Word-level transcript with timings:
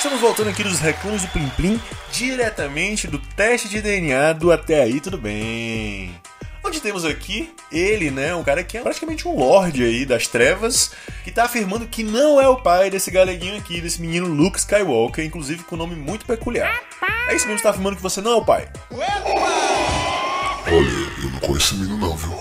Estamos 0.00 0.18
voltando 0.18 0.48
aqui 0.48 0.62
dos 0.62 0.80
reclamos 0.80 1.20
do 1.20 1.28
Plim 1.28 1.48
Plim, 1.50 1.80
diretamente 2.10 3.06
do 3.06 3.18
teste 3.18 3.68
de 3.68 3.82
DNA 3.82 4.32
do 4.32 4.50
Até 4.50 4.80
Aí 4.80 4.98
Tudo 4.98 5.18
Bem. 5.18 6.18
Onde 6.64 6.80
temos 6.80 7.04
aqui 7.04 7.52
ele, 7.70 8.10
né? 8.10 8.34
Um 8.34 8.42
cara 8.42 8.64
que 8.64 8.78
é 8.78 8.80
praticamente 8.80 9.28
um 9.28 9.36
lorde 9.36 9.84
aí 9.84 10.06
das 10.06 10.26
trevas, 10.26 10.92
que 11.22 11.30
tá 11.30 11.44
afirmando 11.44 11.86
que 11.86 12.02
não 12.02 12.40
é 12.40 12.48
o 12.48 12.56
pai 12.56 12.88
desse 12.88 13.10
galeguinho 13.10 13.58
aqui, 13.58 13.78
desse 13.82 14.00
menino 14.00 14.26
Luke 14.26 14.58
Skywalker, 14.58 15.22
inclusive 15.22 15.64
com 15.64 15.74
um 15.74 15.78
nome 15.78 15.96
muito 15.96 16.24
peculiar. 16.24 16.80
É 17.28 17.34
isso 17.34 17.44
mesmo, 17.44 17.58
você 17.58 17.64
tá 17.64 17.68
afirmando 17.68 17.96
que 17.96 18.02
você 18.02 18.22
não 18.22 18.30
é 18.30 18.36
o 18.36 18.44
pai. 18.44 18.70
Olha, 20.66 21.22
eu 21.22 21.30
não 21.30 21.40
conheço 21.40 21.74
esse 21.74 21.74
menino 21.74 21.98
não, 21.98 22.16
viu? 22.16 22.32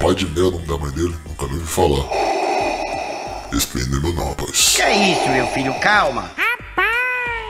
Pai 0.00 0.16
de 0.16 0.26
Mel, 0.26 0.48
o 0.48 0.50
nome 0.50 0.66
da 0.66 0.78
mãe 0.78 0.90
dele, 0.90 1.14
nunca 1.28 1.46
nem 1.46 1.54
ouvi 1.54 1.66
falar. 1.68 2.37
Não, 4.14 4.28
rapaz. 4.28 4.74
Que 4.76 4.82
é 4.82 5.12
isso, 5.12 5.28
meu 5.28 5.46
filho? 5.48 5.74
Calma. 5.80 6.30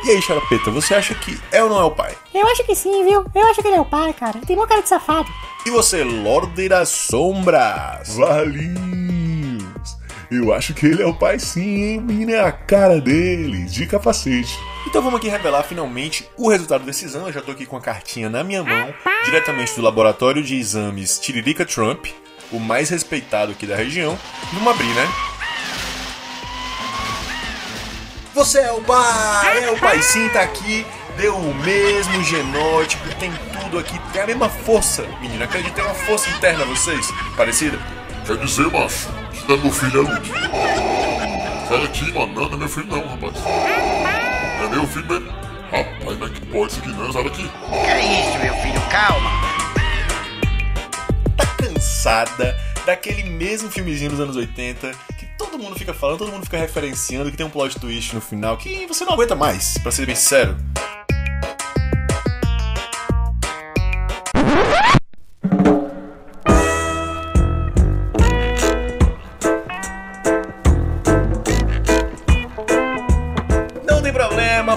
E 0.04 0.10
aí, 0.10 0.22
Xarapeta, 0.22 0.70
você 0.70 0.94
acha 0.94 1.14
que 1.14 1.38
é 1.50 1.62
ou 1.62 1.68
não 1.68 1.80
é 1.80 1.84
o 1.84 1.90
pai? 1.90 2.16
Eu 2.32 2.46
acho 2.48 2.64
que 2.64 2.74
sim, 2.74 3.04
viu? 3.04 3.26
Eu 3.34 3.46
acho 3.48 3.60
que 3.60 3.68
ele 3.68 3.76
é 3.76 3.80
o 3.80 3.84
pai, 3.84 4.12
cara. 4.12 4.38
Tem 4.46 4.56
uma 4.56 4.66
cara 4.66 4.80
de 4.80 4.88
safado. 4.88 5.28
E 5.66 5.70
você, 5.70 6.04
Lorde 6.04 6.68
das 6.68 6.88
Sombras? 6.88 8.16
Valinhos! 8.16 9.98
Eu 10.30 10.54
acho 10.54 10.72
que 10.72 10.86
ele 10.86 11.02
é 11.02 11.06
o 11.06 11.14
pai 11.14 11.38
sim, 11.38 11.82
hein? 11.82 12.00
Menina 12.00 12.32
é 12.32 12.40
a 12.40 12.52
cara 12.52 13.00
dele, 13.00 13.64
de 13.64 13.86
capacete. 13.86 14.58
Então 14.86 15.02
vamos 15.02 15.18
aqui 15.18 15.28
revelar 15.28 15.62
finalmente 15.62 16.28
o 16.36 16.48
resultado 16.48 16.84
desse 16.84 17.06
exame. 17.06 17.26
Eu 17.26 17.32
já 17.32 17.42
tô 17.42 17.50
aqui 17.50 17.66
com 17.66 17.76
a 17.76 17.80
cartinha 17.80 18.30
na 18.30 18.44
minha 18.44 18.62
mão, 18.62 18.94
diretamente 19.24 19.74
do 19.74 19.82
laboratório 19.82 20.42
de 20.42 20.54
exames 20.56 21.18
Tiririca 21.18 21.66
Trump, 21.66 22.06
o 22.52 22.60
mais 22.60 22.88
respeitado 22.88 23.52
aqui 23.52 23.66
da 23.66 23.74
região. 23.74 24.18
Vamos 24.52 24.68
abrir, 24.68 24.94
né? 24.94 25.08
Você 28.38 28.60
é 28.60 28.70
o 28.70 28.80
pai! 28.80 29.64
É 29.64 29.70
o 29.72 29.76
pai 29.76 30.00
sim, 30.00 30.28
tá 30.28 30.42
aqui. 30.42 30.86
Deu 31.16 31.34
o 31.36 31.54
mesmo 31.56 32.22
genótipo, 32.22 33.12
tem 33.16 33.32
tudo 33.60 33.80
aqui, 33.80 33.98
tem 34.12 34.22
a 34.22 34.26
mesma 34.28 34.48
força. 34.48 35.02
Menina, 35.20 35.44
acredita, 35.44 35.74
tem 35.74 35.84
uma 35.84 35.92
força 35.92 36.30
interna 36.30 36.64
vocês? 36.66 37.10
Parecida? 37.36 37.76
Quer 38.24 38.36
dizer, 38.36 38.70
macho, 38.70 39.08
que 39.32 39.48
não 39.48 39.56
é 39.56 39.58
meu 39.58 39.72
filho, 39.72 40.06
é 40.06 40.14
Luke. 40.14 40.30
Sai 41.68 41.80
daqui, 41.82 42.12
mano. 42.12 42.32
Não, 42.32 42.48
não 42.48 42.54
é 42.54 42.56
meu 42.58 42.68
filho 42.68 42.86
não, 42.86 43.08
rapaz. 43.08 43.34
Não 43.42 44.66
é 44.66 44.68
meu 44.68 44.86
filho 44.86 45.06
mesmo. 45.08 45.32
Rapaz, 45.72 45.98
como 45.98 46.24
é 46.24 46.28
que 46.28 46.46
pode 46.46 46.72
isso 46.72 46.80
aqui 46.80 46.88
não? 46.90 47.12
Sai 47.12 47.24
daqui. 47.24 47.42
Que 47.42 47.90
é 47.90 48.20
isso, 48.20 48.38
meu 48.38 48.54
filho? 48.54 48.80
Calma. 48.88 49.30
tá 51.36 51.44
cansada 51.56 52.56
daquele 52.86 53.24
mesmo 53.24 53.68
filmezinho 53.68 54.12
dos 54.12 54.20
anos 54.20 54.36
80 54.36 54.92
que 55.17 55.17
todo 55.38 55.58
mundo 55.58 55.78
fica 55.78 55.94
falando, 55.94 56.18
todo 56.18 56.32
mundo 56.32 56.44
fica 56.44 56.58
referenciando, 56.58 57.30
que 57.30 57.36
tem 57.36 57.46
um 57.46 57.50
plot 57.50 57.78
twist 57.78 58.14
no 58.14 58.20
final 58.20 58.58
que 58.58 58.86
você 58.86 59.04
não 59.04 59.12
aguenta 59.12 59.34
mais, 59.34 59.78
pra 59.78 59.92
ser 59.92 60.04
bem 60.04 60.16
sincero. 60.16 60.56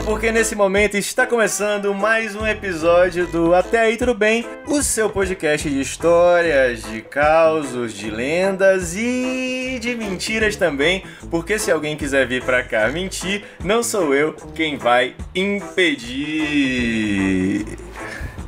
Porque 0.04 0.32
nesse 0.32 0.56
momento 0.56 0.96
está 0.96 1.28
começando 1.28 1.94
mais 1.94 2.36
um 2.36 2.48
episódio 2.48 3.28
do 3.28 3.54
Até 3.54 3.80
Aí 3.82 3.98
Tudo 3.98 4.16
Bem, 4.16 4.46
o 4.68 4.82
seu 4.82 5.10
podcast 5.10 5.70
de 5.70 5.80
histórias, 5.80 6.82
de 6.84 7.02
causos, 7.02 7.94
de 7.94 8.10
lendas 8.10 8.96
e 8.96 9.78
de 9.80 9.96
mentiras 9.96 10.56
também, 10.56 11.04
porque 11.30 11.60
se 11.60 11.72
alguém 11.72 11.96
quiser 11.96 12.26
vir 12.28 12.44
pra 12.44 12.64
cá 12.64 12.88
mentir, 12.90 13.44
não 13.64 13.84
sou 13.84 14.16
eu 14.16 14.34
quem 14.56 14.78
vai 14.78 15.14
impedir. 15.36 16.32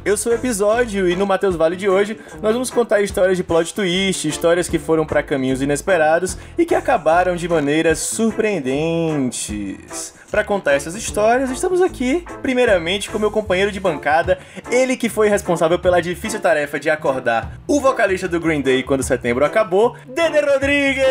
Eu 0.05 0.17
sou 0.17 0.33
o 0.33 0.35
episódio 0.35 1.09
e 1.09 1.15
no 1.15 1.25
Matheus 1.25 1.55
Vale 1.55 1.77
de 1.77 1.87
hoje 1.87 2.19
nós 2.41 2.51
vamos 2.51 2.69
contar 2.69 2.99
histórias 2.99 3.37
de 3.37 3.43
plot 3.43 3.73
twist, 3.73 4.27
histórias 4.27 4.67
que 4.67 4.77
foram 4.77 5.05
para 5.05 5.23
caminhos 5.23 5.61
inesperados 5.61 6.37
e 6.57 6.65
que 6.65 6.75
acabaram 6.75 7.37
de 7.37 7.47
maneiras 7.47 7.99
surpreendentes. 7.99 10.13
Para 10.29 10.43
contar 10.43 10.73
essas 10.73 10.93
histórias, 10.95 11.49
estamos 11.49 11.81
aqui, 11.81 12.25
primeiramente, 12.41 13.09
com 13.09 13.17
meu 13.17 13.31
companheiro 13.31 13.71
de 13.71 13.79
bancada, 13.79 14.39
ele 14.69 14.97
que 14.97 15.07
foi 15.07 15.29
responsável 15.29 15.79
pela 15.79 16.01
difícil 16.01 16.41
tarefa 16.41 16.77
de 16.77 16.89
acordar 16.89 17.53
o 17.65 17.79
vocalista 17.79 18.27
do 18.27 18.41
Green 18.41 18.61
Day 18.61 18.83
quando 18.83 19.03
setembro 19.03 19.45
acabou, 19.45 19.95
Dede 20.07 20.41
Rodrigues! 20.41 21.05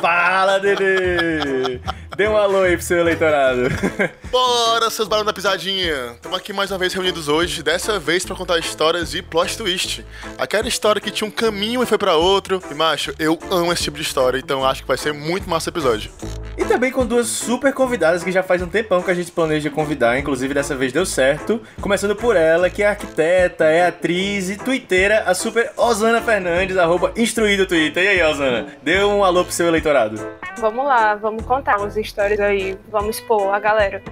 Fala, 0.00 0.60
Dede! 0.60 1.80
Dê 2.16 2.26
um 2.26 2.34
alô 2.34 2.62
aí 2.62 2.74
pro 2.74 2.86
seu 2.86 2.98
eleitorado. 2.98 3.68
Bora, 4.32 4.88
seus 4.88 5.06
barões 5.06 5.26
da 5.26 5.34
pisadinha! 5.34 6.12
Estamos 6.14 6.38
aqui 6.38 6.50
mais 6.50 6.70
uma 6.70 6.78
vez 6.78 6.94
reunidos 6.94 7.28
hoje, 7.28 7.62
dessa 7.62 7.98
vez 7.98 8.24
pra 8.24 8.34
contar 8.34 8.58
histórias 8.58 9.10
de 9.10 9.20
plot 9.20 9.58
twist. 9.58 10.02
Aquela 10.38 10.66
história 10.66 10.98
que 10.98 11.10
tinha 11.10 11.28
um 11.28 11.30
caminho 11.30 11.82
e 11.82 11.86
foi 11.86 11.98
pra 11.98 12.16
outro. 12.16 12.62
E, 12.70 12.74
macho, 12.74 13.14
eu 13.18 13.38
amo 13.50 13.70
esse 13.70 13.82
tipo 13.82 13.98
de 13.98 14.02
história, 14.02 14.38
então 14.38 14.64
acho 14.64 14.80
que 14.80 14.88
vai 14.88 14.96
ser 14.96 15.12
muito 15.12 15.46
massa 15.46 15.68
o 15.68 15.72
episódio. 15.72 16.10
E 16.56 16.64
também 16.64 16.90
com 16.90 17.04
duas 17.04 17.26
super 17.26 17.74
convidadas 17.74 18.24
que 18.24 18.32
já 18.32 18.42
faz 18.42 18.62
um 18.62 18.66
tempão 18.66 19.02
que 19.02 19.10
a 19.10 19.14
gente 19.14 19.30
planeja 19.30 19.68
convidar, 19.68 20.18
inclusive 20.18 20.54
dessa 20.54 20.74
vez 20.74 20.94
deu 20.94 21.04
certo. 21.04 21.60
Começando 21.82 22.16
por 22.16 22.34
ela, 22.34 22.70
que 22.70 22.82
é 22.82 22.86
arquiteta, 22.86 23.64
é 23.64 23.88
atriz 23.88 24.48
e 24.48 24.56
twitteira, 24.56 25.24
a 25.26 25.34
super 25.34 25.70
Osana 25.76 26.22
Fernandes, 26.22 26.78
arroba 26.78 27.12
instruído 27.14 27.66
Twitter. 27.66 28.04
E 28.04 28.08
aí, 28.08 28.22
Osana? 28.22 28.68
Dê 28.82 29.04
um 29.04 29.22
alô 29.22 29.44
pro 29.44 29.52
seu 29.52 29.68
eleitorado. 29.68 30.18
Vamos 30.58 30.86
lá, 30.86 31.14
vamos 31.14 31.44
contar 31.44 31.76
umas 31.76 31.98
histórias 32.06 32.40
aí, 32.40 32.76
vamos 32.90 33.16
expor 33.16 33.54
a 33.54 33.58
galera. 33.58 34.02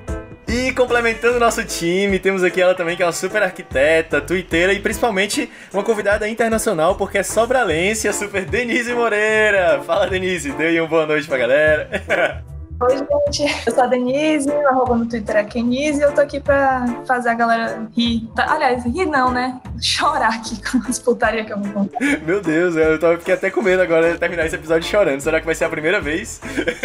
E 0.46 0.72
complementando 0.72 1.36
o 1.36 1.40
nosso 1.40 1.64
time, 1.64 2.18
temos 2.18 2.44
aqui 2.44 2.60
ela 2.60 2.74
também, 2.74 2.96
que 2.96 3.02
é 3.02 3.06
uma 3.06 3.12
super 3.12 3.42
arquiteta, 3.42 4.20
twitteira 4.20 4.72
e 4.72 4.78
principalmente 4.78 5.50
uma 5.72 5.82
convidada 5.82 6.28
internacional, 6.28 6.94
porque 6.94 7.18
é 7.18 7.22
sobralense, 7.22 8.06
a 8.06 8.12
super 8.12 8.44
Denise 8.44 8.92
Moreira. 8.94 9.82
Fala, 9.84 10.06
Denise, 10.06 10.52
dê 10.52 10.66
aí 10.66 10.80
uma 10.80 10.88
boa 10.88 11.06
noite 11.06 11.26
pra 11.26 11.38
galera. 11.38 12.44
Oi, 12.80 12.96
gente. 12.96 13.66
Eu 13.66 13.72
sou 13.72 13.84
a 13.84 13.86
Denise, 13.86 14.50
arroba 14.50 14.96
no 14.96 15.08
Twitter 15.08 15.36
é 15.36 15.44
Kenise 15.44 16.00
e 16.00 16.02
eu 16.02 16.12
tô 16.12 16.20
aqui 16.20 16.40
pra 16.40 16.84
fazer 17.06 17.30
a 17.30 17.34
galera 17.34 17.88
rir. 17.96 18.28
Tá- 18.34 18.52
Aliás, 18.52 18.84
rir 18.84 19.06
não, 19.06 19.30
né? 19.30 19.60
Chorar 19.80 20.34
aqui 20.34 20.60
com 20.70 20.78
as 20.88 20.98
putarias 20.98 21.46
que 21.46 21.52
eu 21.52 21.58
vou 21.58 21.72
contar. 21.72 21.98
Meu 22.26 22.40
Deus, 22.40 22.74
eu 22.76 23.18
fiquei 23.18 23.34
até 23.34 23.50
com 23.50 23.62
medo 23.62 23.80
agora 23.80 24.12
de 24.12 24.18
terminar 24.18 24.44
esse 24.46 24.56
episódio 24.56 24.88
chorando. 24.88 25.20
Será 25.20 25.40
que 25.40 25.46
vai 25.46 25.54
ser 25.54 25.64
a 25.64 25.68
primeira 25.68 26.00
vez? 26.00 26.40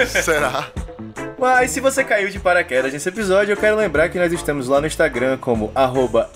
Será? 0.08 0.68
Mas 1.40 1.72
se 1.72 1.80
você 1.80 2.04
caiu 2.04 2.28
de 2.28 2.38
paraquedas 2.38 2.92
nesse 2.92 3.08
episódio, 3.08 3.54
eu 3.54 3.58
quero 3.58 3.78
lembrar 3.78 4.10
que 4.10 4.20
nós 4.20 4.34
estamos 4.34 4.68
lá 4.68 4.82
no 4.82 4.88
Instagram 4.88 5.38
como 5.38 5.72
arroba. 5.74 6.30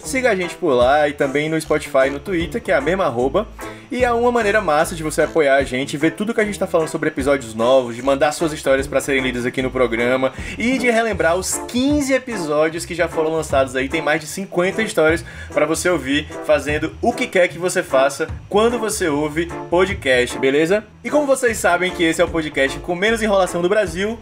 Siga 0.00 0.32
a 0.32 0.34
gente 0.34 0.56
por 0.56 0.72
lá 0.74 1.08
e 1.08 1.12
também 1.12 1.48
no 1.48 1.60
Spotify 1.60 2.08
e 2.08 2.10
no 2.10 2.18
Twitter, 2.18 2.60
que 2.60 2.72
é 2.72 2.74
a 2.74 2.80
mesma 2.80 3.04
arroba. 3.04 3.46
E 3.90 4.04
é 4.04 4.12
uma 4.12 4.32
maneira 4.32 4.60
massa 4.60 4.94
de 4.94 5.02
você 5.02 5.22
apoiar 5.22 5.56
a 5.56 5.62
gente, 5.62 5.96
ver 5.96 6.12
tudo 6.12 6.34
que 6.34 6.40
a 6.40 6.44
gente 6.44 6.58
tá 6.58 6.66
falando 6.66 6.88
sobre 6.88 7.08
episódios 7.08 7.54
novos, 7.54 7.94
de 7.94 8.02
mandar 8.02 8.32
suas 8.32 8.52
histórias 8.52 8.86
para 8.86 9.00
serem 9.00 9.22
lidas 9.22 9.46
aqui 9.46 9.62
no 9.62 9.70
programa 9.70 10.32
e 10.58 10.78
de 10.78 10.90
relembrar 10.90 11.36
os 11.36 11.54
15 11.68 12.12
episódios 12.12 12.84
que 12.84 12.94
já 12.94 13.08
foram 13.08 13.30
lançados 13.30 13.76
aí. 13.76 13.88
Tem 13.88 14.02
mais 14.02 14.20
de 14.20 14.26
50 14.26 14.82
histórias 14.82 15.24
para 15.52 15.66
você 15.66 15.88
ouvir, 15.88 16.26
fazendo 16.44 16.94
o 17.00 17.12
que 17.12 17.26
quer 17.26 17.48
que 17.48 17.58
você 17.58 17.82
faça 17.82 18.26
quando 18.48 18.78
você 18.78 19.08
ouve 19.08 19.48
podcast, 19.70 20.38
beleza? 20.38 20.84
E 21.04 21.10
como 21.10 21.26
vocês 21.26 21.56
sabem 21.56 21.92
que 21.92 22.02
esse 22.02 22.20
é 22.20 22.24
o 22.24 22.28
podcast 22.28 22.78
com 22.80 22.94
menos 22.94 23.22
enrolação 23.22 23.62
do 23.62 23.68
Brasil, 23.68 24.18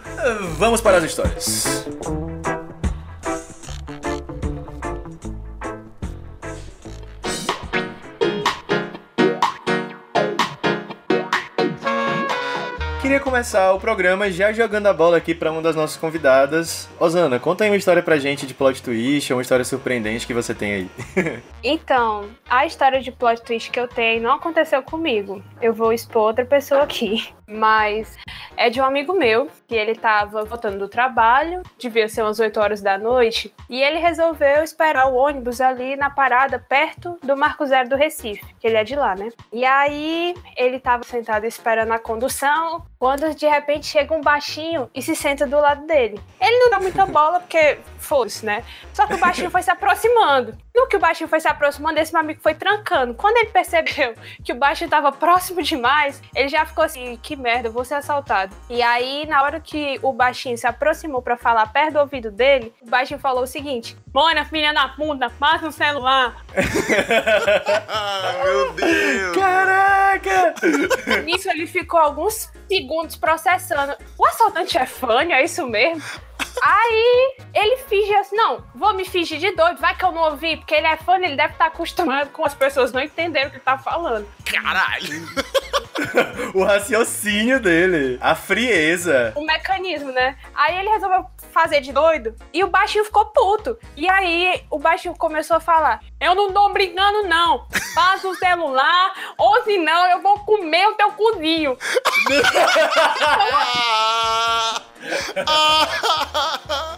vamos 0.58 0.81
para 0.81 0.98
as 0.98 1.04
histórias. 1.04 1.86
Queria 13.14 13.22
começar 13.22 13.72
o 13.72 13.78
programa 13.78 14.28
já 14.28 14.52
jogando 14.52 14.88
a 14.88 14.93
bola 14.93 15.19
aqui 15.19 15.37
para 15.37 15.52
uma 15.52 15.62
das 15.62 15.76
nossas 15.76 15.96
convidadas. 15.96 16.88
Osana, 16.99 17.38
conta 17.38 17.62
aí 17.62 17.70
uma 17.70 17.76
história 17.76 18.02
pra 18.02 18.19
gente 18.19 18.44
de 18.44 18.52
plot 18.52 18.82
twist, 18.82 19.32
uma 19.32 19.40
história 19.40 19.64
surpreendente 19.64 20.26
que 20.26 20.34
você 20.34 20.52
tem 20.52 20.72
aí. 20.72 20.90
Então, 21.62 22.28
a 22.50 22.66
história 22.66 23.00
de 23.00 23.12
plot 23.12 23.40
twist 23.43 23.70
que 23.70 23.78
eu 23.78 23.87
tenho 23.87 24.22
não 24.22 24.32
aconteceu 24.32 24.82
comigo. 24.82 25.40
Eu 25.62 25.72
vou 25.72 25.93
expor 25.93 26.22
outra 26.22 26.44
pessoa 26.44 26.82
aqui. 26.82 27.28
Mas 27.46 28.17
é 28.56 28.70
de 28.70 28.81
um 28.81 28.85
amigo 28.85 29.12
meu, 29.12 29.49
que 29.67 29.75
ele 29.75 29.94
tava 29.94 30.44
voltando 30.44 30.79
do 30.79 30.88
trabalho, 30.88 31.62
devia 31.79 32.08
ser 32.08 32.23
umas 32.23 32.38
8 32.38 32.58
horas 32.61 32.81
da 32.81 32.96
noite, 32.96 33.52
e 33.69 33.82
ele 33.82 33.99
resolveu 33.99 34.62
esperar 34.62 35.08
o 35.08 35.14
ônibus 35.14 35.61
ali 35.61 35.96
na 35.96 36.08
parada 36.08 36.58
perto 36.58 37.19
do 37.23 37.37
Marco 37.37 37.67
Zero 37.67 37.88
do 37.88 37.96
Recife, 37.96 38.44
que 38.61 38.67
ele 38.67 38.76
é 38.76 38.85
de 38.85 38.94
lá, 38.94 39.14
né? 39.14 39.31
E 39.52 39.64
aí 39.64 40.35
ele 40.56 40.79
tava 40.79 41.02
sentado 41.05 41.44
esperando 41.44 41.93
a 41.93 41.99
condução, 41.99 42.85
Quando 43.05 43.35
de 43.35 43.46
repente 43.46 43.85
chega 43.85 44.14
um 44.14 44.23
baixinho 44.23 44.88
e 44.94 45.02
se 45.02 45.14
senta 45.14 45.46
do 45.46 45.61
lado 45.61 45.87
dele. 45.87 46.19
Ele 46.41 46.58
não 46.58 46.70
dá 46.70 46.81
muita 46.81 47.05
bola 47.05 47.38
porque 47.38 47.79
fosse, 48.05 48.45
né? 48.45 48.62
Só 48.93 49.06
que 49.06 49.15
o 49.15 49.19
baixinho 49.19 49.51
foi 49.51 49.62
se 49.62 49.71
aproximando. 49.71 50.56
No 50.75 50.87
que 50.87 50.97
o 50.97 51.01
baixinho 51.01 51.29
foi 51.29 51.41
se 51.41 51.49
aproximando, 51.49 51.99
esse 51.99 52.12
meu 52.12 52.21
amigo 52.21 52.41
foi 52.41 52.55
trancando. 52.55 53.15
Quando 53.15 53.37
ele 53.39 53.51
percebeu 53.51 54.15
que 54.45 54.53
o 54.53 54.56
baixinho 54.56 54.91
tava 54.91 55.11
próximo 55.11 55.62
demais, 55.62 56.21
ele 56.35 56.49
já 56.49 56.67
ficou 56.67 56.85
assim: 56.85 57.19
que 57.23 57.35
merda, 57.37 57.69
eu 57.69 57.73
vou 57.73 57.85
ser 57.85 57.95
assaltado. 57.95 58.55
E 58.69 58.83
aí, 58.83 59.27
na 59.27 59.43
hora 59.43 59.61
que 59.61 59.99
o 60.03 60.12
baixinho 60.12 60.59
se 60.59 60.67
aproximou 60.67 61.23
pra 61.23 61.37
falar 61.37 61.73
perto 61.73 61.95
do 61.95 62.01
ouvido 62.01 62.31
dele, 62.31 62.73
o 62.83 62.91
baixinho 62.91 63.21
falou 63.21 63.45
o 63.45 63.47
seguinte: 63.47 63.97
Mona, 64.12 64.45
filha 64.45 64.73
da 64.73 64.89
puta, 64.89 65.31
passa 65.31 65.69
o 65.69 65.73
celular. 65.73 66.45
Meu 68.45 68.73
Deus. 68.73 69.37
Caraca! 69.37 70.55
Nisso 71.25 71.49
ele 71.51 71.67
ficou 71.67 71.99
alguns 72.01 72.51
segundos 72.69 73.17
processando. 73.17 73.97
O 74.19 74.27
assaltante 74.27 74.79
é 74.79 74.87
fã, 74.87 75.23
é 75.23 75.45
isso 75.45 75.67
mesmo? 75.67 76.03
Aí 76.62 77.37
ele 77.55 77.77
finge 77.89 78.15
assim, 78.15 78.37
não, 78.37 78.65
vou 78.75 78.95
me 78.95 79.05
fingir 79.05 79.39
de 79.39 79.51
doido, 79.53 79.81
vai 79.81 79.97
que 79.97 80.05
eu 80.05 80.12
não 80.12 80.31
ouvi, 80.31 80.56
porque 80.56 80.75
ele 80.75 80.87
é 80.87 80.97
fã, 80.97 81.17
ele 81.17 81.37
deve 81.37 81.55
estar 81.55 81.67
acostumado 81.67 82.31
com 82.31 82.45
as 82.45 82.55
pessoas 82.55 82.93
não 82.93 83.01
entenderem 83.01 83.49
o 83.49 83.51
que 83.51 83.61
tá 83.61 83.79
falando. 83.79 84.27
Caralho. 84.45 85.29
o 86.55 86.62
raciocínio 86.65 87.61
dele, 87.61 88.19
a 88.21 88.35
frieza. 88.35 89.33
O 89.35 89.45
mecanismo, 89.45 90.12
né? 90.12 90.37
Aí 90.55 90.79
ele 90.79 90.89
resolveu 90.91 91.27
fazer 91.52 91.81
de 91.81 91.93
doido 91.93 92.35
e 92.52 92.62
o 92.62 92.69
baixinho 92.69 93.05
ficou 93.05 93.26
puto. 93.26 93.79
E 93.96 94.08
aí 94.08 94.64
o 94.70 94.79
baixinho 94.79 95.14
começou 95.17 95.56
a 95.56 95.61
falar: 95.61 96.00
Eu 96.20 96.35
não 96.35 96.52
tô 96.52 96.69
brincando, 96.70 97.29
não. 97.29 97.67
Passa 97.94 98.29
o 98.29 98.35
celular, 98.35 99.35
ou 99.38 99.62
senão 99.62 100.11
eu 100.11 100.20
vou 100.20 100.41
comer 100.41 100.87
o 100.88 100.94
teu 100.94 101.12
cozinho. 101.12 101.79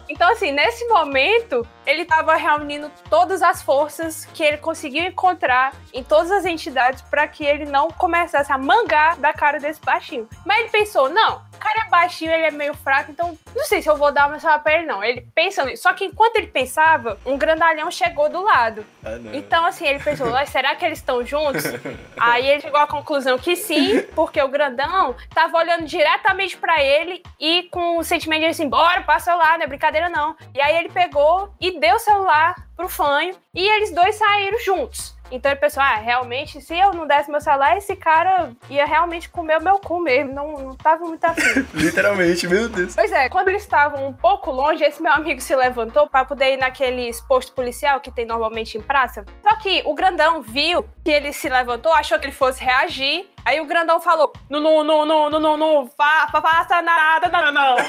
Então, 0.08 0.30
assim, 0.30 0.52
nesse 0.52 0.86
momento, 0.86 1.66
ele 1.84 2.04
tava 2.04 2.34
reunindo 2.36 2.90
todas 3.10 3.42
as 3.42 3.62
forças 3.62 4.24
que 4.26 4.42
ele 4.42 4.58
conseguiu 4.58 5.04
encontrar 5.04 5.74
em 5.92 6.02
todas 6.02 6.30
as 6.30 6.44
entidades 6.44 7.02
para 7.02 7.26
que 7.26 7.44
ele 7.44 7.64
não 7.64 7.88
começasse 7.88 8.52
a 8.52 8.58
mangar 8.58 9.16
da 9.16 9.32
cara 9.32 9.58
desse 9.58 9.80
baixinho. 9.80 10.28
Mas 10.44 10.60
ele 10.60 10.68
pensou, 10.70 11.08
não, 11.08 11.42
o 11.56 11.58
cara 11.58 11.86
é 11.86 11.90
baixinho, 11.90 12.32
ele 12.32 12.46
é 12.46 12.50
meio 12.50 12.74
fraco, 12.74 13.10
então 13.10 13.36
não 13.54 13.64
sei 13.64 13.82
se 13.82 13.88
eu 13.88 13.96
vou 13.96 14.12
dar 14.12 14.28
uma 14.28 14.38
salva 14.38 14.60
pra 14.60 14.74
ele, 14.74 14.86
não. 14.86 15.02
Ele 15.02 15.26
pensando 15.34 15.68
nisso. 15.68 15.82
Só 15.82 15.92
que 15.92 16.04
enquanto 16.04 16.36
ele 16.36 16.46
pensava, 16.46 17.18
um 17.24 17.36
grandalhão 17.36 17.90
chegou 17.90 18.28
do 18.28 18.42
lado. 18.42 18.84
Ah. 19.04 19.18
Então, 19.32 19.64
assim, 19.64 19.86
ele 19.86 19.98
pensou, 19.98 20.30
"Ué, 20.30 20.46
será 20.46 20.74
que 20.74 20.84
eles 20.84 20.98
estão 20.98 21.24
juntos? 21.24 21.64
Aí 22.18 22.46
ele 22.46 22.60
chegou 22.60 22.80
à 22.80 22.86
conclusão 22.86 23.38
que 23.38 23.56
sim, 23.56 24.02
porque 24.14 24.40
o 24.40 24.48
grandão 24.48 25.14
tava 25.34 25.58
olhando 25.58 25.84
diretamente 25.84 26.56
pra 26.56 26.82
ele 26.82 27.22
e 27.40 27.64
com 27.64 27.98
o 27.98 28.04
sentimento 28.04 28.40
de 28.40 28.46
assim, 28.46 28.68
bora, 28.68 29.02
passa 29.02 29.26
celular, 29.26 29.58
não 29.58 29.64
é 29.64 29.68
brincadeira 29.68 30.08
não. 30.08 30.36
E 30.54 30.60
aí 30.60 30.76
ele 30.76 30.88
pegou 30.88 31.52
e 31.60 31.78
deu 31.78 31.96
o 31.96 31.98
celular 31.98 32.54
pro 32.76 32.88
fanho 32.88 33.34
e 33.54 33.66
eles 33.66 33.92
dois 33.92 34.14
saíram 34.16 34.58
juntos. 34.60 35.15
Então 35.30 35.50
ele 35.50 35.60
pensou, 35.60 35.82
ah, 35.82 35.96
realmente, 35.96 36.60
se 36.60 36.76
eu 36.76 36.92
não 36.92 37.06
desse 37.06 37.30
meu 37.30 37.40
celular, 37.40 37.76
esse 37.76 37.96
cara 37.96 38.52
ia 38.70 38.84
realmente 38.84 39.28
comer 39.28 39.58
o 39.58 39.62
meu 39.62 39.78
cu 39.78 40.00
mesmo. 40.00 40.32
Não, 40.32 40.52
não 40.52 40.76
tava 40.76 41.04
muito 41.04 41.24
afim. 41.24 41.66
Literalmente, 41.74 42.46
meu 42.46 42.68
Deus. 42.68 42.94
Pois 42.94 43.12
é, 43.12 43.28
quando 43.28 43.48
eles 43.48 43.62
estavam 43.62 44.06
um 44.06 44.12
pouco 44.12 44.50
longe, 44.50 44.84
esse 44.84 45.02
meu 45.02 45.12
amigo 45.12 45.40
se 45.40 45.54
levantou 45.54 46.08
para 46.08 46.24
poder 46.24 46.54
ir 46.54 46.56
naqueles 46.56 47.20
postos 47.20 47.54
policial 47.54 48.00
que 48.00 48.10
tem 48.10 48.24
normalmente 48.24 48.78
em 48.78 48.80
praça. 48.82 49.24
Só 49.42 49.56
que 49.56 49.82
o 49.84 49.94
grandão 49.94 50.42
viu 50.42 50.84
que 51.04 51.10
ele 51.10 51.32
se 51.32 51.48
levantou, 51.48 51.92
achou 51.92 52.18
que 52.18 52.26
ele 52.26 52.32
fosse 52.32 52.62
reagir. 52.62 53.26
Aí 53.46 53.60
o 53.60 53.64
grandão 53.64 54.00
falou: 54.00 54.32
Não, 54.50 54.60
não, 54.60 54.82
não, 54.82 55.06
não, 55.06 55.30
não, 55.30 55.40
não, 55.40 55.56
não, 55.56 55.86
fa, 55.96 56.26
fa- 56.32 56.42
faça 56.42 56.82
nada, 56.82 57.28
não, 57.28 57.52
não, 57.52 57.52
não. 57.52 57.76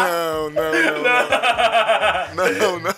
Não, 0.00 0.50
não, 0.50 0.72
não. 0.72 1.10
Não, 2.34 2.78
não, 2.78 2.90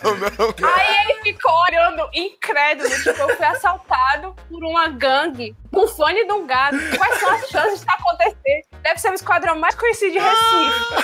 não. 0.61 0.69
Aí 0.69 0.97
ele 1.09 1.23
ficou 1.23 1.53
olhando 1.71 2.09
incrédulo, 2.13 2.89
tipo, 2.91 3.11
eu 3.21 3.37
fui 3.37 3.47
assaltado 3.47 4.35
por 4.49 4.65
uma 4.65 4.89
gangue 4.89 5.55
com 5.73 5.87
fone 5.87 6.25
de 6.27 6.33
um 6.33 6.47
gato. 6.47 6.77
Quais 6.97 7.19
são 7.21 7.31
as 7.31 7.49
chances 7.49 7.81
disso 7.81 7.87
acontecer? 7.89 8.63
Deve 8.83 8.99
ser 8.99 9.11
o 9.11 9.15
esquadrão 9.15 9.59
mais 9.59 9.75
conhecido 9.75 10.13
de 10.13 10.19
Recife. 10.19 10.95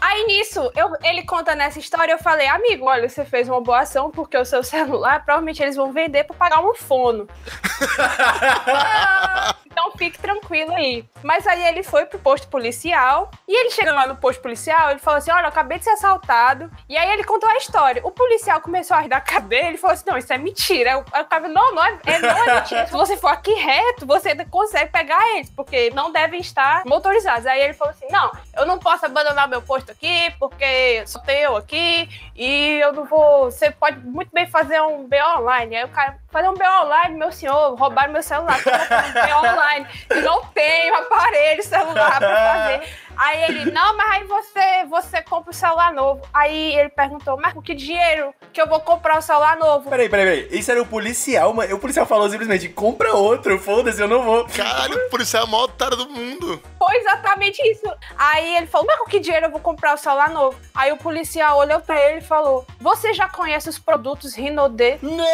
Aí 0.00 0.24
nisso, 0.26 0.70
eu- 0.76 0.92
ele 1.02 1.22
conta 1.24 1.54
nessa 1.54 1.78
história, 1.78 2.12
eu 2.12 2.18
falei, 2.18 2.46
amigo, 2.48 2.86
olha, 2.86 3.08
você 3.08 3.24
fez 3.24 3.48
uma 3.48 3.60
boa 3.60 3.80
ação 3.80 4.10
porque 4.10 4.36
o 4.36 4.44
seu 4.44 4.62
celular, 4.62 5.24
provavelmente 5.24 5.62
eles 5.62 5.76
vão 5.76 5.92
vender 5.92 6.24
pra 6.24 6.36
pagar 6.36 6.60
um 6.60 6.74
fono. 6.74 7.26
Então 9.74 9.90
fique 9.98 10.18
tranquilo 10.20 10.72
aí. 10.72 11.04
Mas 11.20 11.46
aí 11.48 11.66
ele 11.66 11.82
foi 11.82 12.06
pro 12.06 12.18
posto 12.18 12.46
policial. 12.46 13.28
E 13.48 13.60
ele 13.60 13.70
chega 13.70 13.92
lá 13.92 14.06
no 14.06 14.14
posto 14.16 14.40
policial, 14.40 14.90
ele 14.90 15.00
falou 15.00 15.18
assim: 15.18 15.32
Olha, 15.32 15.44
eu 15.44 15.48
acabei 15.48 15.78
de 15.78 15.84
ser 15.84 15.90
assaltado. 15.90 16.70
E 16.88 16.96
aí 16.96 17.10
ele 17.12 17.24
contou 17.24 17.48
a 17.50 17.56
história. 17.56 18.00
O 18.06 18.12
policial 18.12 18.60
começou 18.60 18.96
a 18.96 19.00
rir 19.00 19.08
da 19.08 19.20
cara 19.20 19.40
dele 19.42 19.74
e 19.74 19.78
falou 19.78 19.94
assim: 19.94 20.04
Não, 20.08 20.16
isso 20.16 20.32
é 20.32 20.38
mentira. 20.38 20.90
Aí 20.90 20.96
o 20.96 21.00
o 21.00 21.26
cara 21.26 21.48
Não, 21.48 21.74
não 21.74 21.84
é, 21.84 21.98
é- 22.06 22.18
não 22.20 22.28
é 22.28 22.54
mentira. 22.60 22.86
Se 22.86 22.92
você 22.92 23.16
for 23.16 23.28
aqui 23.28 23.52
reto, 23.54 24.06
você 24.06 24.32
consegue 24.44 24.92
pegar 24.92 25.20
eles, 25.36 25.50
porque 25.50 25.90
não 25.90 26.12
devem 26.12 26.40
estar 26.40 26.84
motorizados. 26.86 27.46
Aí 27.46 27.60
ele 27.60 27.74
falou 27.74 27.92
assim: 27.92 28.06
Não, 28.10 28.30
eu 28.56 28.64
não 28.64 28.78
posso 28.78 29.04
abandonar 29.06 29.48
meu 29.48 29.60
posto 29.60 29.90
aqui, 29.90 30.32
porque 30.38 31.02
só 31.06 31.18
tem 31.18 31.40
eu 31.40 31.56
aqui. 31.56 32.08
E 32.36 32.78
eu 32.80 32.92
não 32.92 33.04
vou. 33.04 33.50
Você 33.50 33.70
pode 33.72 33.98
muito 33.98 34.30
bem 34.32 34.46
fazer 34.46 34.80
um 34.82 35.08
BO 35.08 35.38
online. 35.40 35.76
Aí 35.76 35.84
o 35.84 35.88
cara, 35.88 36.16
fazer 36.34 36.48
um 36.48 36.54
BO 36.54 36.84
online, 36.84 37.16
meu 37.16 37.30
senhor, 37.30 37.76
roubaram 37.76 38.12
meu 38.12 38.22
celular. 38.22 38.58
Um 38.58 39.12
BO 39.12 39.48
online. 39.48 39.86
Não 40.20 40.44
tenho 40.46 40.96
aparelho 40.96 41.62
celular 41.62 42.18
pra 42.18 42.36
fazer. 42.36 42.82
Aí 43.16 43.44
ele, 43.44 43.70
não, 43.70 43.96
mas 43.96 44.10
aí 44.12 44.24
você, 44.24 44.84
você 44.88 45.22
compra 45.22 45.50
o 45.50 45.54
celular 45.54 45.92
novo. 45.92 46.22
Aí 46.32 46.74
ele 46.76 46.88
perguntou, 46.88 47.38
mas 47.40 47.52
com 47.52 47.62
que 47.62 47.74
dinheiro 47.74 48.34
que 48.52 48.60
eu 48.60 48.68
vou 48.68 48.80
comprar 48.80 49.18
o 49.18 49.22
celular 49.22 49.56
novo? 49.56 49.88
Peraí, 49.88 50.08
peraí, 50.08 50.24
peraí. 50.24 50.58
Isso 50.58 50.70
era 50.70 50.80
o 50.82 50.86
policial, 50.86 51.52
mas 51.52 51.72
o 51.72 51.78
policial 51.78 52.06
falou 52.06 52.28
simplesmente: 52.28 52.68
compra 52.68 53.14
outro, 53.14 53.58
foda-se, 53.58 54.00
eu 54.00 54.08
não 54.08 54.22
vou. 54.22 54.46
Caralho, 54.46 55.06
o 55.06 55.10
policial 55.10 55.44
é 55.44 55.46
a 55.46 55.50
maior 55.50 55.64
otária 55.64 55.96
do 55.96 56.08
mundo. 56.08 56.62
Foi 56.78 56.96
exatamente 56.96 57.62
isso. 57.70 57.90
Aí 58.16 58.56
ele 58.56 58.66
falou, 58.66 58.86
mas 58.86 58.98
com 58.98 59.06
que 59.06 59.20
dinheiro 59.20 59.46
eu 59.46 59.50
vou 59.50 59.60
comprar 59.60 59.94
o 59.94 59.98
celular 59.98 60.30
novo? 60.30 60.58
Aí 60.74 60.92
o 60.92 60.96
policial 60.96 61.58
olhou 61.58 61.80
pra 61.80 62.00
ele 62.00 62.18
e 62.18 62.22
falou, 62.22 62.66
você 62.80 63.12
já 63.12 63.28
conhece 63.28 63.68
os 63.68 63.78
produtos 63.78 64.34
Rinode? 64.34 64.98
Meu 65.02 65.16
Deus, 65.16 65.24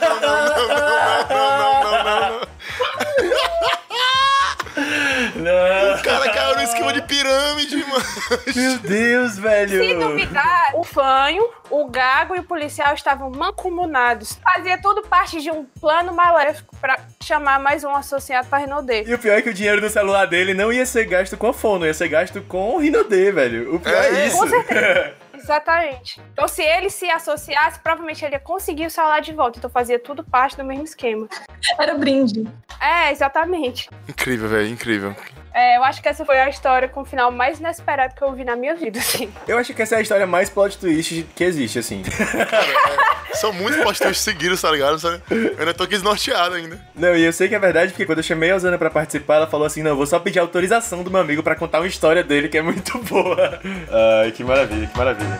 não, 0.00 0.20
não, 0.20 0.20
não, 0.20 0.44
não, 0.44 0.68
não, 0.68 0.88
não, 1.28 1.28
não, 1.28 1.82
não, 1.82 2.02
não, 2.02 2.30
não. 2.30 2.48
Não. 5.36 5.94
O 5.98 6.02
cara 6.02 6.30
caiu 6.32 6.56
no 6.56 6.62
esquema 6.62 6.92
de 6.92 7.02
pirâmide, 7.02 7.76
mano. 7.76 8.04
Meu 8.54 8.78
Deus, 8.78 9.38
velho. 9.38 9.84
Se 9.84 9.94
duvidar, 9.94 10.70
o 10.74 10.84
fanho, 10.84 11.48
o 11.70 11.88
gago 11.88 12.36
e 12.36 12.40
o 12.40 12.44
policial 12.44 12.94
estavam 12.94 13.30
mancomunados. 13.30 14.38
Fazia 14.54 14.78
tudo 14.80 15.02
parte 15.02 15.40
de 15.40 15.50
um 15.50 15.64
plano 15.80 16.12
maléfico 16.12 16.74
pra 16.80 16.98
chamar 17.22 17.58
mais 17.60 17.84
um 17.84 17.94
associado 17.94 18.48
pra 18.48 18.58
Rinode. 18.58 19.04
E 19.06 19.14
o 19.14 19.18
pior 19.18 19.38
é 19.38 19.42
que 19.42 19.50
o 19.50 19.54
dinheiro 19.54 19.80
do 19.80 19.90
celular 19.90 20.26
dele 20.26 20.54
não 20.54 20.72
ia 20.72 20.86
ser 20.86 21.04
gasto 21.06 21.36
com 21.36 21.48
a 21.48 21.52
fono, 21.52 21.86
ia 21.86 21.94
ser 21.94 22.08
gasto 22.08 22.40
com 22.42 22.74
o 22.74 22.78
Rinode, 22.78 23.32
velho. 23.32 23.74
O 23.74 23.80
pior 23.80 23.94
é, 24.02 24.22
É, 24.22 24.26
isso. 24.26 24.36
com 24.38 24.48
certeza. 24.48 25.14
Exatamente. 25.48 26.20
Então, 26.34 26.46
se 26.46 26.62
ele 26.62 26.90
se 26.90 27.08
associasse, 27.10 27.80
provavelmente 27.80 28.22
ele 28.22 28.34
ia 28.34 28.38
conseguir 28.38 28.84
o 28.84 28.90
celular 28.90 29.20
de 29.20 29.32
volta. 29.32 29.58
Então, 29.58 29.70
fazia 29.70 29.98
tudo 29.98 30.22
parte 30.22 30.58
do 30.58 30.64
mesmo 30.64 30.84
esquema. 30.84 31.26
Era 31.78 31.94
brinde. 31.94 32.46
É, 32.78 33.10
exatamente. 33.10 33.88
Incrível, 34.06 34.46
velho, 34.46 34.68
incrível. 34.68 35.16
É, 35.54 35.76
eu 35.76 35.82
acho 35.82 36.02
que 36.02 36.08
essa 36.08 36.24
foi 36.24 36.38
a 36.38 36.48
história 36.48 36.88
com 36.88 37.00
o 37.00 37.04
final 37.04 37.32
mais 37.32 37.58
inesperado 37.58 38.14
que 38.14 38.22
eu 38.22 38.32
vi 38.32 38.44
na 38.44 38.54
minha 38.54 38.74
vida, 38.74 38.98
assim. 38.98 39.32
Eu 39.48 39.58
acho 39.58 39.74
que 39.74 39.82
essa 39.82 39.96
é 39.96 39.98
a 39.98 40.00
história 40.02 40.26
mais 40.26 40.50
plot 40.50 40.78
twist 40.78 41.26
que 41.34 41.42
existe, 41.42 41.78
assim. 41.78 42.02
São 43.34 43.52
muitos 43.52 43.82
postos 43.82 44.20
seguidos, 44.20 44.60
tá 44.60 44.70
ligado? 44.70 44.98
Sabe? 44.98 45.22
Eu 45.30 45.58
ainda 45.58 45.74
tô 45.74 45.84
aqui 45.84 45.94
desnorteado 45.94 46.54
ainda. 46.54 46.80
Não, 46.94 47.16
e 47.16 47.24
eu 47.24 47.32
sei 47.32 47.48
que 47.48 47.54
é 47.54 47.58
verdade, 47.58 47.92
porque 47.92 48.06
quando 48.06 48.18
eu 48.18 48.24
chamei 48.24 48.50
a 48.50 48.56
Osana 48.56 48.78
pra 48.78 48.90
participar, 48.90 49.36
ela 49.36 49.46
falou 49.46 49.66
assim: 49.66 49.82
não, 49.82 49.92
eu 49.92 49.96
vou 49.96 50.06
só 50.06 50.18
pedir 50.18 50.38
autorização 50.38 51.02
do 51.02 51.10
meu 51.10 51.20
amigo 51.20 51.42
pra 51.42 51.54
contar 51.54 51.80
uma 51.80 51.86
história 51.86 52.22
dele 52.24 52.48
que 52.48 52.58
é 52.58 52.62
muito 52.62 52.98
boa. 52.98 53.60
Ai, 54.22 54.32
que 54.32 54.42
maravilha, 54.42 54.86
que 54.86 54.98
maravilha. 54.98 55.37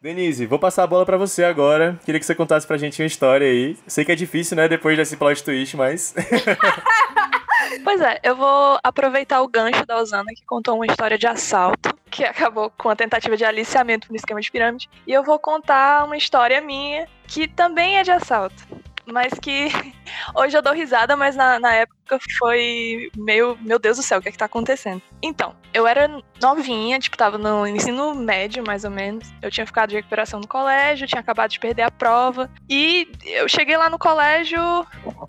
Denise, 0.00 0.44
vou 0.44 0.58
passar 0.58 0.82
a 0.82 0.86
bola 0.86 1.06
pra 1.06 1.16
você 1.16 1.44
agora. 1.44 1.98
Queria 2.04 2.20
que 2.20 2.26
você 2.26 2.34
contasse 2.34 2.66
pra 2.66 2.76
gente 2.76 3.00
uma 3.00 3.06
história 3.06 3.46
aí. 3.46 3.74
Sei 3.86 4.04
que 4.04 4.12
é 4.12 4.14
difícil, 4.14 4.54
né, 4.54 4.68
depois 4.68 4.98
desse 4.98 5.16
plot 5.16 5.42
twist, 5.42 5.76
mas. 5.76 6.14
Pois 7.82 8.00
é, 8.00 8.20
eu 8.22 8.36
vou 8.36 8.78
aproveitar 8.82 9.42
o 9.42 9.48
gancho 9.48 9.84
da 9.86 9.96
Osana, 9.98 10.30
que 10.34 10.44
contou 10.46 10.76
uma 10.76 10.86
história 10.86 11.18
de 11.18 11.26
assalto, 11.26 11.96
que 12.10 12.22
acabou 12.24 12.70
com 12.70 12.88
a 12.88 12.96
tentativa 12.96 13.36
de 13.36 13.44
aliciamento 13.44 14.08
no 14.10 14.16
esquema 14.16 14.40
de 14.40 14.50
pirâmide, 14.50 14.88
e 15.06 15.12
eu 15.12 15.24
vou 15.24 15.38
contar 15.38 16.04
uma 16.04 16.16
história 16.16 16.60
minha, 16.60 17.08
que 17.26 17.48
também 17.48 17.98
é 17.98 18.02
de 18.02 18.10
assalto. 18.10 18.54
Mas 19.06 19.32
que 19.34 19.68
hoje 20.34 20.56
eu 20.56 20.62
dou 20.62 20.72
risada, 20.72 21.16
mas 21.16 21.36
na, 21.36 21.58
na 21.58 21.72
época 21.74 22.18
foi 22.38 23.10
meio, 23.16 23.56
meu 23.62 23.78
Deus 23.78 23.96
do 23.96 24.02
céu, 24.02 24.18
o 24.18 24.22
que 24.22 24.28
é 24.28 24.32
que 24.32 24.38
tá 24.38 24.44
acontecendo? 24.44 25.02
Então, 25.22 25.54
eu 25.72 25.86
era 25.86 26.22
novinha, 26.40 26.98
tipo, 26.98 27.16
tava 27.16 27.38
no 27.38 27.66
ensino 27.66 28.14
médio, 28.14 28.62
mais 28.64 28.84
ou 28.84 28.90
menos. 28.90 29.32
Eu 29.40 29.50
tinha 29.50 29.66
ficado 29.66 29.90
de 29.90 29.96
recuperação 29.96 30.38
no 30.38 30.46
colégio, 30.46 31.06
tinha 31.06 31.20
acabado 31.20 31.50
de 31.50 31.58
perder 31.58 31.82
a 31.82 31.90
prova. 31.90 32.50
E 32.68 33.08
eu 33.24 33.48
cheguei 33.48 33.76
lá 33.76 33.88
no 33.88 33.98
colégio, 33.98 34.60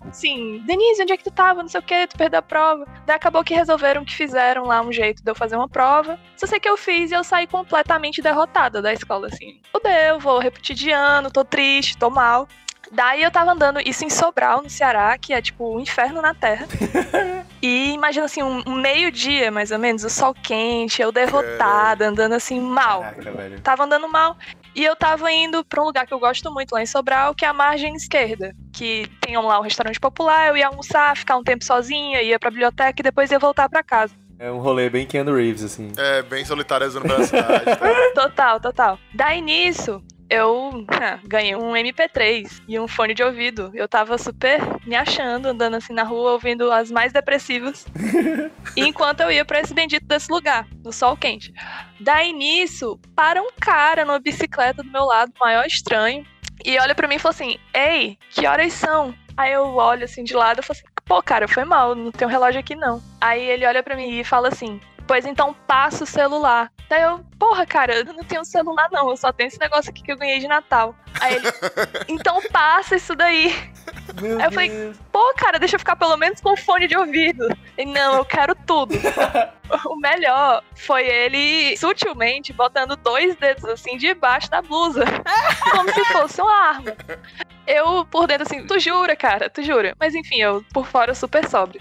assim, 0.08 0.62
Denise, 0.66 1.02
onde 1.02 1.12
é 1.12 1.16
que 1.16 1.24
tu 1.24 1.30
tava? 1.30 1.62
Não 1.62 1.68
sei 1.68 1.80
o 1.80 1.82
que, 1.82 2.06
tu 2.06 2.18
perdeu 2.18 2.38
a 2.38 2.42
prova. 2.42 2.86
Daí 3.06 3.16
acabou 3.16 3.42
que 3.42 3.54
resolveram 3.54 4.04
que 4.04 4.14
fizeram 4.14 4.64
lá 4.64 4.82
um 4.82 4.92
jeito 4.92 5.22
de 5.22 5.30
eu 5.30 5.34
fazer 5.34 5.56
uma 5.56 5.68
prova. 5.68 6.18
Só 6.36 6.46
sei 6.46 6.60
que 6.60 6.68
eu 6.68 6.76
fiz 6.76 7.10
e 7.10 7.14
eu 7.14 7.24
saí 7.24 7.46
completamente 7.46 8.20
derrotada 8.20 8.82
da 8.82 8.92
escola, 8.92 9.28
assim. 9.28 9.60
Fudeu, 9.72 10.20
vou 10.20 10.38
repetir 10.38 10.76
de 10.76 10.90
ano, 10.90 11.30
tô 11.30 11.44
triste, 11.44 11.96
tô 11.96 12.10
mal. 12.10 12.46
Daí 12.92 13.22
eu 13.22 13.30
tava 13.30 13.52
andando, 13.52 13.80
isso 13.80 14.04
em 14.04 14.10
Sobral, 14.10 14.62
no 14.62 14.70
Ceará, 14.70 15.16
que 15.18 15.32
é 15.32 15.42
tipo 15.42 15.64
o 15.64 15.76
um 15.76 15.80
inferno 15.80 16.22
na 16.22 16.34
Terra. 16.34 16.66
e 17.60 17.92
imagina 17.92 18.26
assim, 18.26 18.42
um, 18.42 18.62
meio-dia, 18.74 19.50
mais 19.50 19.70
ou 19.70 19.78
menos, 19.78 20.04
o 20.04 20.10
sol 20.10 20.34
quente, 20.34 21.02
eu 21.02 21.10
derrotada, 21.10 22.08
andando 22.08 22.34
assim 22.34 22.60
mal. 22.60 23.00
Caraca, 23.00 23.32
velho. 23.32 23.60
Tava 23.60 23.84
andando 23.84 24.08
mal. 24.08 24.36
E 24.74 24.84
eu 24.84 24.94
tava 24.94 25.32
indo 25.32 25.64
pra 25.64 25.82
um 25.82 25.86
lugar 25.86 26.06
que 26.06 26.12
eu 26.12 26.18
gosto 26.18 26.52
muito 26.52 26.72
lá 26.72 26.82
em 26.82 26.86
Sobral, 26.86 27.34
que 27.34 27.44
é 27.44 27.48
a 27.48 27.52
margem 27.52 27.94
esquerda. 27.94 28.54
Que 28.72 29.10
tem 29.20 29.36
lá 29.36 29.58
um 29.58 29.62
restaurante 29.62 29.98
popular, 29.98 30.48
eu 30.48 30.56
ia 30.56 30.66
almoçar, 30.66 31.16
ficar 31.16 31.36
um 31.36 31.42
tempo 31.42 31.64
sozinha, 31.64 32.22
ia 32.22 32.38
pra 32.38 32.50
biblioteca 32.50 33.00
e 33.00 33.02
depois 33.02 33.30
ia 33.30 33.38
voltar 33.38 33.68
pra 33.68 33.82
casa. 33.82 34.14
É 34.38 34.50
um 34.52 34.58
rolê 34.58 34.90
bem 34.90 35.06
Keanu 35.06 35.34
Reeves, 35.34 35.64
assim. 35.64 35.90
É, 35.96 36.22
bem 36.22 36.44
solitário 36.44 36.92
pela 37.00 37.24
cidade. 37.24 37.64
Tá? 37.64 37.76
Total, 38.14 38.60
total. 38.60 38.98
Daí 39.14 39.40
nisso, 39.40 40.02
eu 40.28 40.84
ah, 40.88 41.18
ganhei 41.24 41.54
um 41.54 41.72
MP3 41.72 42.62
e 42.66 42.78
um 42.78 42.88
fone 42.88 43.14
de 43.14 43.22
ouvido. 43.22 43.70
Eu 43.74 43.88
tava 43.88 44.18
super 44.18 44.60
me 44.84 44.96
achando, 44.96 45.48
andando 45.48 45.76
assim 45.76 45.92
na 45.92 46.02
rua, 46.02 46.32
ouvindo 46.32 46.70
as 46.72 46.90
mais 46.90 47.12
depressivas. 47.12 47.86
enquanto 48.76 49.20
eu 49.20 49.30
ia 49.30 49.44
pra 49.44 49.60
esse 49.60 49.72
bendito 49.72 50.06
desse 50.06 50.30
lugar, 50.30 50.66
no 50.84 50.92
sol 50.92 51.16
quente. 51.16 51.52
Daí 52.00 52.32
nisso, 52.32 52.98
para 53.14 53.40
um 53.40 53.50
cara 53.60 54.04
numa 54.04 54.18
bicicleta 54.18 54.82
do 54.82 54.90
meu 54.90 55.04
lado, 55.04 55.32
maior 55.40 55.64
estranho, 55.66 56.24
e 56.64 56.78
olha 56.78 56.94
pra 56.94 57.06
mim 57.08 57.16
e 57.16 57.18
fala 57.18 57.34
assim: 57.34 57.58
Ei, 57.72 58.18
que 58.30 58.46
horas 58.46 58.72
são? 58.72 59.14
Aí 59.36 59.52
eu 59.52 59.74
olho 59.76 60.04
assim 60.04 60.24
de 60.24 60.34
lado 60.34 60.60
e 60.60 60.62
falo 60.62 60.78
assim: 60.78 60.88
Pô, 61.04 61.22
cara, 61.22 61.46
foi 61.46 61.64
mal, 61.64 61.94
não 61.94 62.10
tem 62.10 62.26
um 62.26 62.30
relógio 62.30 62.58
aqui 62.58 62.74
não. 62.74 63.00
Aí 63.20 63.42
ele 63.44 63.64
olha 63.64 63.82
pra 63.82 63.94
mim 63.94 64.18
e 64.18 64.24
fala 64.24 64.48
assim: 64.48 64.80
Pois 65.06 65.24
então 65.24 65.54
passa 65.66 66.04
o 66.04 66.06
celular. 66.06 66.70
Daí 66.88 67.02
eu, 67.02 67.20
porra, 67.38 67.66
cara, 67.66 67.96
eu 67.96 68.04
não 68.04 68.24
tenho 68.24 68.44
celular 68.44 68.88
não, 68.92 69.10
eu 69.10 69.16
só 69.16 69.32
tenho 69.32 69.48
esse 69.48 69.58
negócio 69.58 69.90
aqui 69.90 70.02
que 70.02 70.12
eu 70.12 70.16
ganhei 70.16 70.38
de 70.38 70.48
Natal. 70.48 70.94
Aí 71.20 71.34
ele, 71.34 71.46
então 72.08 72.40
passa 72.50 72.96
isso 72.96 73.14
daí. 73.14 73.54
Meu 74.20 74.38
Aí 74.38 74.46
eu 74.46 74.52
falei, 74.52 74.92
pô, 75.12 75.34
cara, 75.36 75.58
deixa 75.58 75.76
eu 75.76 75.80
ficar 75.80 75.96
pelo 75.96 76.16
menos 76.16 76.40
com 76.40 76.56
fone 76.56 76.86
de 76.86 76.96
ouvido. 76.96 77.48
E 77.76 77.84
não, 77.84 78.16
eu 78.16 78.24
quero 78.24 78.54
tudo. 78.54 78.94
o 79.86 79.96
melhor 79.96 80.62
foi 80.74 81.06
ele 81.06 81.76
sutilmente 81.76 82.52
botando 82.52 82.96
dois 82.96 83.36
dedos 83.36 83.64
assim 83.64 83.96
debaixo 83.96 84.50
da 84.50 84.62
blusa. 84.62 85.04
como 85.70 85.92
se 85.92 86.04
fosse 86.06 86.40
uma 86.40 86.68
arma. 86.68 86.96
Eu 87.66 88.04
por 88.04 88.28
dentro 88.28 88.44
assim, 88.44 88.64
tu 88.66 88.78
jura, 88.78 89.16
cara, 89.16 89.50
tu 89.50 89.62
jura. 89.62 89.94
Mas 89.98 90.14
enfim, 90.14 90.40
eu 90.40 90.64
por 90.72 90.86
fora 90.86 91.14
super 91.14 91.48
sóbrio. 91.48 91.80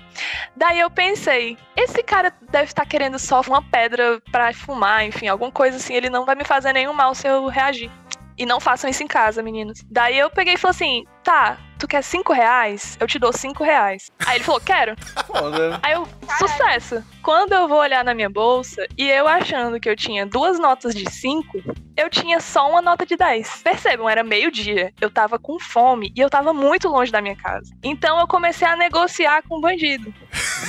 Daí 0.55 0.79
eu 0.79 0.89
pensei, 0.89 1.57
esse 1.75 2.01
cara 2.01 2.33
deve 2.49 2.65
estar 2.65 2.85
querendo 2.85 3.19
só 3.19 3.41
uma 3.41 3.61
pedra 3.61 4.19
pra 4.31 4.51
fumar, 4.53 5.05
enfim, 5.05 5.27
alguma 5.27 5.51
coisa 5.51 5.77
assim, 5.77 5.93
ele 5.93 6.09
não 6.09 6.25
vai 6.25 6.35
me 6.35 6.43
fazer 6.43 6.73
nenhum 6.73 6.93
mal 6.93 7.13
se 7.13 7.27
eu 7.27 7.47
reagir. 7.47 7.91
E 8.37 8.45
não 8.45 8.59
façam 8.59 8.89
isso 8.89 9.03
em 9.03 9.07
casa, 9.07 9.41
meninos. 9.41 9.81
Daí 9.89 10.17
eu 10.17 10.29
peguei 10.29 10.55
e 10.55 10.57
falei 10.57 10.75
assim: 10.75 11.03
tá, 11.23 11.57
tu 11.79 11.87
quer 11.87 12.03
cinco 12.03 12.33
reais? 12.33 12.97
Eu 12.99 13.07
te 13.07 13.17
dou 13.17 13.31
cinco 13.31 13.63
reais. 13.63 14.11
Aí 14.25 14.37
ele 14.37 14.43
falou: 14.43 14.59
quero. 14.59 14.95
Foda. 15.25 15.79
Aí 15.81 15.93
eu, 15.93 16.07
sucesso. 16.37 17.03
Quando 17.21 17.53
eu 17.53 17.67
vou 17.67 17.79
olhar 17.79 18.03
na 18.03 18.13
minha 18.13 18.29
bolsa 18.29 18.85
e 18.97 19.09
eu 19.09 19.27
achando 19.27 19.79
que 19.79 19.89
eu 19.89 19.95
tinha 19.95 20.25
duas 20.25 20.59
notas 20.59 20.93
de 20.93 21.09
cinco, 21.09 21.61
eu 21.95 22.09
tinha 22.09 22.39
só 22.39 22.69
uma 22.69 22.81
nota 22.81 23.05
de 23.05 23.15
10. 23.15 23.63
Percebam, 23.63 24.09
era 24.09 24.23
meio-dia. 24.23 24.93
Eu 24.99 25.09
tava 25.09 25.39
com 25.39 25.59
fome 25.59 26.11
e 26.15 26.19
eu 26.19 26.29
tava 26.29 26.53
muito 26.53 26.89
longe 26.89 27.11
da 27.11 27.21
minha 27.21 27.35
casa. 27.35 27.73
Então 27.83 28.19
eu 28.19 28.27
comecei 28.27 28.67
a 28.67 28.75
negociar 28.75 29.41
com 29.43 29.57
o 29.57 29.61
bandido. 29.61 30.13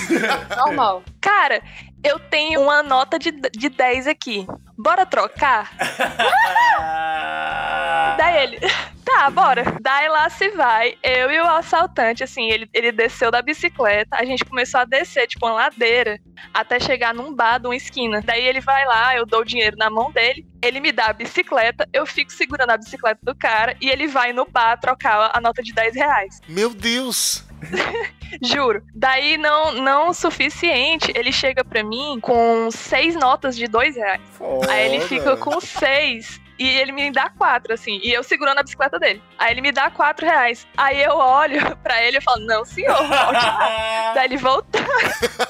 Normal. 0.57 1.03
Cara, 1.21 1.63
eu 2.03 2.19
tenho 2.19 2.63
uma 2.63 2.83
nota 2.83 3.19
de, 3.19 3.33
de 3.33 3.69
10 3.69 4.07
aqui. 4.07 4.47
Bora 4.79 5.05
trocar? 5.05 5.73
Daí 8.27 8.43
ele, 8.43 8.59
tá, 9.05 9.31
bora. 9.31 9.63
Daí 9.81 10.09
lá 10.09 10.29
se 10.29 10.49
vai, 10.51 10.99
eu 11.01 11.31
e 11.31 11.41
o 11.41 11.47
assaltante, 11.47 12.25
assim, 12.25 12.51
ele, 12.51 12.69
ele 12.75 12.91
desceu 12.91 13.31
da 13.31 13.41
bicicleta, 13.41 14.17
a 14.17 14.25
gente 14.25 14.45
começou 14.45 14.81
a 14.81 14.85
descer, 14.85 15.29
tipo, 15.29 15.47
uma 15.47 15.55
ladeira, 15.55 16.19
até 16.53 16.81
chegar 16.81 17.15
num 17.15 17.33
bar 17.33 17.59
de 17.59 17.69
uma 17.69 17.77
esquina. 17.77 18.21
Daí 18.21 18.45
ele 18.45 18.61
vai 18.61 18.85
lá, 18.85 19.15
eu 19.15 19.25
dou 19.25 19.43
o 19.43 19.45
dinheiro 19.45 19.77
na 19.77 19.89
mão 19.89 20.11
dele, 20.11 20.45
ele 20.61 20.81
me 20.81 20.91
dá 20.91 21.07
a 21.07 21.13
bicicleta, 21.13 21.89
eu 21.93 22.05
fico 22.05 22.33
segurando 22.33 22.71
a 22.71 22.77
bicicleta 22.77 23.21
do 23.23 23.35
cara 23.35 23.77
e 23.81 23.89
ele 23.89 24.09
vai 24.09 24.33
no 24.33 24.45
bar 24.45 24.77
trocar 24.77 25.31
a 25.33 25.41
nota 25.41 25.63
de 25.63 25.73
10 25.73 25.95
reais. 25.95 26.41
Meu 26.49 26.71
Deus! 26.71 27.45
Juro. 28.43 28.83
Daí, 28.93 29.37
não, 29.37 29.73
não 29.73 30.09
o 30.09 30.15
suficiente, 30.15 31.13
ele 31.15 31.31
chega 31.31 31.65
pra 31.65 31.85
mim 31.85 32.19
com 32.21 32.69
seis 32.73 33.15
notas 33.15 33.57
de 33.57 33.69
dois 33.69 33.95
reais. 33.95 34.21
Aí 34.69 34.93
ele 34.93 35.01
fica 35.07 35.37
com 35.37 35.61
seis. 35.61 36.41
E 36.59 36.69
ele 36.69 36.93
me 36.93 37.11
dá 37.11 37.29
quatro, 37.31 37.73
assim. 37.75 38.01
E 38.03 38.13
eu 38.13 38.23
segurando 38.23 38.59
a 38.59 38.63
bicicleta 38.63 38.99
dele. 38.99 39.23
Aí 39.39 39.53
ele 39.53 39.61
me 39.61 39.73
dá 39.73 39.91
quatro 39.91 40.27
reais. 40.27 40.67
Aí 40.77 41.03
eu 41.03 41.17
olho 41.17 41.77
pra 41.83 42.03
ele 42.03 42.19
e 42.19 42.21
falo, 42.21 42.45
não, 42.47 42.65
senhor, 42.65 42.97
volte 42.97 43.33
lá. 43.33 44.13
Daí 44.15 44.25
ele 44.25 44.37
voltar. 44.37 44.87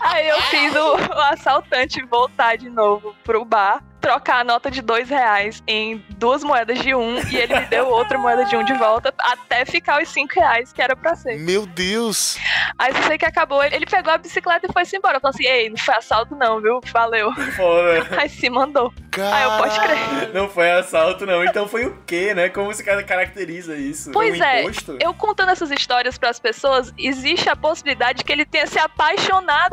Aí 0.00 0.28
eu 0.28 0.40
fiz 0.42 0.74
o, 0.74 0.96
o 0.96 1.20
assaltante 1.20 2.04
voltar 2.04 2.56
de 2.56 2.68
novo 2.68 3.14
pro 3.24 3.44
bar. 3.44 3.82
Trocar 4.00 4.40
a 4.40 4.44
nota 4.44 4.68
de 4.68 4.82
dois 4.82 5.08
reais 5.08 5.62
em 5.64 6.04
duas 6.16 6.42
moedas 6.42 6.80
de 6.80 6.92
um. 6.92 7.18
E 7.30 7.36
ele 7.36 7.56
me 7.56 7.66
deu 7.66 7.86
outra 7.86 8.18
moeda 8.18 8.44
de 8.44 8.56
um 8.56 8.64
de 8.64 8.74
volta. 8.74 9.14
Até 9.16 9.64
ficar 9.64 10.02
os 10.02 10.08
cinco 10.08 10.34
reais 10.34 10.72
que 10.72 10.82
era 10.82 10.96
pra 10.96 11.14
ser. 11.14 11.38
Meu 11.38 11.64
Deus! 11.66 12.36
Aí 12.76 12.92
sei 13.06 13.16
que 13.16 13.24
acabou. 13.24 13.62
Ele 13.62 13.86
pegou 13.86 14.12
a 14.12 14.18
bicicleta 14.18 14.66
e 14.68 14.72
foi-se 14.72 14.96
embora. 14.96 15.18
Eu 15.18 15.20
falei 15.20 15.34
assim, 15.36 15.46
ei, 15.46 15.70
não 15.70 15.76
foi 15.76 15.94
assalto 15.94 16.34
não, 16.34 16.60
viu? 16.60 16.80
Valeu. 16.92 17.32
Foda. 17.56 18.08
Aí 18.18 18.28
se 18.28 18.50
mandou. 18.50 18.92
Aí 19.16 19.44
eu 19.44 19.50
pode 19.58 19.78
crer. 19.78 20.34
Não 20.34 20.48
foi 20.48 20.72
assalto, 20.72 21.24
não. 21.24 21.44
Então 21.44 21.68
foi 21.68 21.86
o 21.86 21.96
quê, 22.04 22.34
né? 22.34 22.48
Como 22.48 22.74
você 22.74 22.82
caracteriza 22.82 23.76
isso? 23.76 24.10
Pois 24.10 24.36
um 24.40 24.42
é, 24.42 24.62
imposto? 24.62 24.98
eu 25.00 25.14
contando 25.14 25.50
essas 25.50 25.70
histórias 25.70 26.18
pras 26.18 26.40
pessoas, 26.40 26.92
existe 26.98 27.48
a 27.48 27.54
possibilidade 27.54 28.18
de 28.18 28.24
que 28.24 28.32
ele 28.32 28.44
tenha 28.44 28.66
se 28.66 28.80
apaixonado 28.80 29.21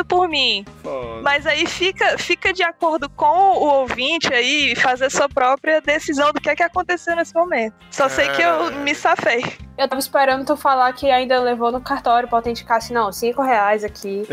por 0.09 0.27
mim. 0.27 0.65
Foda. 0.83 1.21
Mas 1.21 1.45
aí 1.45 1.65
fica, 1.65 2.17
fica 2.17 2.51
de 2.51 2.63
acordo 2.63 3.09
com 3.09 3.25
o 3.25 3.79
ouvinte 3.79 4.33
aí 4.33 4.75
fazer 4.75 5.09
sua 5.09 5.29
própria 5.29 5.79
decisão 5.79 6.33
do 6.33 6.41
que 6.41 6.49
é 6.49 6.55
que 6.55 6.63
aconteceu 6.63 7.15
nesse 7.15 7.33
momento. 7.33 7.75
Só 7.91 8.09
sei 8.09 8.29
que 8.29 8.41
eu 8.41 8.71
me 8.71 8.93
safei. 8.93 9.43
Eu 9.79 9.87
tava 9.87 9.99
esperando 10.01 10.45
tu 10.45 10.57
falar 10.57 10.91
que 10.91 11.09
ainda 11.09 11.39
levou 11.39 11.71
no 11.71 11.79
cartório 11.79 12.27
pra 12.27 12.37
autenticar 12.39 12.75
assim, 12.79 12.93
não, 12.93 13.13
cinco 13.13 13.41
reais 13.41 13.81
aqui. 13.81 14.27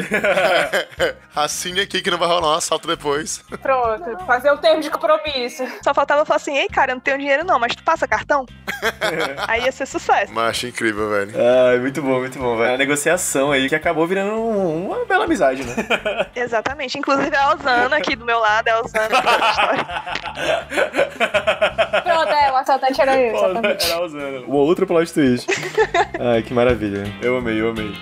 Assine 1.36 1.82
aqui 1.82 2.02
que 2.02 2.10
não 2.10 2.18
vai 2.18 2.26
rolar 2.26 2.54
um 2.54 2.54
assalto 2.56 2.88
depois. 2.88 3.44
Pronto, 3.62 4.18
fazer 4.26 4.50
o 4.50 4.58
termo 4.58 4.80
de 4.80 4.90
compromisso. 4.90 5.62
Só 5.84 5.94
faltava 5.94 6.24
falar 6.24 6.38
assim, 6.38 6.56
ei, 6.56 6.66
cara, 6.68 6.90
eu 6.90 6.94
não 6.96 7.00
tenho 7.00 7.18
dinheiro 7.18 7.44
não, 7.44 7.60
mas 7.60 7.76
tu 7.76 7.84
passa 7.84 8.08
cartão? 8.08 8.44
aí 9.46 9.62
ia 9.64 9.70
ser 9.70 9.86
sucesso. 9.86 10.32
Macho 10.34 10.66
incrível, 10.66 11.08
velho. 11.10 11.32
Ai, 11.70 11.78
muito 11.78 12.02
bom, 12.02 12.18
muito 12.18 12.38
bom, 12.40 12.56
velho. 12.56 12.74
A 12.74 12.78
negociação 12.78 13.52
aí 13.52 13.68
que 13.68 13.74
acabou 13.76 14.04
virando 14.04 14.32
um- 14.32 14.86
uma 14.88 15.04
bela 15.04 15.26
amizade, 15.26 15.62
né? 15.62 15.74
Exatamente. 16.34 16.98
Inclusive 16.98 17.36
a 17.36 17.54
Osana 17.54 17.96
aqui 17.98 18.16
do 18.16 18.24
meu 18.24 18.40
lado, 18.40 18.66
é 18.66 18.72
a 18.72 18.80
Osana 18.80 19.08
que 19.08 19.14
conta 19.22 19.44
a 19.46 19.50
história. 19.50 19.86
Pronto, 22.02 22.32
é, 22.32 22.50
o 22.50 22.56
assaltante 22.56 23.00
era 23.00 23.16
eu, 23.20 23.36
era 23.36 24.02
usando. 24.04 24.44
O 24.48 24.52
outro 24.54 24.86
plot 24.86 25.12
twist. 25.12 25.36
Ai, 26.19 26.43
que 26.43 26.55
maravilha. 26.55 27.05
Eu 27.23 27.37
amei, 27.37 27.61
eu 27.61 27.71
amei. 27.71 27.93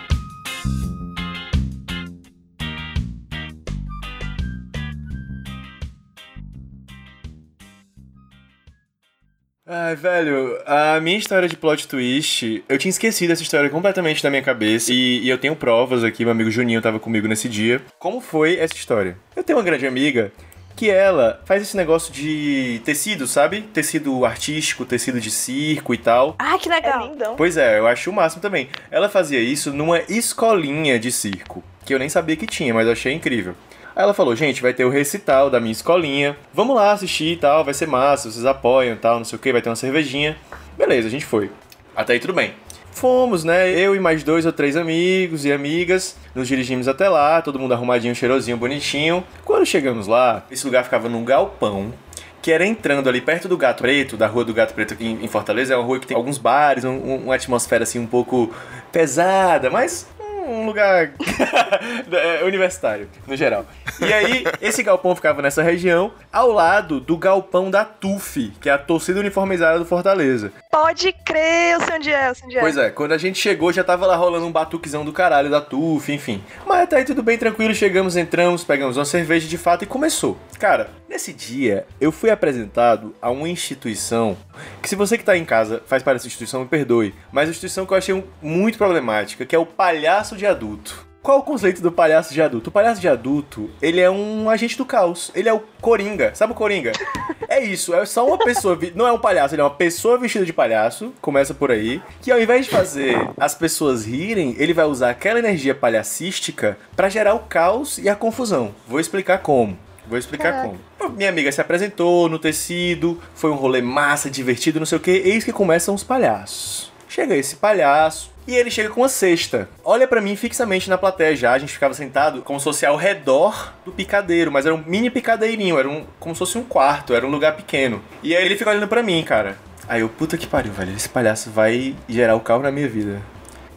Ai, 9.66 9.96
velho, 9.96 10.58
a 10.66 11.00
minha 11.00 11.16
história 11.16 11.48
de 11.48 11.56
plot 11.56 11.88
twist, 11.88 12.62
eu 12.68 12.76
tinha 12.78 12.90
esquecido 12.90 13.32
essa 13.32 13.42
história 13.42 13.70
completamente 13.70 14.22
da 14.22 14.28
minha 14.28 14.42
cabeça 14.42 14.92
e, 14.92 15.20
e 15.20 15.28
eu 15.28 15.38
tenho 15.38 15.56
provas 15.56 16.04
aqui, 16.04 16.22
meu 16.22 16.32
amigo 16.32 16.50
Juninho 16.50 16.82
tava 16.82 17.00
comigo 17.00 17.26
nesse 17.26 17.48
dia. 17.48 17.80
Como 17.98 18.20
foi 18.20 18.58
essa 18.58 18.74
história? 18.74 19.16
Eu 19.34 19.42
tenho 19.42 19.58
uma 19.58 19.64
grande 19.64 19.86
amiga 19.86 20.30
que 20.76 20.90
ela 20.90 21.40
faz 21.44 21.62
esse 21.62 21.76
negócio 21.76 22.12
de 22.12 22.80
tecido, 22.84 23.26
sabe? 23.26 23.62
Tecido 23.62 24.24
artístico, 24.24 24.84
tecido 24.84 25.20
de 25.20 25.30
circo 25.30 25.94
e 25.94 25.98
tal. 25.98 26.34
Ah, 26.38 26.58
que 26.58 26.68
É 26.68 26.74
legal. 26.74 27.08
lindão. 27.08 27.36
Pois 27.36 27.56
é, 27.56 27.78
eu 27.78 27.86
acho 27.86 28.10
o 28.10 28.12
máximo 28.12 28.42
também. 28.42 28.68
Ela 28.90 29.08
fazia 29.08 29.40
isso 29.40 29.72
numa 29.72 30.00
escolinha 30.08 30.98
de 30.98 31.12
circo, 31.12 31.62
que 31.84 31.94
eu 31.94 31.98
nem 31.98 32.08
sabia 32.08 32.36
que 32.36 32.46
tinha, 32.46 32.74
mas 32.74 32.86
eu 32.86 32.92
achei 32.92 33.12
incrível. 33.12 33.54
Aí 33.94 34.02
ela 34.02 34.12
falou, 34.14 34.34
gente, 34.34 34.60
vai 34.60 34.74
ter 34.74 34.84
o 34.84 34.90
recital 34.90 35.48
da 35.48 35.60
minha 35.60 35.70
escolinha, 35.70 36.36
vamos 36.52 36.74
lá 36.74 36.90
assistir 36.90 37.32
e 37.34 37.36
tal, 37.36 37.64
vai 37.64 37.72
ser 37.74 37.86
massa, 37.86 38.28
vocês 38.30 38.44
apoiam 38.44 38.94
e 38.94 38.98
tal, 38.98 39.18
não 39.18 39.24
sei 39.24 39.36
o 39.36 39.40
que, 39.40 39.52
vai 39.52 39.62
ter 39.62 39.68
uma 39.68 39.76
cervejinha. 39.76 40.36
Beleza, 40.76 41.06
a 41.06 41.10
gente 41.10 41.24
foi. 41.24 41.48
Até 41.94 42.14
aí 42.14 42.18
tudo 42.18 42.32
bem. 42.32 42.52
Fomos, 42.94 43.44
né? 43.44 43.70
Eu 43.70 43.94
e 43.94 44.00
mais 44.00 44.22
dois 44.22 44.46
ou 44.46 44.52
três 44.52 44.76
amigos 44.76 45.44
e 45.44 45.52
amigas. 45.52 46.16
Nos 46.34 46.48
dirigimos 46.48 46.88
até 46.88 47.08
lá, 47.08 47.42
todo 47.42 47.58
mundo 47.58 47.74
arrumadinho, 47.74 48.14
cheirosinho, 48.14 48.56
bonitinho. 48.56 49.22
Quando 49.44 49.66
chegamos 49.66 50.06
lá, 50.06 50.44
esse 50.50 50.64
lugar 50.64 50.84
ficava 50.84 51.08
num 51.08 51.24
galpão 51.24 51.92
que 52.40 52.52
era 52.52 52.66
entrando 52.66 53.08
ali 53.08 53.22
perto 53.22 53.48
do 53.48 53.56
Gato 53.56 53.80
Preto, 53.80 54.18
da 54.18 54.26
Rua 54.26 54.44
do 54.44 54.52
Gato 54.52 54.74
Preto 54.74 54.92
aqui 54.92 55.06
em 55.20 55.28
Fortaleza. 55.28 55.72
É 55.72 55.76
uma 55.78 55.84
rua 55.84 55.98
que 55.98 56.06
tem 56.06 56.14
alguns 56.14 56.36
bares, 56.36 56.84
um- 56.84 56.90
um- 56.90 57.16
uma 57.24 57.34
atmosfera 57.34 57.84
assim 57.84 57.98
um 57.98 58.06
pouco 58.06 58.52
pesada, 58.92 59.70
mas 59.70 60.06
um 60.46 60.66
lugar 60.66 61.10
é, 62.12 62.44
universitário, 62.44 63.08
no 63.26 63.36
geral. 63.36 63.66
E 64.00 64.12
aí, 64.12 64.44
esse 64.60 64.82
galpão 64.82 65.14
ficava 65.14 65.42
nessa 65.42 65.62
região, 65.62 66.12
ao 66.32 66.50
lado 66.50 67.00
do 67.00 67.16
galpão 67.16 67.70
da 67.70 67.84
TUF, 67.84 68.52
que 68.60 68.68
é 68.68 68.72
a 68.72 68.78
torcida 68.78 69.20
uniformizada 69.20 69.78
do 69.78 69.84
Fortaleza. 69.84 70.52
Pode 70.70 71.12
crer, 71.12 71.74
eu 71.74 71.80
sei 71.80 71.96
onde 71.96 72.12
é, 72.12 72.28
eu 72.28 72.34
sei 72.34 72.46
onde 72.46 72.58
é. 72.58 72.60
Pois 72.60 72.76
é, 72.76 72.90
quando 72.90 73.12
a 73.12 73.18
gente 73.18 73.38
chegou 73.38 73.72
já 73.72 73.84
tava 73.84 74.06
lá 74.06 74.16
rolando 74.16 74.46
um 74.46 74.52
batuquezão 74.52 75.04
do 75.04 75.12
caralho 75.12 75.50
da 75.50 75.60
TUF, 75.60 76.12
enfim. 76.12 76.42
Mas 76.66 76.82
até 76.82 76.96
aí 76.96 77.04
tudo 77.04 77.22
bem, 77.22 77.38
tranquilo, 77.38 77.74
chegamos, 77.74 78.16
entramos, 78.16 78.64
pegamos 78.64 78.96
uma 78.96 79.04
cerveja 79.04 79.48
de 79.48 79.58
fato 79.58 79.84
e 79.84 79.86
começou. 79.86 80.36
Cara, 80.58 80.90
nesse 81.08 81.32
dia 81.32 81.86
eu 82.00 82.10
fui 82.10 82.30
apresentado 82.30 83.14
a 83.20 83.30
uma 83.30 83.48
instituição 83.48 84.36
que 84.82 84.88
se 84.88 84.96
você 84.96 85.16
que 85.16 85.24
tá 85.24 85.36
em 85.36 85.44
casa 85.44 85.82
faz 85.86 86.02
parte 86.02 86.16
dessa 86.16 86.26
instituição, 86.26 86.62
me 86.62 86.68
perdoe, 86.68 87.14
mas 87.32 87.48
a 87.48 87.50
instituição 87.50 87.86
que 87.86 87.92
eu 87.92 87.96
achei 87.96 88.24
muito 88.42 88.78
problemática, 88.78 89.46
que 89.46 89.54
é 89.54 89.58
o 89.58 89.66
palhaço 89.66 90.33
de 90.36 90.46
adulto. 90.46 91.06
Qual 91.24 91.38
o 91.38 91.42
conceito 91.42 91.80
do 91.80 91.90
palhaço 91.90 92.34
de 92.34 92.42
adulto? 92.42 92.68
O 92.68 92.72
palhaço 92.72 93.00
de 93.00 93.08
adulto, 93.08 93.70
ele 93.80 93.98
é 93.98 94.10
um 94.10 94.50
agente 94.50 94.76
do 94.76 94.84
caos. 94.84 95.32
Ele 95.34 95.48
é 95.48 95.52
o 95.54 95.62
Coringa. 95.80 96.34
Sabe 96.34 96.52
o 96.52 96.56
Coringa? 96.56 96.92
É 97.46 97.62
isso, 97.62 97.94
é 97.94 98.04
só 98.04 98.26
uma 98.26 98.38
pessoa. 98.38 98.76
Não 98.96 99.06
é 99.06 99.12
um 99.12 99.18
palhaço, 99.18 99.54
ele 99.54 99.60
é 99.60 99.64
uma 99.64 99.70
pessoa 99.70 100.18
vestida 100.18 100.44
de 100.44 100.52
palhaço. 100.52 101.12
Começa 101.20 101.54
por 101.54 101.70
aí. 101.70 102.02
Que 102.20 102.32
ao 102.32 102.40
invés 102.40 102.64
de 102.64 102.72
fazer 102.72 103.16
as 103.38 103.54
pessoas 103.54 104.04
rirem, 104.04 104.56
ele 104.58 104.74
vai 104.74 104.86
usar 104.86 105.10
aquela 105.10 105.38
energia 105.38 105.72
palhacística 105.72 106.76
pra 106.96 107.08
gerar 107.08 107.34
o 107.34 107.40
caos 107.40 107.98
e 107.98 108.08
a 108.08 108.16
confusão. 108.16 108.74
Vou 108.88 108.98
explicar 108.98 109.38
como. 109.38 109.78
Vou 110.08 110.18
explicar 110.18 110.62
como. 110.62 110.80
Pô, 110.98 111.08
Minha 111.10 111.28
amiga 111.28 111.52
se 111.52 111.60
apresentou 111.60 112.28
no 112.28 112.40
tecido, 112.40 113.22
foi 113.36 113.50
um 113.50 113.56
rolê 113.56 113.80
massa, 113.80 114.28
divertido, 114.28 114.80
não 114.80 114.86
sei 114.86 114.98
o 114.98 115.00
que. 115.00 115.10
Eis 115.10 115.44
que 115.44 115.52
começam 115.52 115.94
os 115.94 116.02
palhaços. 116.02 116.92
Chega 117.08 117.36
esse 117.36 117.56
palhaço. 117.56 118.33
E 118.46 118.54
ele 118.54 118.70
chega 118.70 118.90
com 118.90 119.00
uma 119.00 119.08
cesta. 119.08 119.68
Olha 119.82 120.06
pra 120.06 120.20
mim 120.20 120.36
fixamente 120.36 120.90
na 120.90 120.98
plateia 120.98 121.34
já. 121.34 121.52
A 121.52 121.58
gente 121.58 121.72
ficava 121.72 121.94
sentado 121.94 122.42
como 122.42 122.60
se 122.60 122.64
fosse 122.64 122.84
ao 122.84 122.96
redor 122.96 123.72
do 123.84 123.92
picadeiro, 123.92 124.52
mas 124.52 124.66
era 124.66 124.74
um 124.74 124.82
mini 124.86 125.08
picadeirinho, 125.08 125.78
era 125.78 125.88
um 125.88 126.04
como 126.20 126.34
se 126.34 126.40
fosse 126.40 126.58
um 126.58 126.64
quarto, 126.64 127.14
era 127.14 127.26
um 127.26 127.30
lugar 127.30 127.56
pequeno. 127.56 128.02
E 128.22 128.36
aí 128.36 128.44
ele 128.44 128.56
fica 128.56 128.70
olhando 128.70 128.88
pra 128.88 129.02
mim, 129.02 129.22
cara. 129.22 129.56
Aí 129.88 130.00
eu, 130.00 130.08
puta 130.08 130.36
que 130.36 130.46
pariu, 130.46 130.72
velho. 130.72 130.94
Esse 130.94 131.08
palhaço 131.08 131.50
vai 131.50 131.94
gerar 132.08 132.36
o 132.36 132.40
caos 132.40 132.62
na 132.62 132.70
minha 132.70 132.88
vida. 132.88 133.20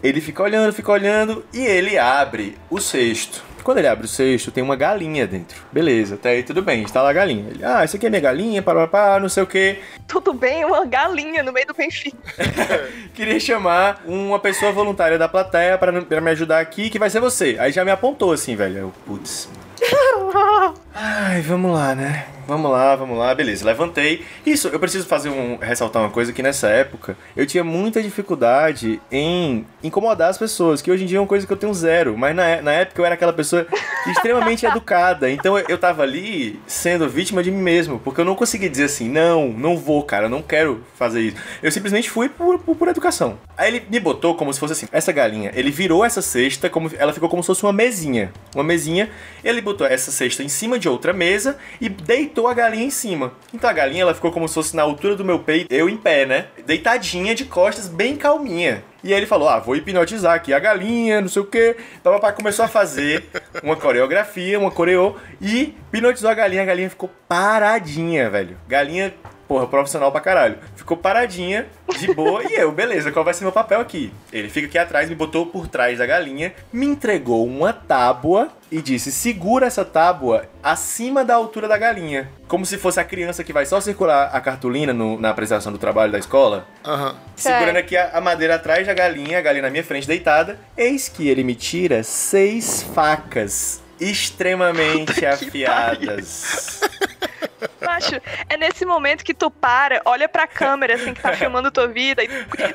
Ele 0.04 0.22
fica 0.22 0.44
olhando, 0.44 0.74
fica 0.74 0.92
olhando 0.92 1.46
e 1.54 1.66
ele 1.66 1.98
abre 1.98 2.58
o 2.70 2.80
cesto. 2.80 3.47
Quando 3.68 3.80
ele 3.80 3.88
abre 3.90 4.06
o 4.06 4.08
cesto, 4.08 4.50
tem 4.50 4.64
uma 4.64 4.78
galinha 4.78 5.28
dentro. 5.28 5.62
Beleza, 5.74 6.16
até 6.16 6.30
aí 6.30 6.42
tudo 6.42 6.62
bem, 6.62 6.84
está 6.84 7.02
lá 7.02 7.10
a 7.10 7.14
galinha. 7.14 7.50
Ele, 7.50 7.66
ah, 7.66 7.84
isso 7.84 7.98
aqui 7.98 8.06
é 8.06 8.10
minha 8.10 8.22
galinha, 8.22 8.62
para, 8.62 8.88
para, 8.88 9.20
não 9.20 9.28
sei 9.28 9.44
o 9.44 9.46
que. 9.46 9.80
Tudo 10.08 10.34
bem, 10.34 10.64
uma 10.64 10.86
galinha 10.86 11.44
no 11.44 11.52
meio 11.52 11.68
do 11.68 11.74
Benfica. 11.74 12.18
Queria 13.14 13.38
chamar 13.42 14.02
uma 14.06 14.40
pessoa 14.40 14.72
voluntária 14.72 15.18
da 15.18 15.28
plateia 15.28 15.78
pra 15.78 16.22
me 16.22 16.32
ajudar 16.32 16.62
aqui, 16.62 16.90
que 16.90 16.98
vai 16.98 17.10
ser 17.10 17.20
você. 17.20 17.58
Aí 17.60 17.74
já 17.74 17.84
me 17.84 17.92
apontou 17.92 18.32
assim, 18.32 18.56
velho. 18.56 18.78
Eu, 18.78 18.94
putz. 19.06 19.50
Ai, 21.00 21.42
vamos 21.42 21.72
lá, 21.72 21.94
né? 21.94 22.26
Vamos 22.48 22.72
lá, 22.72 22.96
vamos 22.96 23.18
lá, 23.18 23.36
beleza, 23.36 23.66
levantei. 23.66 24.24
Isso, 24.46 24.70
eu 24.70 24.80
preciso 24.80 25.06
fazer 25.06 25.28
um 25.28 25.58
ressaltar 25.58 26.02
uma 26.02 26.10
coisa 26.10 26.32
que 26.32 26.42
nessa 26.42 26.70
época 26.70 27.18
eu 27.36 27.46
tinha 27.46 27.62
muita 27.62 28.02
dificuldade 28.02 29.02
em 29.12 29.66
incomodar 29.84 30.30
as 30.30 30.38
pessoas, 30.38 30.82
que 30.82 30.90
hoje 30.90 31.04
em 31.04 31.08
dia 31.08 31.18
é 31.18 31.22
uma 31.22 31.28
coisa 31.28 31.46
que 31.46 31.52
eu 31.52 31.58
tenho 31.58 31.74
zero, 31.74 32.18
mas 32.18 32.34
na, 32.34 32.62
na 32.62 32.72
época 32.72 33.02
eu 33.02 33.06
era 33.06 33.16
aquela 33.16 33.34
pessoa 33.34 33.68
extremamente 34.10 34.64
educada. 34.66 35.30
Então 35.30 35.60
eu, 35.60 35.66
eu 35.68 35.78
tava 35.78 36.04
ali 36.04 36.58
sendo 36.66 37.10
vítima 37.10 37.44
de 37.44 37.52
mim 37.52 37.62
mesmo, 37.62 38.00
porque 38.00 38.22
eu 38.22 38.26
não 38.26 38.34
conseguia 38.34 38.70
dizer 38.70 38.86
assim, 38.86 39.10
não, 39.10 39.50
não 39.50 39.78
vou, 39.78 40.02
cara, 40.04 40.30
não 40.30 40.42
quero 40.42 40.82
fazer 40.96 41.20
isso. 41.20 41.38
Eu 41.62 41.70
simplesmente 41.70 42.10
fui 42.10 42.30
por, 42.30 42.60
por, 42.60 42.78
por 42.78 42.88
educação. 42.88 43.38
Aí 43.58 43.76
ele 43.76 43.86
me 43.90 44.00
botou 44.00 44.36
como 44.36 44.54
se 44.54 44.60
fosse 44.60 44.72
assim, 44.72 44.88
essa 44.94 45.12
galinha, 45.12 45.52
ele 45.54 45.70
virou 45.70 46.06
essa 46.06 46.22
cesta, 46.22 46.70
como 46.70 46.90
ela 46.98 47.12
ficou 47.12 47.28
como 47.28 47.44
se 47.44 47.48
fosse 47.48 47.64
uma 47.64 47.74
mesinha. 47.74 48.32
Uma 48.56 48.64
mesinha, 48.64 49.10
ele 49.44 49.60
botou 49.60 49.86
essa 49.86 50.12
cesta 50.12 50.42
em 50.44 50.50
cima 50.50 50.80
de 50.80 50.87
outra 50.88 51.14
mesa 51.14 51.58
e 51.80 51.90
deitou 51.90 52.48
a 52.48 52.54
galinha 52.54 52.86
em 52.86 52.90
cima. 52.90 53.34
Então 53.54 53.70
a 53.70 53.74
galinha 53.74 54.04
ela 54.04 54.14
ficou 54.14 54.32
como 54.32 54.48
se 54.48 54.54
fosse 54.54 54.76
na 54.76 54.84
altura 54.84 55.16
do 55.16 55.26
meu 55.26 55.40
peito, 55.40 55.74
eu 55.74 55.90
em 55.90 55.98
pé, 55.98 56.26
né? 56.26 56.48
Deitadinha 56.66 57.34
de 57.34 57.46
costas, 57.46 57.88
bem 57.88 58.16
calminha. 58.16 58.84
E 59.04 59.14
aí 59.14 59.20
ele 59.20 59.26
falou: 59.26 59.48
Ah, 59.48 59.60
vou 59.60 59.76
hipnotizar 59.76 60.34
aqui 60.34 60.54
a 60.54 60.60
galinha, 60.60 61.22
não 61.22 61.30
sei 61.30 61.42
o 61.42 61.46
que. 61.46 61.78
Papapá 62.04 62.32
começou 62.32 62.66
a 62.66 62.68
fazer 62.68 63.26
uma 63.64 63.76
coreografia, 63.76 64.60
uma 64.60 64.72
coreô, 64.72 65.16
e 65.40 65.76
hipnotizou 65.94 66.30
a 66.30 66.34
galinha. 66.34 66.64
A 66.64 66.66
galinha 66.66 66.90
ficou 66.90 67.10
paradinha, 67.28 68.30
velho. 68.30 68.58
Galinha, 68.68 69.14
porra, 69.48 69.66
profissional 69.68 70.12
pra 70.12 70.22
caralho. 70.22 70.58
Ficou 70.76 70.98
paradinha, 70.98 71.66
de 72.00 72.14
boa, 72.14 72.44
e 72.44 72.54
eu, 72.56 72.72
beleza, 72.72 73.12
qual 73.12 73.24
vai 73.26 73.34
ser 73.34 73.44
meu 73.44 73.52
papel 73.52 73.80
aqui? 73.80 74.12
Ele 74.32 74.50
fica 74.50 74.68
aqui 74.68 74.78
atrás, 74.78 75.08
me 75.10 75.16
botou 75.16 75.46
por 75.46 75.68
trás 75.68 75.98
da 75.98 76.06
galinha, 76.06 76.54
me 76.72 76.86
entregou 76.86 77.46
uma 77.48 77.72
tábua 77.74 78.50
e 78.72 78.82
disse: 78.82 79.12
segura 79.12 79.66
essa 79.68 79.86
tábua 79.86 80.46
acima 80.62 81.24
da 81.24 81.36
altura 81.36 81.68
da 81.68 81.78
galinha. 81.78 82.30
Como 82.48 82.66
se 82.66 82.78
fosse 82.78 83.00
a 83.00 83.04
criança 83.04 83.44
que 83.44 83.54
vai 83.54 83.66
só 83.66 83.80
circular 83.82 84.30
a 84.34 84.40
cartolina 84.42 84.94
no- 84.94 85.20
na 85.20 85.30
apresentação 85.30 85.72
do 85.72 85.78
trabalho 85.78 86.12
da 86.12 86.20
escola. 86.20 86.68
Aham. 86.86 87.16
Segurando 87.36 87.78
aqui 87.78 87.96
a, 87.96 88.12
a 88.18 88.22
madeira 88.22 88.56
atrás 88.56 88.86
da 88.86 88.94
galinha, 88.94 89.38
a 89.40 89.42
galinha 89.42 89.64
na 89.64 89.70
minha 89.70 89.84
frente 89.84 90.08
deitada. 90.08 90.60
Eis 90.78 91.08
que 91.10 91.28
ele 91.28 91.44
me 91.44 91.56
tira 91.56 92.04
seis 92.04 92.84
facas 92.84 93.82
extremamente 94.00 95.26
afiadas. 95.26 96.82
Macho, 97.82 98.20
é 98.50 98.58
nesse 98.58 98.86
momento 98.86 99.24
que 99.24 99.34
tu 99.34 99.50
para, 99.50 100.02
olha 100.06 100.28
pra 100.28 100.48
câmera, 100.48 100.96
assim, 100.96 101.14
que 101.14 101.22
tá 101.22 101.34
filmando 101.38 101.72
tua 101.72 101.88
vida, 101.88 102.24
e 102.24 102.28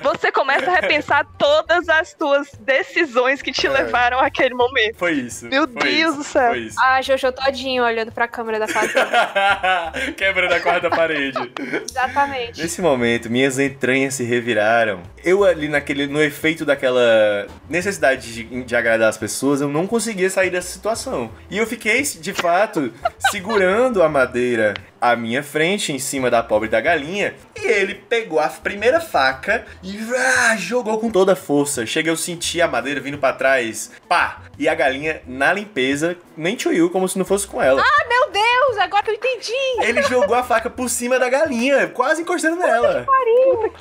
você 0.03 0.33
começa 0.33 0.71
a 0.71 0.75
repensar 0.75 1.27
todas 1.39 1.89
as 1.89 2.15
tuas 2.15 2.49
decisões 2.61 3.43
que 3.43 3.53
te 3.53 3.69
levaram 3.69 4.19
àquele 4.19 4.55
momento. 4.55 4.97
Foi 4.97 5.13
isso. 5.13 5.47
Meu 5.47 5.69
foi 5.69 5.83
Deus 5.83 6.11
isso, 6.11 6.19
do 6.19 6.25
céu. 6.25 6.51
Foi 6.51 6.59
isso. 6.61 6.81
A 6.81 7.03
Jojo 7.03 7.33
todinho 7.33 7.85
olhando 7.85 8.13
pra 8.13 8.27
câmera 8.27 8.59
da 8.59 8.69
fazenda. 8.69 9.11
Quebrando 10.17 10.53
a 10.53 10.61
quarta 10.61 10.91
parede. 10.91 11.53
Exatamente. 11.89 12.61
Nesse 12.61 12.81
momento, 12.81 13.31
minhas 13.31 13.59
entranhas 13.59 14.15
se 14.15 14.25
reviraram. 14.25 15.03
Eu 15.25 15.45
ali 15.45 15.69
naquele, 15.69 16.07
no 16.07 16.23
efeito 16.23 16.65
daquela 16.65 17.47
necessidade 17.69 18.33
de, 18.33 18.65
de 18.65 18.77
agradar 18.77 19.09
as 19.09 19.17
pessoas, 19.17 19.61
eu 19.61 19.69
não 19.69 19.87
conseguia 19.87 20.29
sair 20.29 20.51
dessa 20.51 20.69
situação. 20.69 21.31
E 21.51 21.59
eu 21.59 21.67
fiquei, 21.67 22.03
de 22.03 22.33
fato, 22.33 22.93
segurando 23.31 24.03
a 24.03 24.09
madeira 24.09 24.72
yeah. 24.73 24.92
À 25.03 25.17
minha 25.17 25.43
frente, 25.43 25.93
em 25.93 25.99
cima 25.99 26.31
da 26.31 26.45
pobre 26.45 26.69
da 26.69 26.81
galinha, 26.81 27.35
e 27.61 27.67
ele 27.67 27.97
pegou 27.97 28.39
a 28.39 28.47
primeira 28.47 29.01
faca 29.01 29.67
e 29.83 29.99
ah, 30.17 30.57
jogou 30.57 30.97
com 31.01 31.11
toda 31.11 31.33
a 31.33 31.37
força. 31.37 31.85
Chega 31.85 32.09
eu 32.09 32.17
senti 32.17 32.63
a 32.63 32.69
madeira 32.69 33.01
vindo 33.01 33.19
pra 33.19 33.33
trás, 33.33 33.91
pá! 34.09 34.43
E 34.57 34.69
a 34.69 34.75
galinha 34.77 35.21
na 35.27 35.53
limpeza, 35.53 36.17
nem 36.37 36.55
tchuiu, 36.55 36.89
como 36.89 37.09
se 37.09 37.19
não 37.19 37.25
fosse 37.25 37.49
com 37.49 37.61
ela. 37.61 37.83
Ah, 37.83 38.09
meu 38.09 38.31
Deus, 38.31 38.79
agora 38.79 39.03
que 39.03 39.11
eu 39.11 39.15
entendi. 39.15 39.53
Ele 39.81 40.03
jogou 40.03 40.37
a 40.37 40.45
faca 40.45 40.71
por 40.71 40.89
cima 40.89 41.19
da 41.19 41.29
galinha, 41.29 41.89
quase 41.89 42.23
encostando 42.23 42.57
nela. 42.57 43.05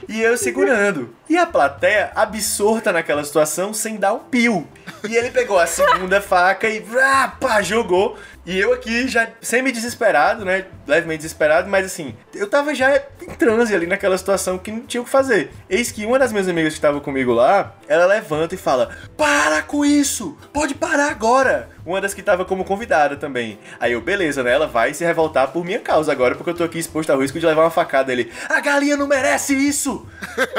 E 0.09 0.19
eu 0.21 0.35
segurando. 0.37 1.15
E 1.29 1.37
a 1.37 1.45
plateia 1.45 2.11
absorta 2.15 2.91
naquela 2.91 3.23
situação 3.23 3.73
sem 3.75 3.97
dar 3.97 4.13
um 4.13 4.19
pio. 4.19 4.67
E 5.07 5.15
ele 5.15 5.29
pegou 5.29 5.59
a 5.59 5.67
segunda 5.67 6.19
faca 6.19 6.67
e 6.67 6.79
vrá, 6.79 7.27
pá, 7.39 7.61
jogou. 7.61 8.17
E 8.45 8.59
eu 8.59 8.73
aqui 8.73 9.07
já 9.07 9.29
semi-desesperado, 9.39 10.43
né? 10.43 10.65
Levemente 10.87 11.10
desesperado, 11.17 11.69
mas 11.69 11.85
assim, 11.85 12.15
eu 12.33 12.47
tava 12.49 12.73
já 12.73 12.95
em 13.21 13.29
transe 13.37 13.73
ali 13.73 13.87
naquela 13.87 14.17
situação 14.17 14.57
que 14.57 14.71
não 14.71 14.81
tinha 14.81 15.01
o 15.01 15.05
que 15.05 15.09
fazer. 15.09 15.51
Eis 15.69 15.91
que 15.91 16.05
uma 16.05 16.19
das 16.19 16.31
minhas 16.31 16.47
amigas 16.47 16.73
que 16.73 16.79
estava 16.79 16.99
comigo 16.99 17.31
lá, 17.33 17.75
ela 17.87 18.05
levanta 18.05 18.55
e 18.55 18.57
fala: 18.57 18.89
Para 19.17 19.61
com 19.61 19.85
isso! 19.85 20.37
Pode 20.53 20.75
parar 20.75 21.09
agora! 21.09 21.69
Uma 21.85 21.99
das 21.99 22.13
que 22.13 22.21
tava 22.21 22.45
como 22.45 22.63
convidada 22.63 23.15
também. 23.15 23.57
Aí 23.79 23.93
eu, 23.93 24.01
beleza, 24.01 24.43
né? 24.43 24.51
Ela 24.53 24.67
vai 24.67 24.93
se 24.93 25.03
revoltar 25.03 25.47
por 25.49 25.65
minha 25.65 25.79
causa 25.79 26.11
agora, 26.11 26.35
porque 26.35 26.49
eu 26.49 26.55
tô 26.55 26.63
aqui 26.63 26.77
exposto 26.77 27.09
ao 27.09 27.19
risco 27.19 27.39
de 27.39 27.45
levar 27.45 27.63
uma 27.63 27.71
facada. 27.71 28.11
Ele, 28.11 28.31
a 28.49 28.59
galinha 28.59 28.95
não 28.95 29.07
merece 29.07 29.55
isso! 29.55 30.07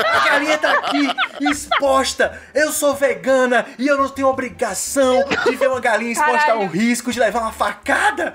A 0.04 0.28
galinha 0.28 0.58
tá 0.58 0.72
aqui 0.72 1.08
exposta! 1.40 2.40
Eu 2.54 2.72
sou 2.72 2.94
vegana 2.94 3.66
e 3.78 3.86
eu 3.86 3.96
não 3.96 4.08
tenho 4.08 4.28
obrigação 4.28 5.24
de 5.44 5.56
ver 5.56 5.68
uma 5.68 5.80
galinha 5.80 6.12
exposta 6.12 6.52
a 6.52 6.54
um 6.56 6.66
Caralho. 6.66 6.70
risco 6.70 7.12
de 7.12 7.20
levar 7.20 7.40
uma 7.40 7.52
facada! 7.52 8.34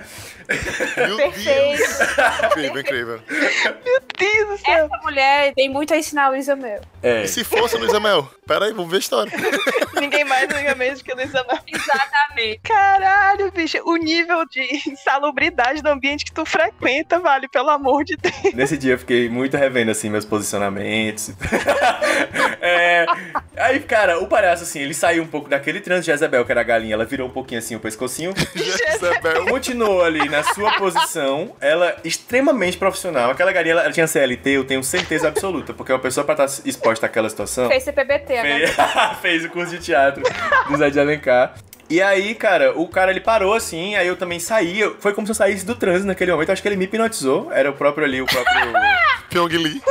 Meu 0.96 1.18
Perfeito. 1.18 1.78
Deus. 1.78 2.00
Incrível, 2.46 2.80
incrível. 2.80 3.22
Meu 3.30 4.02
Deus 4.18 4.48
do 4.48 4.66
céu. 4.66 4.86
Essa 4.86 4.98
mulher 5.04 5.54
tem 5.54 5.68
muito 5.68 5.94
a 5.94 5.98
ensinar 5.98 6.32
o 6.32 6.36
Isabel. 6.38 6.80
É. 7.04 7.24
E 7.24 7.28
se 7.28 7.44
fosse 7.44 7.78
Luísa 7.78 8.00
Mel? 8.00 8.32
Pera 8.48 8.66
aí, 8.66 8.72
vamos 8.72 8.90
ver 8.90 8.96
a 8.96 9.00
história. 9.00 9.34
Ninguém 10.00 10.24
mais 10.24 10.50
liga 10.50 10.74
mesmo 10.76 11.04
que 11.04 11.12
o 11.12 11.16
Luiz 11.18 11.36
Amel. 11.36 11.60
Exatamente. 11.68 12.62
Caralho, 12.78 13.52
bicho. 13.52 13.80
O 13.86 13.96
nível 13.96 14.46
de 14.46 14.62
insalubridade 14.88 15.82
do 15.82 15.90
ambiente 15.90 16.26
que 16.26 16.32
tu 16.32 16.46
frequenta, 16.46 17.20
vale, 17.20 17.48
pelo 17.48 17.70
amor 17.70 18.04
de 18.04 18.16
Deus. 18.16 18.54
Nesse 18.54 18.78
dia 18.78 18.94
eu 18.94 19.00
fiquei 19.00 19.30
muito 19.30 19.58
revendo, 19.58 19.90
assim, 19.90 20.10
meus 20.10 20.26
posicionamentos. 20.26 21.32
É, 22.60 23.06
Aí, 23.58 23.80
cara, 23.80 24.20
o 24.20 24.28
palhaço, 24.28 24.64
assim, 24.64 24.80
ele 24.80 24.94
saiu 24.94 25.24
um 25.24 25.28
pouco 25.28 25.50
daquele 25.50 25.80
trans 25.80 26.06
de 26.06 26.12
Jezebel, 26.12 26.46
que 26.46 26.52
era 26.52 26.62
a 26.62 26.64
galinha, 26.64 26.94
ela 26.94 27.06
virou 27.06 27.28
um 27.28 27.32
pouquinho 27.32 27.60
assim 27.60 27.76
o 27.76 27.80
pescocinho. 27.80 28.34
Jezebel. 28.56 29.46
Continuou 29.46 30.04
ali 30.04 30.30
na 30.30 30.44
sua 30.44 30.72
posição, 30.74 31.56
ela 31.60 31.96
extremamente 32.04 32.78
profissional. 32.78 33.32
Aquela 33.32 33.52
galinha, 33.52 33.74
ela, 33.74 33.84
ela 33.84 33.92
tinha 33.92 34.06
CLT, 34.06 34.50
eu 34.52 34.64
tenho 34.64 34.84
certeza 34.84 35.28
absoluta, 35.28 35.74
porque 35.74 35.92
uma 35.92 36.00
pessoa 36.00 36.24
pra 36.24 36.46
estar 36.46 36.68
exposta 36.68 37.08
àquela 37.08 37.30
situação... 37.30 37.68
Fez 37.68 37.84
CPBT 37.84 38.38
agora. 38.38 38.68
Fez, 38.68 39.20
fez 39.22 39.46
o 39.46 39.50
curso 39.50 39.72
de 39.72 39.84
teatro 39.84 40.24
do 40.70 40.78
Zé 40.78 40.90
de 40.92 41.00
Alencar. 41.00 41.56
E 41.90 42.02
aí, 42.02 42.36
cara, 42.36 42.78
o 42.78 42.88
cara 42.88 43.12
ele 43.12 43.22
parou 43.22 43.54
assim, 43.54 43.96
aí 43.96 44.08
eu 44.08 44.18
também 44.18 44.40
saí. 44.40 44.82
Foi 45.00 45.14
como 45.14 45.26
se 45.26 45.32
eu 45.32 45.36
saísse 45.36 45.66
do 45.66 45.76
trânsito 45.76 46.08
naquele 46.08 46.32
momento. 46.32 46.52
Acho 46.52 46.62
que 46.62 46.68
ele 46.68 46.76
me 46.76 46.86
hipnotizou. 46.86 47.52
Era 47.52 47.70
o 47.70 47.74
próprio 47.74 48.06
ali, 48.06 48.22
o 48.22 48.26
próprio. 48.26 48.74
Pyong 49.30 49.58
Lee. 49.58 49.82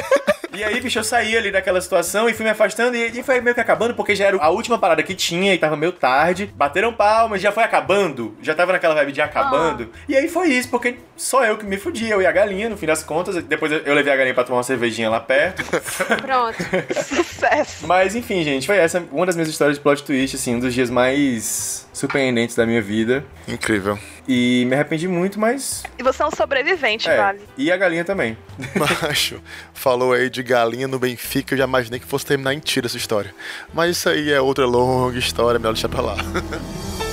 E 0.57 0.65
aí, 0.65 0.81
bicho, 0.81 0.99
eu 0.99 1.05
saí 1.05 1.37
ali 1.37 1.51
daquela 1.51 1.79
situação 1.83 2.31
e 2.31 2.33
fui 2.33 2.43
me 2.43 2.51
afastando 2.51 2.97
e, 2.97 3.19
e 3.19 3.23
foi 3.23 3.43
meio 3.43 3.55
que 3.55 3.61
acabando, 3.61 3.93
porque 3.95 4.15
já 4.15 4.25
era 4.25 4.39
a 4.39 4.49
última 4.49 4.79
parada 4.79 5.03
que 5.03 5.15
tinha 5.15 5.53
e 5.53 5.59
tava 5.59 5.77
meio 5.77 5.93
tarde. 5.93 6.51
Bateram 6.55 6.95
palmas, 6.95 7.43
já 7.43 7.53
foi 7.53 7.63
acabando. 7.63 8.35
Já 8.41 8.55
tava 8.55 8.73
naquela 8.73 8.95
vibe 8.95 9.13
de 9.13 9.21
acabando. 9.21 9.91
E 10.09 10.17
aí 10.17 10.29
foi 10.29 10.49
isso, 10.49 10.71
porque 10.71 10.97
só 11.15 11.45
eu 11.45 11.59
que 11.59 11.67
me 11.67 11.77
fudia, 11.77 12.15
eu 12.15 12.23
e 12.23 12.27
a 12.27 12.33
galinha, 12.33 12.71
no 12.71 12.77
fim 12.79 12.87
das 12.87 13.03
contas. 13.03 13.37
Depois 13.45 13.71
eu 13.71 13.81
eu 13.81 13.95
levei 13.95 14.13
a 14.13 14.17
galinha 14.17 14.35
pra 14.35 14.45
tomar 14.45 14.59
uma 14.59 14.65
cervejinha 14.65 15.11
lá 15.11 15.21
perto. 15.21 15.63
Pronto. 16.23 16.57
Sucesso. 17.05 17.87
Mas 17.87 18.15
enfim, 18.15 18.43
gente, 18.43 18.67
foi 18.67 18.79
essa 18.79 19.05
uma 19.13 19.27
das 19.27 19.37
minhas 19.37 19.49
histórias 19.49 19.77
de 19.77 19.83
plot 19.83 20.03
twist, 20.05 20.37
assim, 20.37 20.57
um 20.57 20.61
dos 20.61 20.73
dias 20.73 20.89
mais 20.89 21.86
surpreendentes 21.97 22.55
da 22.55 22.67
minha 22.67 22.83
vida. 22.83 23.25
Incrível. 23.49 23.99
E 24.29 24.65
me 24.69 24.75
arrependi 24.75 25.09
muito, 25.09 25.41
mas. 25.41 25.83
E 25.99 26.03
você 26.03 26.23
é 26.23 26.27
um 26.27 26.31
sobrevivente, 26.31 27.09
É. 27.09 27.17
vale. 27.17 27.41
E 27.57 27.73
a 27.73 27.77
galinha 27.77 28.05
também. 28.05 28.37
Macho, 28.77 29.41
falou 29.73 30.13
aí 30.13 30.29
de 30.29 30.43
galinha 30.43 30.87
no 30.87 30.99
Benfica, 30.99 31.55
eu 31.55 31.59
já 31.59 31.65
imaginei 31.65 31.99
que 31.99 32.07
fosse 32.07 32.27
terminar 32.27 32.53
em 32.53 32.59
tiro 32.59 32.87
essa 32.87 32.97
história. 32.99 33.35
Mas 33.73 33.97
isso 33.97 34.09
aí 34.11 34.31
é 34.31 34.41
outra 34.41 34.67
longa 34.67 35.19
história, 35.19 35.59
melhor 35.59 35.73
deixar 35.73 35.89
pra 35.89 36.03
lá. 36.03 36.17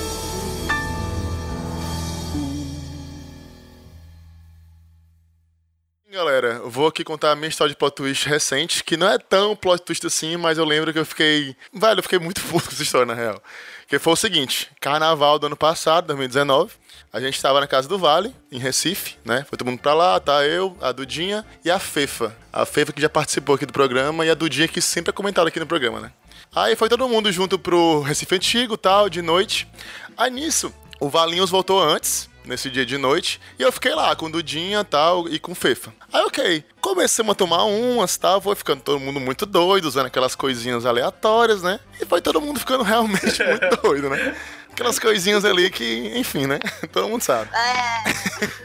Galera, 6.13 6.62
vou 6.65 6.86
aqui 6.86 7.04
contar 7.04 7.32
a 7.32 7.36
minha 7.36 7.47
história 7.47 7.73
de 7.73 7.76
plot 7.76 7.95
twist 7.95 8.30
recente, 8.30 8.84
que 8.84 8.95
não 8.95 9.10
é 9.10 9.17
tão 9.17 9.56
plot 9.56 9.82
twist 9.82 10.06
assim, 10.06 10.38
mas 10.38 10.60
eu 10.60 10.63
lembro 10.63 10.93
que 10.93 10.99
eu 10.99 11.06
fiquei. 11.08 11.56
Velho, 11.73 11.97
eu 11.97 12.04
fiquei 12.04 12.19
muito 12.19 12.39
puto 12.45 12.65
com 12.65 12.71
essa 12.71 12.84
história, 12.84 13.08
na 13.08 13.15
real. 13.15 13.41
Que 13.88 13.97
foi 13.97 14.13
o 14.13 14.15
seguinte: 14.15 14.69
carnaval 14.80 15.39
do 15.39 15.47
ano 15.47 15.58
passado, 15.58 16.06
2019, 16.06 16.71
a 17.12 17.19
gente 17.19 17.41
tava 17.41 17.60
na 17.60 17.65
Casa 17.65 17.88
do 17.89 17.97
Vale, 17.97 18.32
em 18.52 18.60
Recife, 18.60 19.15
né? 19.26 19.43
Foi 19.49 19.58
todo 19.58 19.65
mundo 19.65 19.80
pra 19.80 19.95
lá, 19.95 20.19
tá 20.19 20.45
eu, 20.45 20.78
a 20.80 20.91
Dudinha 20.91 21.43
e 21.65 21.71
a 21.71 21.80
Fefa. 21.80 22.38
A 22.52 22.63
Fefa 22.63 22.93
que 22.93 23.02
já 23.02 23.10
participou 23.10 23.56
aqui 23.56 23.65
do 23.65 23.73
programa 23.73 24.23
e 24.23 24.30
a 24.30 24.36
Dudinha 24.36 24.67
que 24.67 24.82
sempre 24.82 25.10
é 25.10 25.13
comentada 25.13 25.47
aqui 25.47 25.60
no 25.60 25.65
programa, 25.65 25.99
né? 25.99 26.12
Aí 26.56 26.76
foi 26.76 26.89
todo 26.89 27.10
mundo 27.10 27.32
junto 27.32 27.58
pro 27.58 28.02
Recife 28.02 28.36
Antigo, 28.36 28.78
tal, 28.78 29.10
de 29.10 29.23
noite. 29.23 29.67
Aí 30.15 30.30
nisso, 30.30 30.71
o 30.99 31.10
Valinhos 31.10 31.49
voltou 31.49 31.82
antes, 31.82 32.30
nesse 32.45 32.69
dia 32.69 32.86
de 32.86 32.97
noite, 32.97 33.39
e 33.58 33.63
eu 33.63 33.71
fiquei 33.71 33.93
lá 33.93 34.15
com 34.15 34.29
Dudinha, 34.29 34.84
tal, 34.84 35.27
e 35.27 35.39
com 35.39 35.56
Fefa. 35.56 35.93
Aí, 36.12 36.21
ok, 36.23 36.63
comecemos 36.82 37.32
a 37.32 37.36
tomar 37.36 37.63
umas, 37.63 38.17
tal, 38.17 38.41
foi 38.41 38.56
ficando 38.56 38.82
todo 38.82 38.99
mundo 38.99 39.19
muito 39.19 39.45
doido, 39.45 39.86
usando 39.86 40.08
aquelas 40.08 40.36
coisinhas 40.36 40.86
aleatórias, 40.86 41.63
né? 41.63 41.79
E 42.01 42.06
foi 42.06 42.21
todo 42.21 42.41
mundo 42.41 42.60
ficando 42.60 42.84
realmente 42.84 43.43
muito 43.43 43.82
doido, 43.82 44.10
né? 44.10 44.36
Aquelas 44.74 44.98
coisinhas 44.98 45.46
ali 45.46 45.70
que, 45.70 46.12
enfim, 46.16 46.48
né? 46.48 46.58
Todo 46.92 47.08
mundo 47.08 47.22
sabe. 47.22 47.50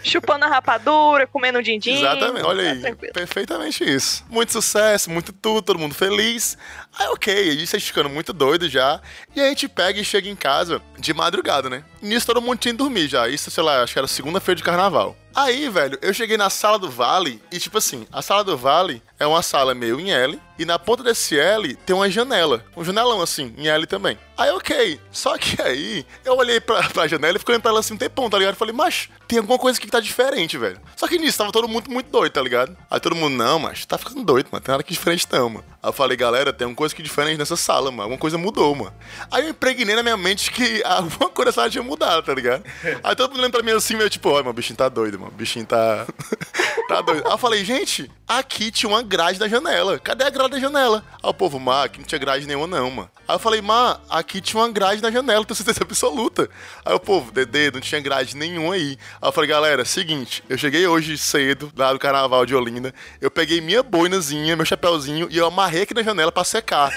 Chupando 0.03 0.47
a 0.47 0.49
rapadura, 0.49 1.27
comendo 1.27 1.59
um 1.59 1.63
din-din. 1.63 1.99
Exatamente, 1.99 2.47
olha 2.47 2.81
Tá 2.81 2.89
aí. 2.89 3.13
Perfeitamente 3.13 3.85
isso. 3.85 4.25
Muito 4.29 4.51
sucesso, 4.51 5.11
muito 5.11 5.33
tudo, 5.33 5.63
todo 5.63 5.79
mundo 5.79 5.95
feliz. 5.95 6.57
Aí, 6.99 7.07
ok, 7.09 7.51
a 7.51 7.55
gente 7.55 7.71
tá 7.71 7.79
ficando 7.79 8.09
muito 8.09 8.33
doido 8.33 8.69
já. 8.69 9.01
E 9.37 9.41
a 9.41 9.49
gente 9.49 9.69
pega 9.69 10.01
e 10.01 10.05
chega 10.05 10.29
em 10.29 10.37
casa 10.37 10.81
de 10.99 11.13
madrugada, 11.13 11.69
né? 11.69 11.85
Nisso 12.01 12.27
todo 12.27 12.41
mundo 12.41 12.59
tinha 12.59 12.71
ido 12.73 12.85
dormir 12.85 13.07
já. 13.09 13.29
Isso, 13.29 13.51
sei 13.51 13.63
lá, 13.63 13.83
acho 13.83 13.93
que 13.93 13.99
era 13.99 14.09
segunda-feira 14.09 14.57
de 14.57 14.65
carnaval. 14.65 15.15
Aí, 15.35 15.69
velho, 15.69 15.99
eu 16.01 16.13
cheguei 16.15 16.37
na 16.37 16.49
sala 16.49 16.79
do 16.79 16.91
Vale 16.91 17.41
e, 17.53 17.59
tipo 17.59 17.77
assim, 17.79 18.07
a 18.11 18.23
sala 18.23 18.43
do 18.43 18.57
Vale 18.57 19.03
é 19.19 19.27
uma 19.27 19.43
sala 19.43 19.75
meio 19.75 19.99
em 20.01 20.11
L. 20.11 20.41
E 20.59 20.65
na 20.65 20.77
ponta 20.77 21.05
desse 21.05 21.39
L 21.39 21.75
tem 21.87 21.95
uma 21.95 22.11
janela. 22.11 22.65
Um 22.77 22.85
janelão 22.85 23.23
assim, 23.23 23.55
em 23.57 23.69
L 23.69 23.87
também. 23.87 24.19
Aí, 24.37 24.51
ok. 24.51 25.01
Só 25.11 25.39
que 25.39 25.61
aí, 25.63 26.05
eu 26.25 26.37
olhei 26.37 26.61
pra, 26.61 26.83
pra 26.91 27.07
janela 27.07 27.37
e 27.37 27.39
fiquei 27.39 27.53
olhando 27.53 27.63
pra 27.63 27.71
ela 27.71 27.81
assim 27.81 27.95
um 27.95 27.97
tempão, 27.97 28.29
tá 28.29 28.39
ligado? 28.39 28.55
Eu 28.55 28.59
falei, 28.59 28.75
mas 28.75 29.09
tem 29.27 29.39
alguma 29.39 29.59
coisa 29.59 29.79
aqui 29.79 29.87
que 29.87 29.93
tá 29.93 30.01
diferente, 30.01 30.57
velho. 30.57 30.81
Só 30.97 31.07
que 31.07 31.19
nisso, 31.19 31.39
tava 31.39 31.53
todo 31.53 31.69
mundo 31.69 31.91
muito 31.91 32.11
doido, 32.11 32.33
tá 32.33 32.43
ligado? 32.43 32.77
Aí 32.91 32.99
todo 32.99 33.15
mundo, 33.15 33.37
não, 33.37 33.59
mas 33.59 33.85
tá 33.85 33.99
ficando 33.99 34.25
doido, 34.25 34.49
mano. 34.51 34.65
Tem 34.65 34.73
nada 34.73 34.83
que 34.83 34.93
diferente 34.93 35.27
não, 35.31 35.49
mano. 35.49 35.65
Aí 35.83 35.89
eu 35.89 35.93
falei, 35.93 36.17
galera, 36.17 36.53
tem 36.53 36.67
uma 36.67 36.75
coisa 36.75 36.95
que 36.95 37.03
diferente 37.03 37.39
nessa 37.39 37.57
sala, 37.57 37.91
mano. 37.91 38.03
Alguma 38.03 38.19
coisa 38.19 38.37
mudou, 38.39 38.75
mano. 38.75 38.93
Aí 39.31 39.45
eu 39.45 39.51
impregnei 39.51 39.95
na 39.95 40.03
minha 40.03 40.17
mente 40.17 40.51
que 40.51 40.83
alguma 40.87 41.31
coisa 41.31 41.53
sala 41.53 41.71
tinha 41.71 41.83
mudado, 41.83 42.25
tá 42.25 42.35
ligado? 42.35 42.65
Aí 43.05 43.15
todo 43.15 43.31
mundo 43.31 43.41
olhando 43.41 43.53
pra 43.53 43.63
mim 43.63 43.73
assim, 43.73 43.97
meio 43.97 44.11
tipo, 44.11 44.29
ó, 44.29 44.39
mano, 44.39 44.53
bichinho 44.53 44.77
tá 44.77 44.89
doido, 44.89 45.19
mano. 45.19 45.33
Bichinho 45.33 45.67
tá. 45.67 46.07
tá 46.89 47.01
doido. 47.01 47.27
Aí 47.27 47.33
eu 47.33 47.39
falei, 47.39 47.65
gente, 47.65 48.11
aqui 48.27 48.71
tinha 48.71 48.91
uma 48.91 49.03
grade 49.09 49.41
na 49.41 49.49
janela. 49.49 49.99
Cadê 49.99 50.25
a 50.25 50.31
grade 50.31 50.51
da 50.51 50.61
janela? 50.61 51.05
Aí 51.23 51.31
o 51.31 51.35
povo, 51.35 51.59
má, 51.59 51.85
aqui 51.85 51.99
não 51.99 52.07
tinha 52.07 52.19
grade 52.19 52.47
nenhuma, 52.47 52.67
não, 52.67 52.91
mano. 52.91 53.11
Aí 53.27 53.35
eu 53.35 53.39
falei, 53.39 53.61
má, 53.61 53.99
aqui 54.09 54.41
tinha 54.41 54.63
uma 54.63 54.71
grade 54.71 55.03
na 55.03 55.11
janela, 55.11 55.45
tenho 55.45 55.57
certeza 55.57 55.81
absoluta. 55.83 56.49
Aí 56.85 56.95
o 56.95 57.01
povo, 57.01 57.33
Dedê, 57.33 57.71
não 57.71 57.81
tinha 57.81 58.01
grade 58.01 58.37
nenhuma 58.37 58.75
aí. 58.75 58.99
Aí 59.21 59.29
eu 59.29 59.33
falei, 59.33 59.51
galera, 59.51 59.85
seguinte, 59.85 60.45
eu 60.49 60.57
cheguei 60.57 60.87
hoje 60.87 61.19
cedo, 61.19 61.73
lá 61.77 61.93
do 61.93 61.99
carnaval 61.99 62.47
de 62.47 62.55
Olinda, 62.55 62.95
eu 63.21 63.31
peguei 63.31 63.61
minha 63.61 63.83
boinazinha, 63.83 64.55
meu 64.55 64.65
chapéuzinho, 64.65 65.27
e 65.31 65.39
eu 65.39 65.47
amarrei 65.47 65.83
aqui 65.83 65.95
na 65.95 66.03
janela 66.03 66.31
pra 66.31 66.45
secar. 66.45 66.93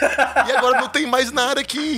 e 0.48 0.52
agora 0.52 0.80
não 0.80 0.90
tem 0.90 1.06
mais 1.06 1.32
nada 1.32 1.62
aqui. 1.62 1.98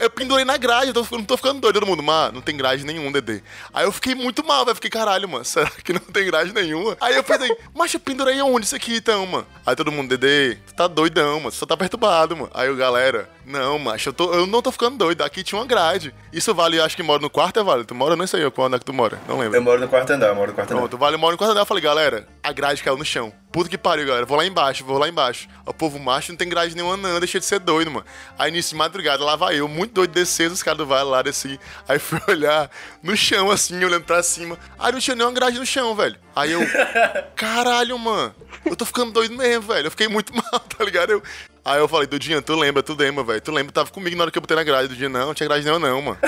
Eu 0.00 0.08
pendurei 0.08 0.46
na 0.46 0.56
grade, 0.56 0.88
eu 0.88 0.94
tô, 0.94 1.06
não 1.16 1.24
tô 1.24 1.36
ficando 1.36 1.60
doido. 1.60 1.74
Todo 1.74 1.86
mundo, 1.86 2.02
mano, 2.02 2.36
não 2.36 2.40
tem 2.40 2.56
grade 2.56 2.84
nenhum, 2.86 3.12
Dedê. 3.12 3.42
Aí 3.72 3.84
eu 3.84 3.92
fiquei 3.92 4.14
muito 4.14 4.42
mal, 4.42 4.64
velho. 4.64 4.74
Fiquei, 4.74 4.88
caralho, 4.88 5.28
mano, 5.28 5.44
será 5.46 5.70
que 5.70 5.92
não 5.92 6.00
tem 6.00 6.24
grade 6.24 6.54
nenhuma? 6.54 6.96
Aí 7.00 7.14
eu 7.14 7.22
pensei, 7.22 7.54
mas 7.74 7.92
eu 7.92 8.00
pendurei 8.00 8.40
aonde 8.40 8.64
isso 8.64 8.74
aqui, 8.74 8.96
então, 8.96 9.26
mano? 9.26 9.46
Aí 9.64 9.76
todo 9.76 9.92
mundo, 9.92 10.08
Dedê, 10.08 10.56
tu 10.66 10.74
tá 10.74 10.86
doidão, 10.86 11.38
mano, 11.38 11.50
você 11.52 11.58
só 11.58 11.66
tá 11.66 11.76
perturbado, 11.76 12.34
mano. 12.34 12.50
Aí 12.54 12.70
o 12.70 12.76
galera, 12.76 13.28
não, 13.44 13.78
macho, 13.78 14.08
eu, 14.08 14.12
tô, 14.14 14.32
eu 14.32 14.46
não 14.46 14.62
tô 14.62 14.72
ficando 14.72 14.96
doido, 14.96 15.22
aqui 15.22 15.42
tinha 15.42 15.60
uma 15.60 15.66
grade. 15.66 16.14
Isso 16.32 16.54
vale, 16.54 16.78
eu 16.78 16.84
acho 16.84 16.96
que 16.96 17.02
mora 17.02 17.20
no 17.20 17.28
quarto, 17.28 17.60
é 17.60 17.62
vale? 17.62 17.84
Tu 17.84 17.94
mora, 17.94 18.16
não 18.16 18.26
sei 18.26 18.42
eu 18.42 18.50
qual 18.50 18.72
é 18.72 18.78
que 18.78 18.84
tu 18.84 18.94
mora, 18.94 19.18
não 19.28 19.38
lembro. 19.38 19.56
Eu 19.56 19.62
moro 19.62 19.80
no 19.80 19.88
quarto 19.88 20.10
andar, 20.10 20.28
eu 20.28 20.34
moro 20.34 20.48
no 20.48 20.54
quarto 20.54 20.70
andar. 20.70 20.80
Pronto, 20.80 20.96
vale 20.96 21.16
mora 21.18 21.32
no 21.32 21.38
quarto 21.38 21.50
andar. 21.50 21.62
Eu 21.62 21.66
falei, 21.66 21.82
galera, 21.82 22.26
a 22.42 22.52
grade 22.52 22.82
caiu 22.82 22.96
no 22.96 23.04
chão. 23.04 23.32
Puta 23.52 23.68
que 23.68 23.76
pariu, 23.76 24.06
galera. 24.06 24.24
Vou 24.24 24.36
lá 24.36 24.46
embaixo, 24.46 24.84
vou 24.84 24.96
lá 24.96 25.08
embaixo. 25.08 25.48
O 25.66 25.74
povo 25.74 25.98
macho 25.98 26.30
não 26.30 26.36
tem 26.36 26.48
grade 26.48 26.74
nenhuma, 26.74 26.96
não. 26.96 27.18
Deixa 27.18 27.38
de 27.38 27.44
ser 27.44 27.58
doido, 27.58 27.90
mano. 27.90 28.06
Aí, 28.38 28.50
início 28.50 28.70
de 28.70 28.76
madrugada, 28.76 29.24
lá 29.24 29.36
vai 29.36 29.56
eu, 29.56 29.66
muito 29.66 29.92
doido, 29.92 30.12
descer, 30.12 30.50
os 30.50 30.62
caras 30.62 30.78
do 30.78 30.86
vale 30.86 31.08
lá, 31.08 31.20
desci. 31.20 31.58
Aí 31.88 31.98
fui 32.00 32.20
olhar 32.28 32.70
no 33.02 33.16
chão, 33.16 33.50
assim, 33.50 33.84
olhando 33.84 34.04
pra 34.04 34.22
cima. 34.22 34.56
Aí 34.78 34.92
não 34.92 35.00
tinha 35.00 35.16
nenhuma 35.16 35.34
grade 35.34 35.58
no 35.58 35.66
chão, 35.66 35.94
velho. 35.94 36.16
Aí 36.34 36.52
eu, 36.52 36.60
caralho, 37.34 37.98
mano. 37.98 38.34
Eu 38.64 38.76
tô 38.76 38.84
ficando 38.84 39.12
doido 39.12 39.36
mesmo, 39.36 39.62
velho. 39.72 39.86
Eu 39.86 39.90
fiquei 39.90 40.08
muito 40.08 40.32
mal, 40.36 40.60
tá 40.60 40.84
ligado? 40.84 41.10
Eu... 41.10 41.22
Aí 41.64 41.78
eu 41.78 41.88
falei, 41.88 42.06
Dudinha, 42.06 42.40
tu 42.40 42.54
lembra, 42.54 42.82
tu 42.82 42.94
lembra, 42.94 43.22
velho. 43.22 43.40
Tu 43.40 43.52
lembra, 43.52 43.72
tava 43.72 43.90
comigo 43.90 44.16
na 44.16 44.22
hora 44.22 44.30
que 44.30 44.38
eu 44.38 44.42
botei 44.42 44.56
na 44.56 44.62
grade. 44.62 44.88
Dudinha, 44.88 45.08
não, 45.08 45.26
não 45.26 45.34
tinha 45.34 45.48
grade 45.48 45.64
nenhuma, 45.64 45.88
não, 45.88 46.00
mano. 46.00 46.18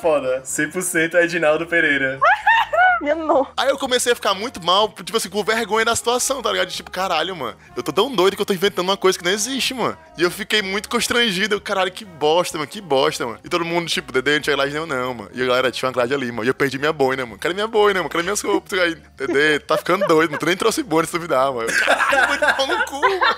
Foda. 0.00 0.42
100% 0.44 1.14
Edinaldo 1.14 1.66
Pereira. 1.66 2.20
Nossa. 3.02 3.50
Aí 3.56 3.68
eu 3.68 3.78
comecei 3.78 4.12
a 4.12 4.14
ficar 4.14 4.32
muito 4.32 4.64
mal, 4.64 4.88
tipo 4.88 5.16
assim, 5.16 5.28
com 5.28 5.42
vergonha 5.42 5.84
da 5.84 5.96
situação, 5.96 6.40
tá 6.40 6.52
ligado? 6.52 6.68
Tipo, 6.70 6.90
caralho, 6.90 7.34
mano, 7.34 7.56
eu 7.76 7.82
tô 7.82 7.92
tão 7.92 8.14
doido 8.14 8.36
que 8.36 8.42
eu 8.42 8.46
tô 8.46 8.52
inventando 8.52 8.88
uma 8.88 8.96
coisa 8.96 9.18
que 9.18 9.24
não 9.24 9.32
existe, 9.32 9.74
mano. 9.74 9.96
E 10.16 10.22
eu 10.22 10.30
fiquei 10.30 10.62
muito 10.62 10.88
constrangido. 10.88 11.56
Eu, 11.56 11.60
caralho, 11.60 11.90
que 11.90 12.04
bosta, 12.04 12.56
mano, 12.58 12.68
que 12.68 12.80
bosta, 12.80 13.26
mano. 13.26 13.40
E 13.44 13.48
todo 13.48 13.64
mundo, 13.64 13.88
tipo, 13.88 14.12
Dedê, 14.12 14.34
não 14.34 14.40
tinha 14.40 14.54
grade 14.54 14.72
nenhum, 14.72 14.86
não, 14.86 15.14
mano. 15.14 15.30
E 15.34 15.42
a 15.42 15.46
galera 15.46 15.70
tinha 15.72 15.88
uma 15.88 15.92
grade 15.92 16.14
ali, 16.14 16.30
mano. 16.30 16.44
E 16.44 16.48
eu 16.48 16.54
perdi 16.54 16.78
minha 16.78 16.92
boina, 16.92 17.26
mano. 17.26 17.38
Cadê 17.38 17.54
minha 17.54 17.66
boina, 17.66 18.00
mano? 18.00 18.08
Cadê 18.08 18.22
minhas 18.22 18.40
roupas? 18.40 18.78
Aí, 18.78 18.94
Dedê, 19.16 19.58
tá 19.58 19.76
ficando 19.76 20.06
doido, 20.06 20.30
mano. 20.30 20.38
Tu 20.38 20.46
nem 20.46 20.56
trouxe 20.56 20.82
boina 20.82 21.06
se 21.06 21.12
duvidar, 21.12 21.52
mano. 21.52 21.68
Caralho, 21.72 22.28
mano, 22.28 22.54
pau 22.56 22.66
no 22.66 22.84
cu, 22.84 23.00
mano. 23.00 23.36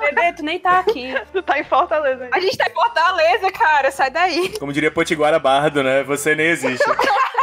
Bebê, 0.00 0.32
tu 0.34 0.42
nem 0.42 0.58
tá 0.58 0.78
aqui. 0.78 1.14
Tu 1.32 1.42
tá 1.42 1.58
em 1.58 1.64
Fortaleza. 1.64 2.28
A 2.32 2.40
gente 2.40 2.56
tá 2.56 2.66
em 2.66 2.72
Fortaleza, 2.74 3.50
cara. 3.52 3.90
Sai 3.90 4.10
daí. 4.10 4.56
Como 4.58 4.72
diria 4.72 4.90
Potiguara 4.90 5.38
Bardo, 5.38 5.82
né? 5.82 6.02
Você 6.04 6.34
nem 6.34 6.46
existe. 6.46 6.84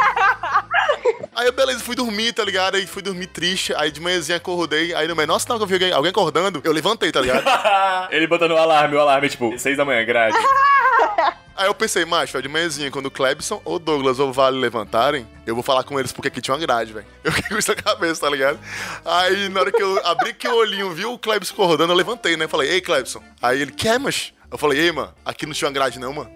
Aí 1.34 1.46
eu, 1.46 1.52
beleza, 1.52 1.80
fui 1.80 1.96
dormir, 1.96 2.32
tá 2.32 2.44
ligado? 2.44 2.76
Aí 2.76 2.86
fui 2.86 3.02
dormir 3.02 3.26
triste. 3.26 3.74
Aí 3.74 3.90
de 3.90 4.00
manhãzinha 4.00 4.36
acordei. 4.36 4.94
Aí 4.94 5.08
no 5.08 5.16
menor 5.16 5.38
sinal 5.38 5.58
que 5.58 5.64
eu 5.64 5.66
vi 5.66 5.74
alguém, 5.74 5.92
alguém 5.92 6.10
acordando, 6.10 6.60
eu 6.64 6.72
levantei, 6.72 7.10
tá 7.10 7.20
ligado? 7.20 7.44
Ele 8.12 8.26
botando 8.26 8.52
o 8.52 8.56
alarme, 8.56 8.96
o 8.96 9.00
alarme, 9.00 9.28
tipo, 9.28 9.58
6 9.58 9.76
da 9.76 9.84
manhã, 9.84 10.04
grade. 10.04 10.36
Aí 11.56 11.66
eu 11.68 11.74
pensei, 11.74 12.04
macho, 12.04 12.40
de 12.42 12.48
manhãzinha, 12.48 12.90
quando 12.90 13.06
o 13.06 13.10
Clebson 13.10 13.62
ou 13.64 13.78
Douglas 13.78 14.18
ou 14.18 14.32
Vale 14.32 14.58
levantarem, 14.58 15.24
eu 15.46 15.54
vou 15.54 15.62
falar 15.62 15.84
com 15.84 15.98
eles 16.00 16.10
porque 16.10 16.26
aqui 16.26 16.40
tinha 16.40 16.52
uma 16.52 16.60
grade, 16.60 16.92
velho. 16.92 17.06
Eu 17.22 17.30
fiquei 17.30 17.50
com 17.50 17.58
isso 17.58 17.70
na 17.70 17.80
cabeça, 17.80 18.20
tá 18.22 18.28
ligado? 18.28 18.58
Aí 19.04 19.48
na 19.48 19.60
hora 19.60 19.70
que 19.70 19.80
eu 19.80 20.04
abri 20.04 20.34
que 20.34 20.48
o 20.48 20.56
olhinho, 20.56 20.90
viu 20.92 21.12
o 21.12 21.18
Clebson 21.18 21.54
rodando, 21.54 21.92
eu 21.92 21.96
levantei, 21.96 22.36
né? 22.36 22.48
Falei, 22.48 22.70
ei, 22.70 22.80
Clebson. 22.80 23.22
Aí 23.40 23.62
ele, 23.62 23.70
quer, 23.70 24.00
mas? 24.00 24.32
Eu 24.50 24.58
falei, 24.58 24.80
ei, 24.80 24.92
mano, 24.92 25.14
aqui 25.24 25.46
não 25.46 25.52
tinha 25.52 25.68
uma 25.68 25.74
grade 25.74 25.98
não, 26.00 26.12
mano. 26.12 26.30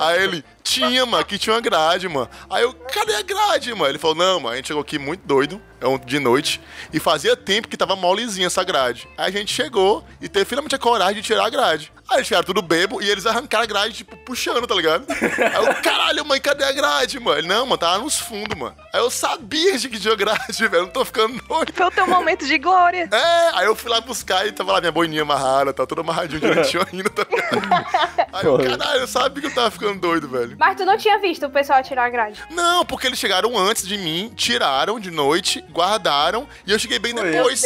Aí 0.00 0.22
ele, 0.22 0.44
tinha, 0.62 1.04
mano, 1.04 1.18
aqui 1.18 1.38
tinha 1.38 1.54
uma 1.54 1.60
grade, 1.60 2.08
mano. 2.08 2.28
Aí 2.48 2.62
eu, 2.62 2.72
cadê 2.72 3.14
a 3.14 3.22
grade, 3.22 3.74
mano? 3.74 3.90
Ele 3.90 3.98
falou, 3.98 4.16
não, 4.16 4.40
mano, 4.40 4.54
a 4.54 4.56
gente 4.56 4.68
chegou 4.68 4.82
aqui 4.82 4.98
muito 4.98 5.26
doido, 5.26 5.60
é 5.80 5.86
um 5.86 5.98
de 5.98 6.18
noite, 6.18 6.60
e 6.92 7.00
fazia 7.00 7.36
tempo 7.36 7.68
que 7.68 7.76
tava 7.76 7.96
molezinha 7.96 8.46
essa 8.46 8.62
grade. 8.64 9.08
Aí 9.16 9.28
a 9.28 9.38
gente 9.38 9.52
chegou 9.52 10.04
e 10.20 10.28
teve 10.28 10.44
finalmente 10.44 10.74
a 10.74 10.78
coragem 10.78 11.16
de 11.16 11.22
tirar 11.22 11.46
a 11.46 11.50
grade. 11.50 11.92
Aí 12.12 12.18
eles 12.18 12.26
chegaram 12.26 12.44
tudo 12.44 12.60
bebo 12.60 13.02
e 13.02 13.08
eles 13.08 13.24
arrancaram 13.24 13.64
a 13.64 13.66
grade, 13.66 13.94
tipo, 13.94 14.16
puxando, 14.18 14.66
tá 14.66 14.74
ligado? 14.74 15.06
Aí 15.10 15.66
eu, 15.66 15.82
caralho, 15.82 16.24
mãe, 16.26 16.40
cadê 16.40 16.64
a 16.64 16.72
grade, 16.72 17.18
mano? 17.18 17.38
Ele, 17.38 17.48
não, 17.48 17.64
mano, 17.64 17.78
tava 17.78 17.98
nos 17.98 18.18
fundos, 18.18 18.58
mano. 18.58 18.76
Aí 18.92 19.00
eu 19.00 19.10
sabia 19.10 19.78
de 19.78 19.88
que 19.88 19.98
tinha 19.98 20.14
grade, 20.14 20.52
velho, 20.68 20.82
não 20.82 20.90
tô 20.90 21.04
ficando 21.04 21.40
doido. 21.46 21.72
Foi 21.72 21.86
o 21.86 21.90
teu 21.90 22.06
momento 22.06 22.46
de 22.46 22.58
glória. 22.58 23.08
É, 23.10 23.58
aí 23.58 23.64
eu 23.64 23.74
fui 23.74 23.90
lá 23.90 24.00
buscar 24.00 24.46
e 24.46 24.52
tava 24.52 24.72
lá 24.72 24.80
minha 24.80 24.92
boininha 24.92 25.22
amarrada, 25.22 25.72
tá 25.72 25.86
toda 25.86 26.02
amarradinha 26.02 26.40
direitinho 26.40 26.84
ainda, 26.92 27.08
tá 27.08 27.26
ligado? 27.28 28.26
Aí 28.32 28.44
eu, 28.44 28.58
caralho, 28.58 29.00
eu 29.00 29.08
sabia 29.08 29.40
que 29.40 29.48
eu 29.48 29.54
tava 29.54 29.70
ficando 29.70 29.98
doido, 29.98 30.28
velho. 30.28 30.51
Mas 30.58 30.76
tu 30.76 30.84
não 30.84 30.96
tinha 30.96 31.18
visto 31.18 31.46
o 31.46 31.50
pessoal 31.50 31.82
tirar 31.82 32.04
a 32.04 32.10
grade. 32.10 32.40
Não, 32.50 32.84
porque 32.84 33.06
eles 33.06 33.18
chegaram 33.18 33.56
antes 33.56 33.86
de 33.86 33.96
mim, 33.98 34.32
tiraram 34.36 34.98
de 35.00 35.10
noite, 35.10 35.64
guardaram, 35.70 36.46
e 36.66 36.72
eu 36.72 36.78
cheguei 36.78 36.98
bem 36.98 37.14
depois. 37.14 37.62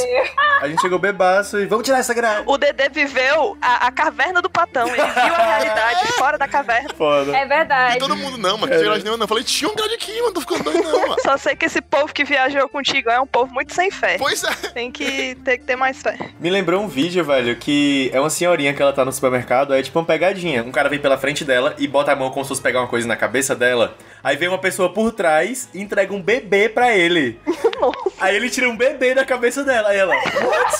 A 0.60 0.68
gente 0.68 0.80
chegou 0.80 0.98
bebaço 0.98 1.58
e 1.60 1.66
vamos 1.66 1.84
tirar 1.84 1.98
essa 1.98 2.14
grade. 2.14 2.44
O 2.46 2.56
Dedê 2.56 2.88
viveu 2.88 3.56
a, 3.60 3.86
a 3.86 3.90
caverna 3.92 4.40
do 4.40 4.48
patão. 4.50 4.86
Ele 4.88 4.96
viu 4.96 5.34
a 5.34 5.56
realidade 5.58 6.06
fora 6.18 6.38
da 6.38 6.48
caverna. 6.48 6.90
Foda. 6.96 7.36
É 7.36 7.42
E 7.44 7.46
verdade. 7.46 7.98
todo 7.98 8.16
mundo, 8.16 8.38
não, 8.38 8.56
mas 8.58 8.70
que 8.70 8.76
tinha 8.76 8.84
grade 8.88 9.04
nenhuma, 9.04 9.18
não. 9.18 9.24
Eu 9.24 9.28
falei, 9.28 9.44
tinha 9.44 9.70
um 9.70 9.74
grade 9.74 9.94
aqui, 9.94 10.20
mano, 10.20 10.32
tô 10.32 10.40
ficando 10.40 10.64
doido 10.64 10.82
não, 10.82 11.00
mano. 11.08 11.16
Só 11.22 11.36
sei 11.36 11.54
que 11.56 11.66
esse 11.66 11.80
povo 11.80 12.12
que 12.12 12.24
viajou 12.24 12.68
contigo 12.68 13.10
é 13.10 13.20
um 13.20 13.26
povo 13.26 13.52
muito 13.52 13.74
sem 13.74 13.90
fé. 13.90 14.16
Pois 14.18 14.42
é. 14.44 14.52
Tem 14.70 14.90
que, 14.90 15.34
tem 15.44 15.58
que 15.58 15.64
ter 15.64 15.76
mais 15.76 16.00
fé. 16.02 16.16
Me 16.40 16.50
lembrou 16.50 16.82
um 16.82 16.88
vídeo, 16.88 17.24
velho, 17.24 17.56
que 17.56 18.10
é 18.12 18.20
uma 18.20 18.30
senhorinha 18.30 18.72
que 18.74 18.80
ela 18.82 18.92
tá 18.92 19.04
no 19.04 19.12
supermercado, 19.12 19.72
aí 19.72 19.80
é 19.80 19.82
tipo 19.82 19.98
uma 19.98 20.04
pegadinha. 20.04 20.62
Um 20.62 20.72
cara 20.72 20.88
vem 20.88 20.98
pela 20.98 21.18
frente 21.18 21.44
dela 21.44 21.74
e 21.78 21.86
bota 21.86 22.12
a 22.12 22.16
mão 22.16 22.30
como 22.30 22.44
se 22.44 22.48
fosse 22.48 22.62
pegar 22.62 22.75
uma 22.80 22.88
coisa 22.88 23.06
na 23.06 23.16
cabeça 23.16 23.54
dela. 23.54 23.96
Aí 24.22 24.36
vem 24.36 24.48
uma 24.48 24.58
pessoa 24.58 24.92
por 24.92 25.12
trás 25.12 25.68
e 25.72 25.80
entrega 25.80 26.12
um 26.12 26.20
bebê 26.22 26.68
pra 26.68 26.94
ele. 26.96 27.38
Aí 28.20 28.34
ele 28.34 28.48
tira 28.50 28.68
um 28.68 28.76
bebê 28.76 29.14
da 29.14 29.24
cabeça 29.24 29.62
dela. 29.62 29.88
Aí 29.90 29.98
ela. 29.98 30.14
"What?" 30.14 30.76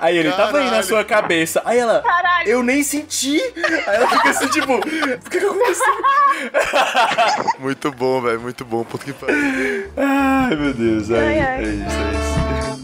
Aí 0.00 0.16
ele, 0.16 0.30
tá 0.30 0.46
vendo 0.46 0.58
na 0.58 0.64
Caralho. 0.66 0.84
sua 0.84 1.04
cabeça. 1.04 1.60
Aí 1.64 1.76
ela, 1.78 2.00
Caralho. 2.02 2.48
eu 2.48 2.62
nem 2.62 2.84
senti. 2.84 3.40
Aí 3.86 3.96
ela 3.96 4.08
fica 4.08 4.30
assim, 4.30 4.46
tipo, 4.48 4.74
o 4.76 4.80
que 4.80 5.38
que 5.40 5.44
aconteceu? 5.44 5.94
Muito 7.58 7.90
bom, 7.90 8.20
velho, 8.20 8.40
muito 8.40 8.64
bom. 8.64 8.84
Puta 8.84 9.04
que 9.04 9.12
pariu. 9.12 9.90
Ai, 9.96 10.54
meu 10.54 10.72
Deus. 10.72 11.10
Ai, 11.10 11.18
Ai, 11.18 11.40
ai. 11.40 11.64
É 11.64 11.68
isso, 11.68 11.96
é 12.74 12.77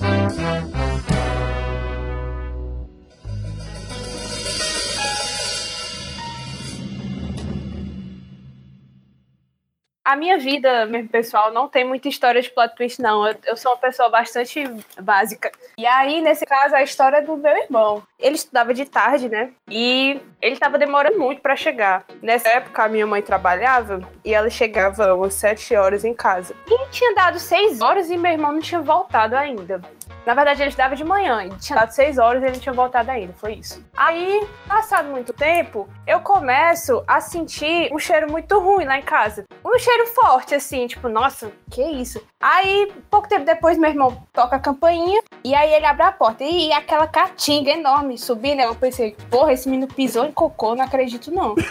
A 10.04 10.16
minha 10.16 10.36
vida, 10.38 10.84
mesmo 10.84 11.08
pessoal, 11.08 11.50
não 11.50 11.66
tem 11.66 11.82
muita 11.82 12.08
história 12.08 12.42
de 12.42 12.50
plot 12.50 12.74
twist, 12.76 13.00
não. 13.00 13.26
Eu, 13.26 13.34
eu 13.46 13.56
sou 13.56 13.72
uma 13.72 13.78
pessoa 13.78 14.10
bastante 14.10 14.62
básica. 15.00 15.50
E 15.78 15.86
aí, 15.86 16.20
nesse 16.20 16.44
caso, 16.44 16.76
a 16.76 16.82
história 16.82 17.22
do 17.22 17.34
meu 17.38 17.56
irmão. 17.56 18.02
Ele 18.18 18.34
estudava 18.34 18.74
de 18.74 18.84
tarde, 18.84 19.30
né? 19.30 19.52
E 19.66 20.20
ele 20.42 20.56
tava 20.56 20.76
demorando 20.76 21.18
muito 21.18 21.40
pra 21.40 21.56
chegar. 21.56 22.04
Nessa 22.20 22.50
época, 22.50 22.84
a 22.84 22.88
minha 22.88 23.06
mãe 23.06 23.22
trabalhava 23.22 24.06
e 24.22 24.34
ela 24.34 24.50
chegava 24.50 25.14
umas 25.14 25.32
sete 25.32 25.74
horas 25.74 26.04
em 26.04 26.12
casa. 26.12 26.54
E 26.68 26.90
tinha 26.90 27.14
dado 27.14 27.38
seis 27.38 27.80
horas 27.80 28.10
e 28.10 28.18
meu 28.18 28.32
irmão 28.32 28.52
não 28.52 28.60
tinha 28.60 28.82
voltado 28.82 29.34
ainda. 29.34 29.80
Na 30.26 30.34
verdade, 30.34 30.62
ele 30.62 30.70
estudava 30.70 30.96
de 30.96 31.04
manhã, 31.04 31.42
ele 31.42 31.56
tinha 31.56 31.78
dado 31.78 31.90
seis 31.90 32.18
horas 32.18 32.42
e 32.42 32.46
ele 32.46 32.58
tinha 32.58 32.72
voltado 32.72 33.10
ainda, 33.10 33.32
foi 33.34 33.54
isso. 33.54 33.84
Aí, 33.96 34.46
passado 34.66 35.08
muito 35.08 35.32
tempo, 35.32 35.88
eu 36.06 36.20
começo 36.20 37.02
a 37.06 37.20
sentir 37.20 37.92
um 37.92 37.98
cheiro 37.98 38.30
muito 38.30 38.58
ruim 38.58 38.84
lá 38.84 38.98
em 38.98 39.02
casa. 39.02 39.44
Um 39.64 39.78
cheiro 39.78 40.06
forte, 40.08 40.54
assim, 40.54 40.86
tipo, 40.86 41.08
nossa, 41.08 41.52
que 41.70 41.82
isso? 41.82 42.24
Aí, 42.44 42.92
pouco 43.10 43.26
tempo 43.26 43.46
depois, 43.46 43.78
meu 43.78 43.88
irmão 43.88 44.22
toca 44.30 44.56
a 44.56 44.58
campainha 44.58 45.22
e 45.42 45.54
aí 45.54 45.72
ele 45.72 45.86
abre 45.86 46.02
a 46.02 46.12
porta. 46.12 46.44
E 46.44 46.70
aquela 46.74 47.06
catinga 47.06 47.70
enorme 47.70 48.18
subindo, 48.18 48.60
eu 48.60 48.74
pensei, 48.74 49.16
porra, 49.30 49.54
esse 49.54 49.66
menino 49.66 49.90
pisou 49.90 50.26
em 50.26 50.32
cocô, 50.32 50.74
não 50.74 50.84
acredito 50.84 51.30
não. 51.30 51.54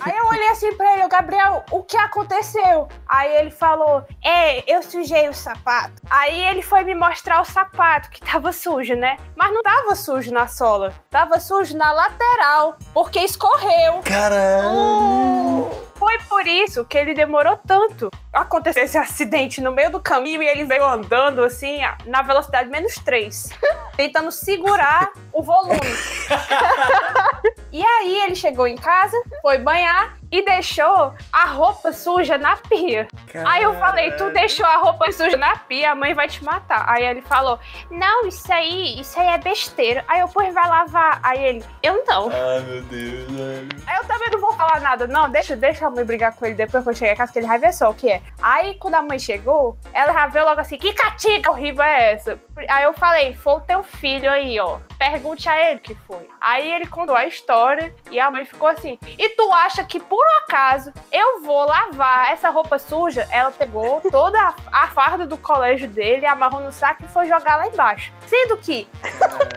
Aí 0.00 0.16
eu 0.16 0.26
olhei 0.26 0.48
assim 0.48 0.74
pra 0.74 0.94
ele, 0.94 1.06
Gabriel, 1.06 1.62
o 1.70 1.82
que 1.82 1.96
aconteceu? 1.96 2.88
Aí 3.06 3.36
ele 3.36 3.50
falou, 3.50 4.02
é, 4.24 4.64
eu 4.72 4.82
sujei 4.82 5.28
o 5.28 5.34
sapato. 5.34 6.02
Aí 6.08 6.44
ele 6.46 6.62
foi 6.62 6.82
me 6.82 6.94
mostrar 6.94 7.40
o 7.40 7.44
sapato, 7.44 8.10
que 8.10 8.20
tava 8.20 8.52
sujo, 8.52 8.94
né? 8.94 9.18
Mas 9.36 9.52
não 9.52 9.62
tava 9.62 9.94
sujo 9.94 10.32
na 10.32 10.48
sola, 10.48 10.94
tava 11.10 11.38
sujo 11.38 11.76
na 11.76 11.92
lateral, 11.92 12.76
porque 12.94 13.20
escorreu. 13.20 14.00
Caralho. 14.04 15.87
Foi 15.98 16.16
por 16.28 16.46
isso 16.46 16.84
que 16.84 16.96
ele 16.96 17.12
demorou 17.12 17.58
tanto. 17.66 18.08
Aconteceu 18.32 18.84
esse 18.84 18.96
acidente 18.96 19.60
no 19.60 19.72
meio 19.72 19.90
do 19.90 20.00
caminho 20.00 20.42
e 20.42 20.46
ele 20.46 20.64
veio 20.64 20.84
andando 20.84 21.42
assim, 21.42 21.78
na 22.06 22.22
velocidade 22.22 22.68
menos 22.68 22.94
3, 22.94 23.50
tentando 23.96 24.30
segurar 24.30 25.10
o 25.32 25.42
volume. 25.42 25.80
e 27.72 27.84
aí 27.84 28.20
ele 28.22 28.36
chegou 28.36 28.66
em 28.66 28.76
casa, 28.76 29.16
foi 29.42 29.58
banhar 29.58 30.17
e 30.30 30.44
deixou 30.44 31.14
a 31.32 31.44
roupa 31.46 31.92
suja 31.92 32.36
na 32.38 32.56
pia. 32.56 33.08
Aí 33.46 33.62
eu 33.62 33.74
falei, 33.74 34.12
tu 34.12 34.30
deixou 34.30 34.66
a 34.66 34.76
roupa 34.76 35.10
suja 35.12 35.36
na 35.36 35.56
pia, 35.56 35.92
a 35.92 35.94
mãe 35.94 36.14
vai 36.14 36.28
te 36.28 36.44
matar. 36.44 36.84
Aí 36.88 37.04
ele 37.04 37.22
falou, 37.22 37.58
não, 37.90 38.26
isso 38.26 38.52
aí, 38.52 39.00
isso 39.00 39.18
aí 39.18 39.28
é 39.28 39.38
besteira. 39.38 40.04
Aí 40.08 40.20
eu, 40.20 40.28
pois 40.28 40.52
vai 40.54 40.68
lavar. 40.68 41.20
Aí 41.22 41.42
ele, 41.42 41.64
eu 41.82 42.04
não. 42.06 42.30
Ai, 42.30 42.60
meu 42.60 42.82
Deus, 42.82 43.30
velho. 43.30 43.68
Aí 43.86 43.96
eu 43.96 44.04
também 44.04 44.30
não 44.30 44.40
vou 44.40 44.52
falar 44.52 44.80
nada, 44.80 45.06
não. 45.06 45.30
Deixa, 45.30 45.56
deixa 45.56 45.86
a 45.86 45.90
mãe 45.90 46.04
brigar 46.04 46.34
com 46.34 46.44
ele 46.46 46.54
depois 46.54 46.84
que 46.84 46.90
eu 46.90 46.94
chegar 46.94 47.12
em 47.12 47.16
casa, 47.16 47.32
que 47.32 47.38
ele 47.38 47.46
vai 47.46 47.58
ver 47.58 47.72
só 47.72 47.90
o 47.90 47.94
que 47.94 48.10
é. 48.10 48.22
Aí, 48.42 48.74
quando 48.74 48.94
a 48.94 49.02
mãe 49.02 49.18
chegou, 49.18 49.76
ela 49.92 50.12
já 50.12 50.26
veio 50.26 50.44
logo 50.44 50.60
assim: 50.60 50.76
que 50.76 50.92
catinga 50.92 51.50
horrível 51.50 51.82
é 51.82 52.12
essa? 52.12 52.38
Aí 52.68 52.84
eu 52.84 52.92
falei: 52.92 53.34
foi 53.34 53.54
o 53.54 53.60
teu 53.60 53.82
filho 53.82 54.30
aí, 54.30 54.58
ó. 54.60 54.78
Pergunte 54.98 55.48
a 55.48 55.70
ele 55.70 55.78
o 55.78 55.82
que 55.82 55.94
foi. 55.94 56.28
Aí 56.40 56.72
ele 56.72 56.86
contou 56.86 57.16
a 57.16 57.26
história 57.26 57.94
e 58.10 58.18
a 58.18 58.30
mãe 58.30 58.44
ficou 58.44 58.68
assim: 58.68 58.98
e 59.18 59.28
tu 59.30 59.52
acha 59.52 59.84
que 59.84 60.00
por 60.00 60.24
um 60.24 60.38
acaso 60.44 60.92
eu 61.10 61.42
vou 61.42 61.66
lavar 61.66 62.32
essa 62.32 62.50
roupa 62.50 62.78
suja? 62.78 63.26
Ela 63.30 63.50
pegou 63.50 64.00
toda 64.10 64.38
a, 64.40 64.54
a 64.84 64.88
farda 64.88 65.26
do 65.26 65.36
colégio 65.36 65.88
dele, 65.88 66.26
amarrou 66.26 66.60
no 66.60 66.72
saco 66.72 67.04
e 67.04 67.08
foi 67.08 67.26
jogar 67.26 67.56
lá 67.56 67.66
embaixo. 67.66 68.12
Sendo 68.26 68.56
que 68.56 68.88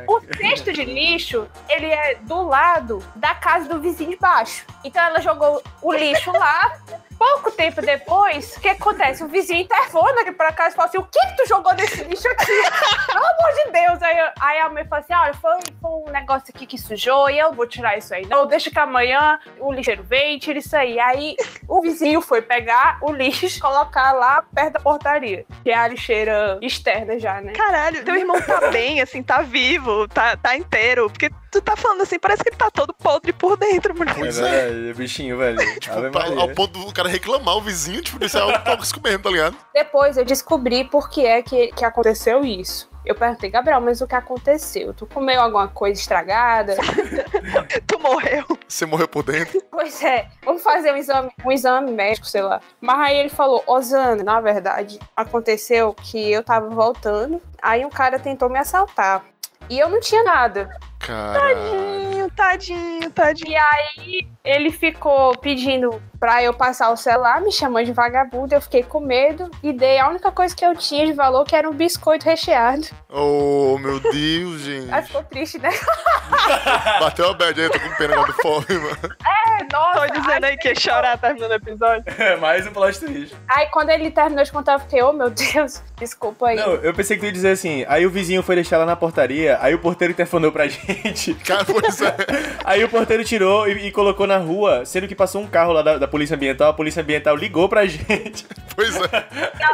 o 0.07 0.19
cesto 0.37 0.71
de 0.73 0.83
lixo, 0.85 1.47
ele 1.69 1.87
é 1.87 2.15
do 2.21 2.41
lado 2.43 2.99
da 3.15 3.35
casa 3.35 3.67
do 3.67 3.79
vizinho 3.79 4.11
de 4.11 4.17
baixo. 4.17 4.65
Então 4.83 5.01
ela 5.03 5.19
jogou 5.21 5.61
o 5.81 5.93
lixo 5.93 6.31
lá. 6.31 6.79
Pouco 7.21 7.51
tempo 7.51 7.84
depois, 7.84 8.57
o 8.57 8.62
que 8.62 8.69
acontece? 8.69 9.23
O 9.23 9.27
vizinho 9.27 9.62
interfona 9.62 10.21
aqui 10.21 10.31
pra 10.31 10.51
casa 10.51 10.69
e 10.73 10.75
fala 10.75 10.88
assim: 10.88 10.97
O 10.97 11.03
que, 11.03 11.19
que 11.19 11.38
tu 11.38 11.47
jogou 11.47 11.71
desse 11.75 12.03
lixo 12.03 12.27
aqui? 12.27 12.45
Pelo 13.05 13.19
amor 13.25 13.53
de 13.63 13.71
Deus! 13.71 14.01
Aí, 14.01 14.17
eu- 14.17 14.31
aí 14.39 14.60
a 14.60 14.69
mãe 14.71 14.84
fala 14.86 15.01
assim: 15.01 15.13
Olha, 15.13 15.34
foi, 15.36 15.53
foi 15.79 15.91
um 15.91 16.12
negócio 16.12 16.51
aqui 16.53 16.65
que 16.65 16.79
sujou 16.79 17.29
e 17.29 17.38
eu 17.38 17.53
vou 17.53 17.67
tirar 17.67 17.95
isso 17.95 18.12
aí. 18.12 18.25
Não, 18.25 18.47
deixa 18.47 18.71
que 18.71 18.79
amanhã 18.79 19.39
o 19.60 19.71
lixeiro 19.71 20.01
vem 20.01 20.36
e 20.38 20.39
tira 20.39 20.57
isso 20.57 20.75
aí. 20.75 20.99
Aí 20.99 21.36
o 21.67 21.79
vizinho 21.79 22.21
foi 22.21 22.41
pegar 22.41 22.97
o 23.03 23.12
lixo 23.12 23.45
e 23.45 23.60
colocar 23.60 24.13
lá 24.13 24.43
perto 24.55 24.73
da 24.73 24.79
portaria, 24.79 25.45
que 25.63 25.69
é 25.69 25.75
a 25.77 25.88
lixeira 25.88 26.57
externa 26.60 27.19
já, 27.19 27.39
né? 27.39 27.53
Caralho, 27.53 28.03
teu 28.03 28.15
irmão 28.15 28.41
tá 28.41 28.71
bem, 28.71 28.99
assim, 28.99 29.21
tá 29.21 29.43
vivo, 29.43 30.07
tá, 30.07 30.36
tá 30.38 30.55
inteiro. 30.55 31.07
Porque 31.07 31.29
tu 31.51 31.61
tá 31.61 31.75
falando 31.75 32.01
assim, 32.01 32.17
parece 32.17 32.41
que 32.43 32.49
ele 32.49 32.55
tá 32.55 32.71
todo 32.71 32.93
podre 32.93 33.33
por 33.33 33.57
dentro, 33.57 33.95
mulher. 33.95 34.15
É 34.15 34.19
Pois 34.19 34.39
é. 34.39 34.49
verdade, 34.69 34.93
bichinho, 34.97 35.37
velho. 35.37 35.57
Pra- 35.83 36.09
Maria. 36.11 36.39
ao 36.41 36.49
ponto 36.49 36.79
do 36.79 36.93
cara 36.93 37.09
reclamar 37.09 37.57
o 37.57 37.61
vizinho, 37.61 38.01
tipo, 38.01 38.23
isso 38.23 38.37
é 38.37 38.41
algo 38.41 38.57
tóxico 38.59 39.01
mesmo, 39.01 39.23
tá 39.23 39.29
ligado? 39.29 39.55
Depois 39.73 40.17
eu 40.17 40.25
descobri 40.25 40.83
por 40.85 41.09
que 41.09 41.25
é 41.25 41.41
que, 41.41 41.67
que 41.73 41.83
aconteceu 41.85 42.43
isso. 42.45 42.89
Eu 43.03 43.15
perguntei, 43.15 43.49
Gabriel, 43.49 43.81
mas 43.81 43.99
o 43.99 44.07
que 44.07 44.13
aconteceu? 44.13 44.93
Tu 44.93 45.07
comeu 45.07 45.41
alguma 45.41 45.67
coisa 45.67 45.99
estragada? 45.99 46.75
Tu 47.87 47.99
morreu. 47.99 48.45
Você 48.67 48.85
morreu 48.85 49.07
por 49.07 49.23
dentro. 49.23 49.59
pois 49.71 50.03
é, 50.03 50.27
vamos 50.45 50.61
fazer 50.61 50.93
um 50.93 50.97
exame, 50.97 51.31
um 51.43 51.51
exame 51.51 51.91
médico, 51.91 52.27
sei 52.27 52.41
lá. 52.43 52.61
Mas 52.79 52.99
aí 53.09 53.17
ele 53.17 53.29
falou, 53.29 53.63
Osana, 53.65 54.23
na 54.23 54.39
verdade, 54.39 54.99
aconteceu 55.15 55.93
que 55.95 56.31
eu 56.31 56.43
tava 56.43 56.69
voltando, 56.69 57.41
aí 57.61 57.83
um 57.83 57.89
cara 57.89 58.19
tentou 58.19 58.49
me 58.49 58.59
assaltar. 58.59 59.23
E 59.69 59.79
eu 59.79 59.89
não 59.89 59.99
tinha 59.99 60.23
nada. 60.23 60.69
Caralho. 61.12 62.30
Tadinho, 62.32 62.32
tadinho, 62.32 63.12
tadinho. 63.12 63.52
E 63.52 63.56
aí 63.58 64.30
ele 64.43 64.71
ficou 64.71 65.38
pedindo 65.38 66.01
pra 66.19 66.43
eu 66.43 66.54
passar 66.54 66.91
o 66.91 66.95
celular, 66.95 67.41
me 67.41 67.51
chamando 67.51 67.86
de 67.86 67.93
vagabundo, 67.93 68.54
eu 68.54 68.62
fiquei 68.62 68.84
com 68.84 68.99
medo 68.99 69.49
e 69.63 69.73
dei 69.73 69.97
a 69.97 70.08
única 70.08 70.32
coisa 70.32 70.56
que 70.56 70.63
eu 70.63 70.75
tinha 70.75 71.08
de 71.08 71.13
valor, 71.13 71.45
que 71.45 71.56
era 71.56 71.67
um 71.67 71.73
biscoito 71.73 72.25
recheado. 72.25 72.86
Oh, 73.10 73.75
meu 73.80 73.99
Deus, 73.99 74.62
gente. 74.62 74.91
Aí 74.93 75.01
ficou 75.01 75.23
triste, 75.23 75.58
né? 75.58 75.69
Bateu 76.99 77.30
a 77.30 77.34
bad 77.34 77.60
aí, 77.60 77.65
eu 77.65 77.71
tô 77.71 77.80
com 77.80 77.95
pena 77.95 78.23
do 78.23 78.34
fome, 78.34 78.65
mano. 78.69 79.15
É, 79.25 79.73
nossa. 79.73 80.08
Tô 80.08 80.19
dizendo 80.19 80.45
aí 80.45 80.58
que 80.58 80.67
ia 80.67 80.80
chorar 80.80 81.17
terminando 81.17 81.51
o 81.51 81.56
episódio. 81.56 82.04
É 82.19 82.36
mais 82.36 82.67
um 82.67 82.71
plot 82.71 82.99
twist. 82.99 83.36
Aí 83.47 83.65
quando 83.67 83.89
ele 83.89 84.12
terminou 84.12 84.43
de 84.43 84.51
contar, 84.51 84.73
eu 84.73 84.80
fiquei, 84.80 85.01
oh 85.01 85.13
meu 85.13 85.32
Deus, 85.32 85.82
desculpa 85.97 86.49
aí. 86.49 86.56
Não, 86.56 86.75
eu 86.75 86.93
pensei 86.93 87.17
que 87.17 87.21
tu 87.21 87.25
ia 87.25 87.32
dizer 87.32 87.49
assim, 87.51 87.84
aí 87.88 88.06
o 88.06 88.12
vizinho 88.12 88.43
foi 88.43 88.54
deixar 88.56 88.75
ela 88.75 88.86
na 88.86 88.95
portaria, 88.95 89.58
aí 89.60 89.73
o 89.73 89.80
porteiro 89.80 90.12
interfonou 90.12 90.51
pra 90.51 90.67
gente. 90.69 91.34
Cara, 91.34 91.65
pois 91.65 91.99
é. 91.99 92.15
Aí 92.63 92.84
o 92.84 92.89
porteiro 92.89 93.23
tirou 93.23 93.67
e, 93.67 93.88
e 93.88 93.91
colocou 93.91 94.27
na 94.31 94.37
rua, 94.37 94.85
sendo 94.85 95.07
que 95.07 95.15
passou 95.15 95.41
um 95.41 95.47
carro 95.47 95.73
lá 95.73 95.81
da, 95.81 95.97
da 95.97 96.07
Polícia 96.07 96.35
Ambiental, 96.35 96.69
a 96.69 96.73
Polícia 96.73 97.01
Ambiental 97.01 97.35
ligou 97.35 97.67
pra 97.67 97.85
gente. 97.87 98.45
Pois 98.75 98.95
é. 98.95 99.25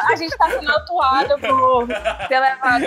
A 0.09 0.15
gente 0.15 0.35
tá 0.37 0.49
sendo 0.49 0.71
atuado 0.71 1.37
por 1.39 1.87
ter 2.27 2.39
levado. 2.39 2.85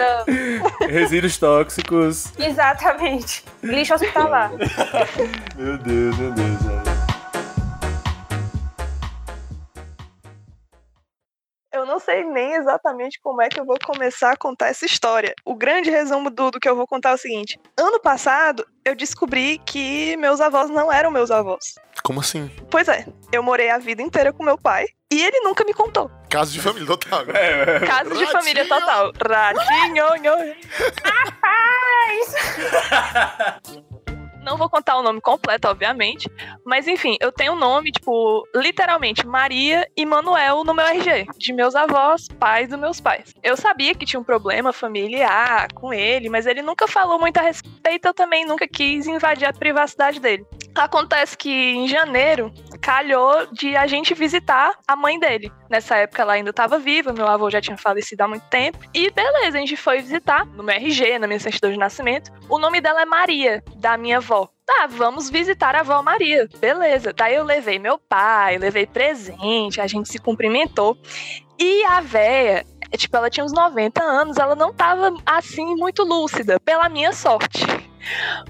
Resíduos 0.89 1.37
tóxicos. 1.39 2.33
Exatamente. 2.39 3.45
Lixo 3.63 3.95
hospitalar. 3.95 4.51
Meu 5.57 5.79
Deus, 5.79 6.19
meu 6.19 6.33
Deus, 6.33 6.63
velho. 6.63 6.90
Eu 11.73 11.87
não 11.87 12.01
sei 12.01 12.25
nem 12.25 12.55
exatamente 12.55 13.21
como 13.23 13.41
é 13.41 13.49
que 13.49 13.61
eu 13.61 13.65
vou 13.65 13.77
começar 13.85 14.33
a 14.33 14.37
contar 14.37 14.69
essa 14.69 14.85
história. 14.85 15.35
O 15.45 15.55
grande 15.55 15.89
resumo 15.89 16.29
do, 16.29 16.51
do 16.51 16.59
que 16.59 16.69
eu 16.69 16.75
vou 16.75 16.87
contar 16.87 17.11
é 17.11 17.15
o 17.15 17.19
seguinte: 17.19 17.61
ano 17.77 18.01
passado, 18.01 18.67
eu 18.85 18.97
descobri 18.97 19.59
que 19.65 20.17
meus 20.17 20.41
avós 20.41 20.69
não 20.69 20.93
eram 20.93 21.11
meus 21.11 21.31
avós. 21.31 21.77
Como 22.03 22.21
assim? 22.21 22.51
Pois 22.71 22.89
é, 22.89 23.07
eu 23.33 23.43
morei 23.43 23.71
a 23.71 23.79
vida 23.79 24.03
inteira 24.03 24.33
com 24.33 24.43
meu 24.43 24.59
pai 24.59 24.87
e 25.13 25.23
ele 25.23 25.41
nunca 25.41 25.65
me 25.65 25.73
contou. 25.73 26.11
Caso 26.29 26.53
de 26.53 26.61
família 26.61 26.87
total. 26.87 27.21
agora. 27.21 27.39
É, 27.39 27.77
é. 27.77 27.81
Caso 27.81 28.17
de 28.17 28.27
família 28.27 28.67
total. 28.67 29.13
Ratinho. 29.21 30.05
nho. 30.23 30.37
Não 34.51 34.57
vou 34.57 34.69
contar 34.69 34.99
o 34.99 35.03
nome 35.03 35.21
completo, 35.21 35.69
obviamente. 35.69 36.29
Mas 36.67 36.89
enfim, 36.89 37.17
eu 37.21 37.31
tenho 37.31 37.53
um 37.53 37.57
nome, 37.57 37.93
tipo, 37.93 38.45
literalmente, 38.53 39.25
Maria 39.25 39.89
e 39.97 40.05
Manuel 40.05 40.65
no 40.65 40.75
meu 40.75 40.85
RG. 40.85 41.27
De 41.39 41.53
meus 41.53 41.77
avós, 41.77 42.27
pais 42.27 42.69
dos 42.69 42.77
meus 42.77 43.01
pais. 43.01 43.33
Eu 43.45 43.57
sabia 43.57 43.95
que 43.95 44.05
tinha 44.05 44.19
um 44.19 44.25
problema 44.25 44.73
familiar 44.73 45.73
com 45.73 45.95
ele, 45.95 46.29
mas 46.29 46.47
ele 46.47 46.63
nunca 46.63 46.89
falou 46.89 47.17
muito 47.17 47.37
a 47.37 47.43
respeito. 47.43 48.07
Eu 48.07 48.13
também 48.13 48.45
nunca 48.45 48.67
quis 48.67 49.07
invadir 49.07 49.47
a 49.47 49.53
privacidade 49.53 50.19
dele. 50.19 50.45
Acontece 50.75 51.39
que 51.39 51.49
em 51.49 51.87
janeiro 51.87 52.53
calhou 52.91 53.47
de 53.53 53.77
a 53.77 53.87
gente 53.87 54.13
visitar 54.15 54.73
a 54.85 54.97
mãe 54.97 55.17
dele. 55.17 55.53
Nessa 55.71 55.95
época 55.95 56.23
ela 56.23 56.33
ainda 56.33 56.51
estava 56.51 56.77
viva, 56.77 57.13
meu 57.13 57.29
avô 57.29 57.49
já 57.49 57.61
tinha 57.61 57.77
falecido 57.77 58.23
há 58.23 58.27
muito 58.27 58.43
tempo. 58.51 58.81
E 58.93 59.09
beleza, 59.13 59.57
a 59.57 59.61
gente 59.61 59.77
foi 59.77 60.01
visitar 60.01 60.45
no 60.45 60.65
meu 60.65 60.75
RG, 60.75 61.21
na 61.21 61.29
minha 61.29 61.39
certidão 61.39 61.71
de 61.71 61.79
nascimento. 61.79 62.33
O 62.49 62.59
nome 62.59 62.81
dela 62.81 63.03
é 63.03 63.05
Maria, 63.05 63.63
da 63.77 63.97
minha 63.97 64.17
avó. 64.17 64.49
Tá, 64.67 64.89
vamos 64.89 65.31
visitar 65.31 65.77
a 65.77 65.81
avó 65.81 66.03
Maria. 66.03 66.49
Beleza. 66.59 67.13
Daí 67.13 67.37
eu 67.37 67.45
levei 67.45 67.79
meu 67.79 67.97
pai, 67.97 68.59
levei 68.59 68.87
presente, 68.87 69.81
a 69.81 69.87
gente 69.87 70.09
se 70.09 70.19
cumprimentou. 70.19 70.99
E 71.61 71.85
a 71.85 72.01
véia, 72.01 72.67
tipo, 72.97 73.17
ela 73.17 73.31
tinha 73.31 73.47
uns 73.47 73.53
90 73.53 74.03
anos, 74.03 74.37
ela 74.37 74.57
não 74.57 74.75
tava 74.75 75.15
assim 75.25 75.77
muito 75.77 76.03
lúcida, 76.03 76.59
pela 76.59 76.89
minha 76.89 77.13
sorte. 77.13 77.61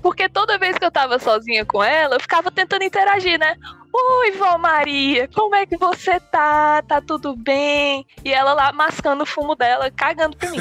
Porque 0.03 0.29
toda 0.29 0.59
vez 0.59 0.77
que 0.77 0.85
eu 0.85 0.91
tava 0.91 1.19
sozinha 1.19 1.65
com 1.65 1.83
ela, 1.83 2.17
eu 2.17 2.21
ficava 2.21 2.51
tentando 2.51 2.85
interagir, 2.85 3.39
né? 3.39 3.57
Oi, 3.93 4.31
vó 4.33 4.57
Maria, 4.57 5.29
como 5.35 5.55
é 5.57 5.67
que 5.67 5.77
você 5.77 6.21
tá? 6.21 6.81
Tá 6.83 7.01
tudo 7.01 7.35
bem? 7.35 8.07
E 8.25 8.33
ela 8.33 8.55
lá 8.55 8.73
mascando 8.73 9.23
o 9.23 9.27
fumo 9.27 9.57
dela, 9.57 9.91
cagando 9.91 10.37
pra 10.37 10.49
mim. 10.49 10.59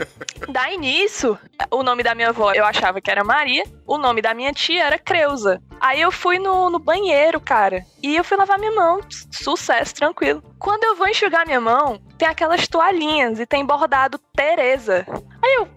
Daí 0.48 0.78
nisso, 0.78 1.38
o 1.70 1.82
nome 1.82 2.02
da 2.02 2.14
minha 2.14 2.30
avó 2.30 2.52
eu 2.52 2.64
achava 2.64 3.00
que 3.00 3.10
era 3.10 3.22
Maria, 3.22 3.64
o 3.86 3.98
nome 3.98 4.22
da 4.22 4.32
minha 4.32 4.52
tia 4.52 4.84
era 4.84 4.98
Creuza. 4.98 5.60
Aí 5.78 6.00
eu 6.00 6.10
fui 6.10 6.38
no, 6.38 6.70
no 6.70 6.78
banheiro, 6.78 7.38
cara, 7.38 7.84
e 8.02 8.16
eu 8.16 8.24
fui 8.24 8.36
lavar 8.36 8.58
minha 8.58 8.72
mão, 8.72 9.00
sucesso, 9.30 9.94
tranquilo. 9.94 10.42
Quando 10.58 10.84
eu 10.84 10.96
vou 10.96 11.08
enxugar 11.08 11.46
minha 11.46 11.60
mão, 11.60 12.00
tem 12.16 12.28
aquelas 12.28 12.66
toalhinhas 12.66 13.38
e 13.38 13.46
tem 13.46 13.64
bordado 13.64 14.18
Tereza. 14.34 15.06
Aí 15.42 15.54
eu, 15.54 15.68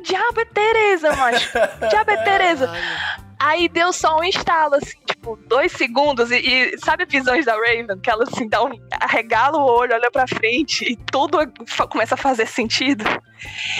que 0.00 0.12
diabo 0.12 0.40
é 0.40 0.44
Tereza, 0.44 1.16
macho? 1.16 1.52
Que 1.52 1.88
diabo 1.88 2.10
é 2.10 2.16
Tereza? 2.18 2.70
Aí 3.38 3.70
deu 3.70 3.90
só 3.90 4.18
um 4.18 4.24
estalo, 4.24 4.74
assim, 4.74 4.98
tipo, 5.06 5.34
dois 5.46 5.72
segundos, 5.72 6.30
e, 6.30 6.36
e 6.36 6.78
sabe 6.78 7.06
visões 7.06 7.46
da 7.46 7.54
Raven? 7.54 7.86
Que 8.02 8.10
ela 8.10 8.24
assim 8.24 8.46
dá 8.46 8.62
um. 8.62 8.70
arregala 9.00 9.56
o 9.56 9.64
olho, 9.64 9.94
olha 9.94 10.10
pra 10.10 10.28
frente 10.28 10.84
e 10.84 10.94
tudo 10.94 11.38
começa 11.88 12.16
a 12.16 12.18
fazer 12.18 12.46
sentido. 12.46 13.02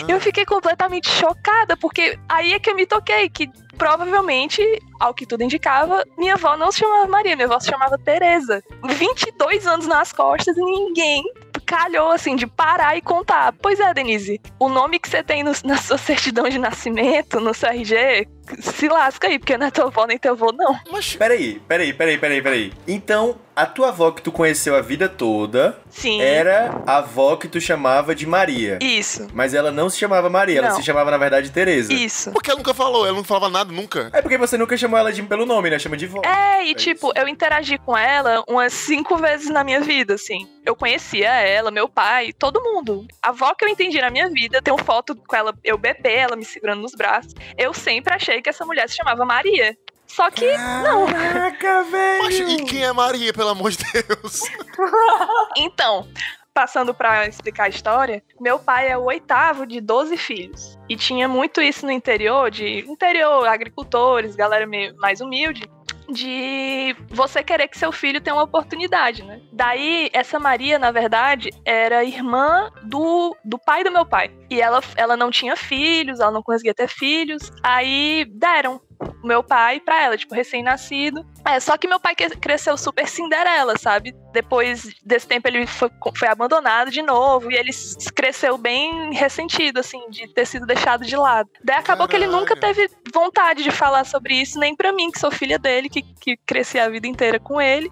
Eu 0.08 0.18
fiquei 0.18 0.46
completamente 0.46 1.10
chocada, 1.10 1.76
porque 1.76 2.18
aí 2.26 2.54
é 2.54 2.58
que 2.58 2.70
eu 2.70 2.74
me 2.74 2.86
toquei, 2.86 3.28
que 3.28 3.50
provavelmente, 3.76 4.62
ao 4.98 5.12
que 5.12 5.26
tudo 5.26 5.42
indicava, 5.42 6.04
minha 6.16 6.34
avó 6.34 6.56
não 6.56 6.72
se 6.72 6.78
chamava 6.78 7.06
Maria, 7.06 7.36
minha 7.36 7.46
avó 7.46 7.60
se 7.60 7.68
chamava 7.68 7.98
Tereza. 7.98 8.64
22 8.82 9.66
anos 9.66 9.86
nas 9.86 10.10
costas 10.10 10.56
e 10.56 10.60
ninguém 10.60 11.22
calhou, 11.70 12.10
assim, 12.10 12.34
de 12.34 12.48
parar 12.48 12.96
e 12.96 13.00
contar. 13.00 13.54
Pois 13.62 13.78
é, 13.78 13.94
Denise, 13.94 14.40
o 14.58 14.68
nome 14.68 14.98
que 14.98 15.08
você 15.08 15.22
tem 15.22 15.44
no- 15.44 15.52
na 15.64 15.76
sua 15.76 15.96
certidão 15.98 16.48
de 16.48 16.58
nascimento, 16.58 17.38
no 17.40 17.54
seu 17.54 17.68
RG, 17.68 18.26
se 18.60 18.88
lasca 18.88 19.28
aí, 19.28 19.38
porque 19.38 19.56
não 19.56 19.66
é 19.66 19.70
tua 19.70 19.86
avó 19.86 20.06
nem 20.06 20.18
teu 20.18 20.32
avô, 20.32 20.52
não. 20.52 20.78
Mas 20.90 21.14
Peraí, 21.16 21.60
peraí, 21.68 21.92
peraí, 21.92 22.18
peraí, 22.18 22.42
peraí. 22.42 22.72
Então, 22.88 23.36
a 23.54 23.66
tua 23.66 23.88
avó 23.88 24.10
que 24.10 24.22
tu 24.22 24.32
conheceu 24.32 24.74
a 24.74 24.80
vida 24.80 25.08
toda 25.08 25.78
Sim. 25.90 26.20
era 26.22 26.82
a 26.86 26.98
avó 26.98 27.36
que 27.36 27.46
tu 27.48 27.60
chamava 27.60 28.14
de 28.14 28.26
Maria. 28.26 28.78
Isso. 28.80 29.28
Mas 29.34 29.52
ela 29.52 29.70
não 29.70 29.90
se 29.90 29.98
chamava 29.98 30.30
Maria, 30.30 30.58
ela 30.58 30.68
Não. 30.70 30.76
se 30.76 30.82
chamava, 30.82 31.10
na 31.10 31.18
verdade, 31.18 31.50
Tereza. 31.50 31.92
Isso. 31.92 32.30
por 32.32 32.42
que 32.42 32.50
ela 32.50 32.58
nunca 32.58 32.72
falou? 32.72 33.06
Ela 33.06 33.16
não 33.16 33.24
falava 33.24 33.48
nada 33.50 33.72
nunca. 33.72 34.08
É 34.12 34.22
porque 34.22 34.38
você 34.38 34.56
nunca 34.56 34.76
chamou 34.76 34.98
ela 34.98 35.12
de, 35.12 35.22
pelo 35.22 35.44
nome, 35.44 35.68
né? 35.68 35.78
Chama 35.78 35.96
de 35.96 36.06
vó. 36.06 36.22
É, 36.24 36.64
e 36.64 36.74
tipo, 36.74 37.12
eu 37.14 37.28
interagi 37.28 37.76
com 37.78 37.96
ela 37.96 38.42
umas 38.48 38.72
cinco 38.72 39.16
vezes 39.18 39.50
na 39.50 39.62
minha 39.62 39.80
vida, 39.80 40.14
assim. 40.14 40.48
Eu 40.64 40.74
conhecia 40.76 41.28
ela, 41.30 41.70
meu 41.70 41.88
pai, 41.88 42.32
todo 42.32 42.62
mundo. 42.62 43.06
A 43.22 43.28
avó 43.28 43.54
que 43.54 43.64
eu 43.64 43.68
entendi 43.68 44.00
na 44.00 44.10
minha 44.10 44.28
vida, 44.30 44.62
tenho 44.62 44.78
foto 44.78 45.14
com 45.16 45.36
ela, 45.36 45.54
eu 45.64 45.76
bebê, 45.76 46.14
ela 46.14 46.36
me 46.36 46.44
segurando 46.44 46.80
nos 46.82 46.94
braços. 46.94 47.34
Eu 47.58 47.74
sempre 47.74 48.14
achei 48.14 48.39
que 48.42 48.50
essa 48.50 48.64
mulher 48.64 48.88
se 48.88 48.96
chamava 48.96 49.24
Maria. 49.24 49.76
Só 50.06 50.30
que, 50.30 50.56
não. 50.56 51.06
Caraca, 51.06 51.84
velho! 51.84 52.24
Mas 52.24 52.38
e 52.38 52.64
quem 52.64 52.84
é 52.84 52.92
Maria, 52.92 53.32
pelo 53.32 53.50
amor 53.50 53.70
de 53.70 53.78
Deus? 53.92 54.42
Então, 55.56 56.08
passando 56.54 56.92
pra 56.92 57.26
explicar 57.26 57.64
a 57.64 57.68
história, 57.68 58.22
meu 58.40 58.58
pai 58.58 58.90
é 58.90 58.98
o 58.98 59.04
oitavo 59.04 59.66
de 59.66 59.80
12 59.80 60.16
filhos. 60.16 60.78
E 60.88 60.96
tinha 60.96 61.28
muito 61.28 61.60
isso 61.60 61.86
no 61.86 61.92
interior, 61.92 62.50
de 62.50 62.80
interior, 62.80 63.46
agricultores, 63.46 64.34
galera 64.36 64.66
meio 64.66 64.96
mais 64.96 65.20
humilde, 65.20 65.68
de 66.10 66.94
você 67.08 67.42
querer 67.42 67.68
que 67.68 67.78
seu 67.78 67.92
filho 67.92 68.20
tenha 68.20 68.34
uma 68.34 68.44
oportunidade, 68.44 69.22
né? 69.22 69.40
Daí, 69.52 70.10
essa 70.12 70.38
Maria, 70.38 70.78
na 70.78 70.90
verdade, 70.90 71.50
era 71.64 72.04
irmã 72.04 72.70
do, 72.82 73.36
do 73.44 73.58
pai 73.58 73.84
do 73.84 73.90
meu 73.90 74.04
pai. 74.06 74.30
E 74.50 74.60
ela, 74.60 74.80
ela 74.96 75.16
não 75.16 75.30
tinha 75.30 75.56
filhos, 75.56 76.20
ela 76.20 76.30
não 76.30 76.42
conseguia 76.42 76.74
ter 76.74 76.88
filhos. 76.88 77.50
Aí 77.62 78.26
deram 78.32 78.80
o 79.22 79.26
meu 79.26 79.42
pai 79.42 79.80
pra 79.80 80.02
ela, 80.02 80.16
tipo, 80.16 80.34
recém-nascido. 80.34 81.24
É, 81.50 81.60
só 81.60 81.76
que 81.76 81.88
meu 81.88 81.98
pai 81.98 82.14
cresceu 82.14 82.76
super 82.76 83.08
Cinderela, 83.08 83.76
sabe? 83.76 84.14
Depois 84.32 84.88
desse 85.04 85.26
tempo 85.26 85.48
ele 85.48 85.66
foi, 85.66 85.90
foi 86.16 86.28
abandonado 86.28 86.90
de 86.90 87.02
novo 87.02 87.50
e 87.50 87.56
ele 87.56 87.70
cresceu 88.14 88.56
bem 88.56 89.12
ressentido, 89.12 89.80
assim, 89.80 90.08
de 90.10 90.32
ter 90.32 90.46
sido 90.46 90.64
deixado 90.66 91.04
de 91.04 91.16
lado. 91.16 91.48
Daí 91.64 91.76
acabou 91.76 92.06
que 92.06 92.14
ele 92.14 92.26
Caralho. 92.26 92.40
nunca 92.40 92.56
teve 92.56 92.88
vontade 93.12 93.62
de 93.62 93.70
falar 93.70 94.04
sobre 94.04 94.34
isso, 94.34 94.58
nem 94.58 94.76
pra 94.76 94.92
mim, 94.92 95.10
que 95.10 95.18
sou 95.18 95.30
filha 95.30 95.58
dele, 95.58 95.88
que, 95.88 96.02
que 96.02 96.36
cresci 96.46 96.78
a 96.78 96.88
vida 96.88 97.08
inteira 97.08 97.40
com 97.40 97.60
ele. 97.60 97.90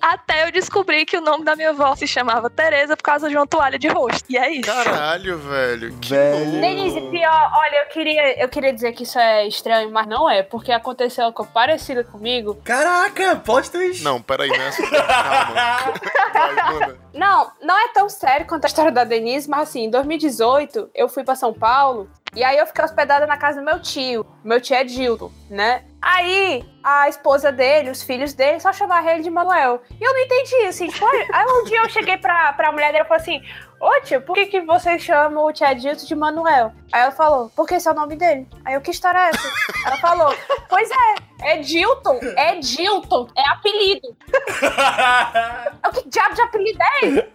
Até 0.00 0.46
eu 0.46 0.52
descobri 0.52 1.04
que 1.04 1.16
o 1.16 1.20
nome 1.20 1.44
da 1.44 1.56
minha 1.56 1.70
avó 1.70 1.96
se 1.96 2.06
chamava 2.06 2.48
Tereza 2.48 2.96
por 2.96 3.02
causa 3.02 3.28
de 3.28 3.36
uma 3.36 3.46
toalha 3.46 3.78
de 3.78 3.88
rosto. 3.88 4.24
E 4.30 4.36
é 4.36 4.50
isso. 4.50 4.70
Caralho, 4.70 5.38
velho. 5.38 5.98
Que 5.98 6.12
Velho. 6.12 6.60
Denise, 6.60 7.00
pior, 7.00 7.50
olha, 7.54 7.82
eu 7.82 7.88
queria, 7.88 8.42
eu 8.42 8.48
queria 8.48 8.72
dizer 8.72 8.92
que 8.92 9.02
isso 9.02 9.18
é 9.18 9.46
estranho, 9.48 9.90
mas 9.90 10.06
não 10.06 10.30
é, 10.30 10.42
porque 10.42 10.70
aconteceu 10.70 11.24
algo 11.24 11.46
parecido 11.46 12.04
comigo. 12.04 12.60
Caraca, 12.92 13.36
plot 13.36 13.70
twist! 13.70 14.04
Não, 14.04 14.20
peraí, 14.20 14.50
né? 14.50 14.70
Calma. 15.06 15.94
Vai, 16.32 16.72
manda. 16.72 16.98
Não, 17.14 17.50
não 17.62 17.78
é 17.78 17.88
tão 17.88 18.08
sério 18.08 18.46
quanto 18.46 18.64
a 18.64 18.68
história 18.68 18.92
da 18.92 19.02
Denise, 19.02 19.48
mas 19.48 19.70
assim, 19.70 19.84
em 19.84 19.90
2018 19.90 20.90
eu 20.94 21.08
fui 21.08 21.24
pra 21.24 21.34
São 21.34 21.54
Paulo 21.54 22.10
e 22.34 22.44
aí 22.44 22.58
eu 22.58 22.66
fiquei 22.66 22.84
hospedada 22.84 23.26
na 23.26 23.36
casa 23.38 23.60
do 23.60 23.64
meu 23.64 23.80
tio. 23.80 24.26
Meu 24.44 24.60
tio 24.60 24.76
é 24.76 24.84
Dilton, 24.84 25.32
né? 25.48 25.84
Aí 26.02 26.64
a 26.82 27.08
esposa 27.08 27.52
dele, 27.52 27.90
os 27.90 28.02
filhos 28.02 28.34
dele, 28.34 28.58
só 28.58 28.72
chamavam 28.72 29.08
ele 29.10 29.22
de 29.22 29.30
Manuel. 29.30 29.80
E 30.00 30.04
eu 30.04 30.12
não 30.12 30.18
entendi, 30.20 30.56
assim, 30.66 30.88
tipo, 30.88 31.06
aí 31.06 31.46
um 31.46 31.64
dia 31.64 31.78
eu 31.80 31.88
cheguei 31.88 32.16
pra, 32.16 32.52
pra 32.54 32.72
mulher 32.72 32.90
dele 32.90 33.04
e 33.04 33.06
falei 33.06 33.22
assim: 33.22 33.42
ô 33.80 34.00
tio, 34.00 34.20
por 34.20 34.34
que, 34.34 34.46
que 34.46 34.60
vocês 34.62 35.00
chamam 35.00 35.44
o 35.44 35.52
tia 35.52 35.70
Edilton 35.70 36.04
de 36.04 36.14
Manuel? 36.16 36.72
Aí 36.92 37.02
ela 37.02 37.12
falou, 37.12 37.50
porque 37.54 37.74
esse 37.76 37.86
é 37.86 37.92
o 37.92 37.94
nome 37.94 38.16
dele. 38.16 38.48
Aí 38.64 38.74
eu, 38.74 38.80
que 38.80 38.90
história 38.90 39.18
é 39.18 39.28
essa? 39.28 39.48
ela 39.86 39.96
falou, 39.98 40.34
pois 40.68 40.90
é, 40.90 41.14
é 41.54 41.56
Dilton, 41.58 42.18
é 42.36 42.56
Dilton, 42.56 43.28
é 43.36 43.48
apelido. 43.48 44.16
Eu, 45.84 45.90
que 45.90 46.08
diabo 46.08 46.34
de 46.34 46.42
apelido 46.42 46.78
é 46.80 47.06
esse? 47.06 47.28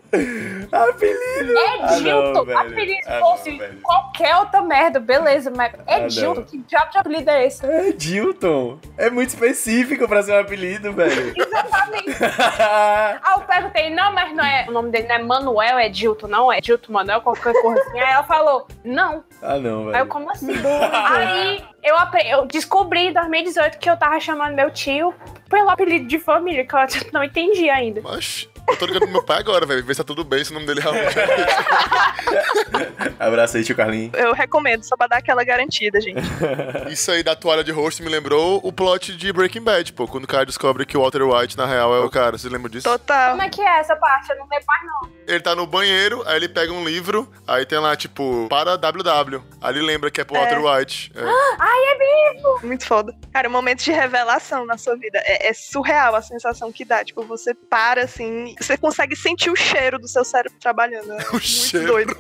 Apelido! 0.72 1.58
É 1.58 1.70
Ah, 1.82 1.92
não, 1.92 2.00
Dilton, 2.00 2.58
apelido. 2.58 3.08
Ah, 3.08 3.20
não, 3.20 3.38
velho. 3.38 3.82
qualquer 3.82 4.36
outra 4.38 4.62
merda, 4.62 5.00
beleza, 5.00 5.52
mas 5.52 5.74
é 5.86 5.96
Ah. 5.96 6.08
Dilton, 6.08 6.44
que 6.44 6.58
diabo 6.60 6.92
de 6.92 6.98
apelido 6.98 7.30
é 7.30 7.46
esse? 7.46 7.66
É 7.66 7.92
Dilton. 7.92 8.57
É 8.98 9.10
muito 9.10 9.30
específico 9.30 10.08
pra 10.08 10.24
ser 10.24 10.34
um 10.34 10.40
apelido, 10.40 10.94
velho. 10.94 11.34
Exatamente. 11.36 12.08
Aí 13.24 13.34
eu 13.36 13.42
perguntei, 13.42 13.90
não, 13.90 14.14
mas 14.14 14.36
não 14.36 14.44
é. 14.44 14.66
O 14.68 14.72
nome 14.72 14.92
dele 14.92 15.08
não 15.08 15.16
é 15.16 15.24
Manuel, 15.24 15.78
é 15.78 15.90
Dilton, 15.90 16.28
não 16.28 16.52
é 16.52 16.60
Dilton 16.60 16.94
Manuel, 16.94 17.22
qualquer 17.22 17.54
coisa 17.62 17.82
assim. 17.82 18.00
Aí 18.00 18.12
ela 18.14 18.24
falou, 18.24 18.68
não. 18.84 19.24
ah, 19.42 19.58
não, 19.58 19.80
Aí 19.80 19.86
eu, 19.86 19.92
velho. 19.92 20.08
como 20.08 20.32
assim? 20.32 20.54
Aí 20.92 21.64
eu, 21.84 21.96
eu 22.26 22.46
descobri 22.46 23.08
em 23.08 23.14
2018 23.14 23.78
que 23.78 23.90
eu 23.90 23.98
tava 23.98 24.20
chamando 24.20 24.56
meu 24.56 24.72
tio 24.72 25.14
pelo 25.50 25.70
apelido 25.70 26.08
de 26.08 26.20
família, 26.20 26.66
que 26.66 26.76
eu 26.76 26.80
não 27.14 27.24
entendi 27.24 27.70
ainda. 27.70 28.02
Mas 28.02 28.50
eu 28.68 28.78
tô 28.78 28.86
ligando 28.86 29.04
pro 29.04 29.12
meu 29.12 29.24
pai 29.24 29.40
agora, 29.40 29.66
velho. 29.66 29.84
Ver 29.84 29.94
se 29.94 29.98
tá 30.00 30.04
tudo 30.04 30.24
bem, 30.24 30.44
se 30.44 30.52
o 30.52 30.54
nome 30.54 30.66
dele 30.66 30.82
realmente 30.82 31.18
é. 31.20 31.28
Abraço 33.20 33.58
aí, 33.58 33.64
tio 33.64 33.76
Carlinhos. 33.76 34.14
Eu 34.14 34.34
recomendo, 34.34 34.84
só 34.84 34.96
pra 34.96 35.08
dar 35.08 35.18
aquela 35.18 35.44
garantida, 35.44 36.00
gente. 36.00 36.22
Isso 36.92 37.12
aí 37.12 37.24
da 37.24 37.36
toalha 37.36 37.64
de 37.64 37.72
rosto 37.72 38.04
me 38.04 38.10
lembrou 38.10 38.60
o 38.64 38.72
plot 38.72 39.16
de 39.16 39.34
Breaking 39.34 39.62
Bad, 39.62 39.94
pô. 39.94 40.08
Quando 40.08 40.26
o 40.26 40.28
cara 40.28 40.46
descobre 40.46 40.86
que 40.86 40.98
o 40.98 41.02
Walter 41.02 41.24
White, 41.24 41.58
na 41.58 41.66
real, 41.66 41.96
é 41.96 42.00
o 42.00 42.10
cara. 42.10 42.38
Você 42.38 42.50
lembra 42.50 42.70
disso? 42.70 42.90
Total. 42.90 43.32
Como 43.32 43.42
é 43.42 43.50
que 43.50 43.62
é 43.62 43.80
essa 43.80 43.96
parte? 43.96 44.30
Eu 44.32 44.38
não 44.38 44.48
lembro 44.48 44.66
mais, 44.68 44.86
não. 44.86 45.10
Ele 45.28 45.40
tá 45.40 45.56
no 45.56 45.66
banheiro, 45.68 46.24
aí 46.26 46.38
ele 46.38 46.48
pega 46.50 46.72
um 46.72 46.86
livro, 46.86 47.30
aí 47.46 47.66
tem 47.66 47.80
lá, 47.80 47.96
tipo, 47.96 48.48
para 48.50 48.76
WW. 48.78 49.44
Aí 49.62 49.74
ele 49.74 49.82
lembra 49.82 50.10
que 50.12 50.22
é 50.22 50.24
pro 50.24 50.36
É. 50.38 50.40
Walter 50.40 50.60
White. 50.64 51.12
É. 51.16 51.22
Ai, 51.60 51.80
é 51.80 51.98
mesmo! 52.34 52.60
Muito 52.64 52.86
foda. 52.86 53.14
Cara, 53.34 53.48
um 53.50 53.52
momento 53.52 53.84
de 53.84 53.92
revelação 53.92 54.66
na 54.66 54.78
sua 54.78 54.96
vida. 54.96 55.20
É, 55.26 55.50
é 55.50 55.54
surreal 55.54 56.16
a 56.16 56.22
sensação 56.22 56.72
que 56.72 56.86
dá. 56.86 57.04
Tipo, 57.04 57.24
você 57.24 57.54
para 57.54 58.04
assim, 58.04 58.56
você 58.64 58.78
consegue 58.78 59.16
sentir 59.16 59.50
o 59.50 59.56
cheiro 59.56 59.98
do 60.00 60.08
seu 60.08 60.24
cérebro 60.26 60.58
trabalhando. 60.60 61.12
É 61.14 61.26
muito 61.32 61.40
cheiro. 61.42 61.88
doido. 61.88 62.18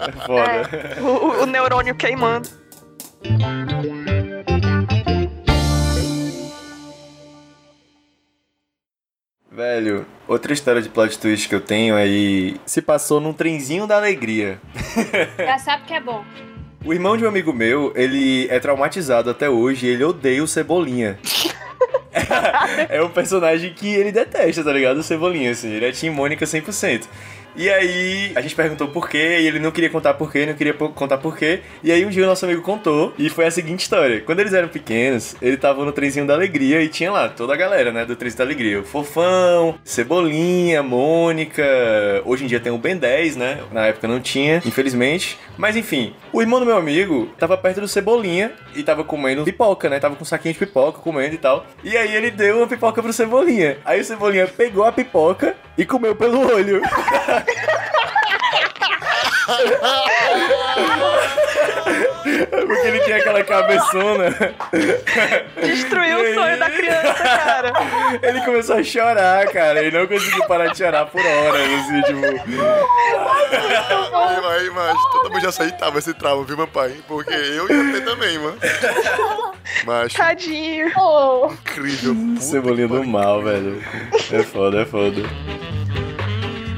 É 0.00 0.12
foda. 0.26 1.00
O, 1.00 1.06
o- 1.06 1.42
o 1.42 1.46
neurônio 1.46 1.94
queimando. 1.94 2.48
Velho, 9.50 10.06
outra 10.26 10.52
história 10.52 10.80
de 10.80 10.88
plot 10.88 11.18
twist 11.18 11.46
que 11.48 11.54
eu 11.54 11.60
tenho 11.60 11.94
aí 11.94 12.56
se 12.64 12.80
passou 12.80 13.20
num 13.20 13.34
trenzinho 13.34 13.86
da 13.86 13.96
alegria. 13.96 14.58
Já 15.36 15.58
sabe 15.58 15.84
que 15.84 15.92
é 15.92 16.00
bom. 16.00 16.24
O 16.84 16.92
irmão 16.92 17.16
de 17.16 17.24
um 17.24 17.28
amigo 17.28 17.52
meu, 17.52 17.92
ele 17.94 18.48
é 18.48 18.58
traumatizado 18.58 19.28
até 19.30 19.48
hoje 19.50 19.86
e 19.86 19.90
ele 19.90 20.04
odeia 20.04 20.42
o 20.42 20.48
Cebolinha. 20.48 21.18
é 22.88 23.02
um 23.02 23.08
personagem 23.08 23.72
que 23.72 23.88
ele 23.88 24.12
detesta, 24.12 24.62
tá 24.62 24.72
ligado? 24.72 24.98
O 24.98 25.02
Cebolinha, 25.02 25.50
assim. 25.50 25.70
Ele 25.70 25.86
é 25.86 25.92
Team 25.92 26.14
Mônica 26.14 26.44
100%. 26.44 27.04
E 27.54 27.68
aí, 27.68 28.32
a 28.34 28.40
gente 28.40 28.54
perguntou 28.54 28.88
por 28.88 29.08
quê, 29.08 29.38
e 29.40 29.46
ele 29.46 29.58
não 29.58 29.70
queria 29.70 29.90
contar 29.90 30.14
por 30.14 30.32
quê, 30.32 30.46
não 30.46 30.54
queria 30.54 30.72
contar 30.72 31.18
por 31.18 31.36
quê. 31.36 31.60
E 31.82 31.92
aí, 31.92 32.04
um 32.04 32.10
dia 32.10 32.24
o 32.24 32.26
nosso 32.26 32.44
amigo 32.44 32.62
contou, 32.62 33.12
e 33.18 33.28
foi 33.28 33.46
a 33.46 33.50
seguinte 33.50 33.80
história. 33.80 34.20
Quando 34.20 34.40
eles 34.40 34.52
eram 34.52 34.68
pequenos, 34.68 35.36
ele 35.40 35.56
tava 35.56 35.84
no 35.84 35.92
trenzinho 35.92 36.26
da 36.26 36.34
alegria 36.34 36.82
e 36.82 36.88
tinha 36.88 37.10
lá 37.12 37.28
toda 37.28 37.52
a 37.52 37.56
galera, 37.56 37.92
né, 37.92 38.04
do 38.04 38.16
trenzinho 38.16 38.38
da 38.38 38.44
alegria. 38.44 38.80
O 38.80 38.84
Fofão, 38.84 39.74
Cebolinha, 39.84 40.82
Mônica. 40.82 41.62
Hoje 42.24 42.44
em 42.44 42.46
dia 42.46 42.60
tem 42.60 42.72
o 42.72 42.78
Ben 42.78 42.96
10, 42.96 43.36
né? 43.36 43.60
Na 43.70 43.86
época 43.86 44.08
não 44.08 44.20
tinha, 44.20 44.62
infelizmente. 44.64 45.38
Mas 45.56 45.76
enfim, 45.76 46.14
o 46.32 46.40
irmão 46.40 46.60
do 46.60 46.66
meu 46.66 46.76
amigo 46.76 47.28
tava 47.38 47.56
perto 47.56 47.80
do 47.80 47.88
Cebolinha 47.88 48.52
e 48.74 48.82
tava 48.82 49.04
comendo 49.04 49.44
pipoca, 49.44 49.88
né? 49.88 50.00
Tava 50.00 50.16
com 50.16 50.22
um 50.22 50.26
saquinho 50.26 50.54
de 50.54 50.58
pipoca, 50.58 51.00
comendo 51.00 51.34
e 51.34 51.38
tal. 51.38 51.66
E 51.84 51.96
aí 51.96 52.14
ele 52.14 52.30
deu 52.30 52.58
uma 52.58 52.66
pipoca 52.66 53.02
pro 53.02 53.12
Cebolinha. 53.12 53.78
Aí 53.84 54.00
o 54.00 54.04
Cebolinha 54.04 54.46
pegou 54.46 54.84
a 54.84 54.92
pipoca 54.92 55.54
e 55.76 55.84
comeu 55.84 56.14
pelo 56.14 56.46
olho. 56.52 56.80
Porque 62.66 62.86
ele 62.88 63.00
tinha 63.00 63.16
aquela 63.16 63.42
cabeçona. 63.44 64.54
Destruiu 65.62 66.18
E 66.18 66.22
o 66.22 66.26
aí? 66.26 66.34
sonho 66.34 66.58
da 66.58 66.70
criança, 66.70 67.14
cara. 67.14 67.72
Ele 68.22 68.40
começou 68.42 68.76
a 68.76 68.82
chorar, 68.84 69.46
cara. 69.48 69.82
Ele 69.82 69.96
não 69.98 70.06
conseguiu 70.06 70.44
parar 70.46 70.68
de 70.68 70.78
chorar 70.78 71.06
por 71.06 71.20
horas, 71.24 71.62
assim, 71.62 72.02
tipo. 72.02 72.20
Aí, 74.14 74.60
aí, 74.60 74.70
mas 74.70 74.98
todo 75.12 75.30
mundo 75.30 75.40
já 75.42 75.48
aceitava 75.48 75.98
esse 75.98 76.14
trauma, 76.14 76.44
viu, 76.44 76.56
meu 76.56 76.68
pai? 76.68 76.94
Porque 77.06 77.32
eu 77.34 77.68
ia 77.68 77.92
ter 77.92 78.04
também, 78.04 78.38
mano. 78.38 78.58
Mas 79.84 80.12
Tadinho. 80.14 80.88
Incrível. 81.50 82.14
puta 82.14 82.40
Cebolinha 82.40 82.88
do 82.88 83.04
mal, 83.04 83.42
velho. 83.42 83.82
É 84.32 84.42
foda, 84.42 84.82
é 84.82 84.84
foda. 84.86 85.22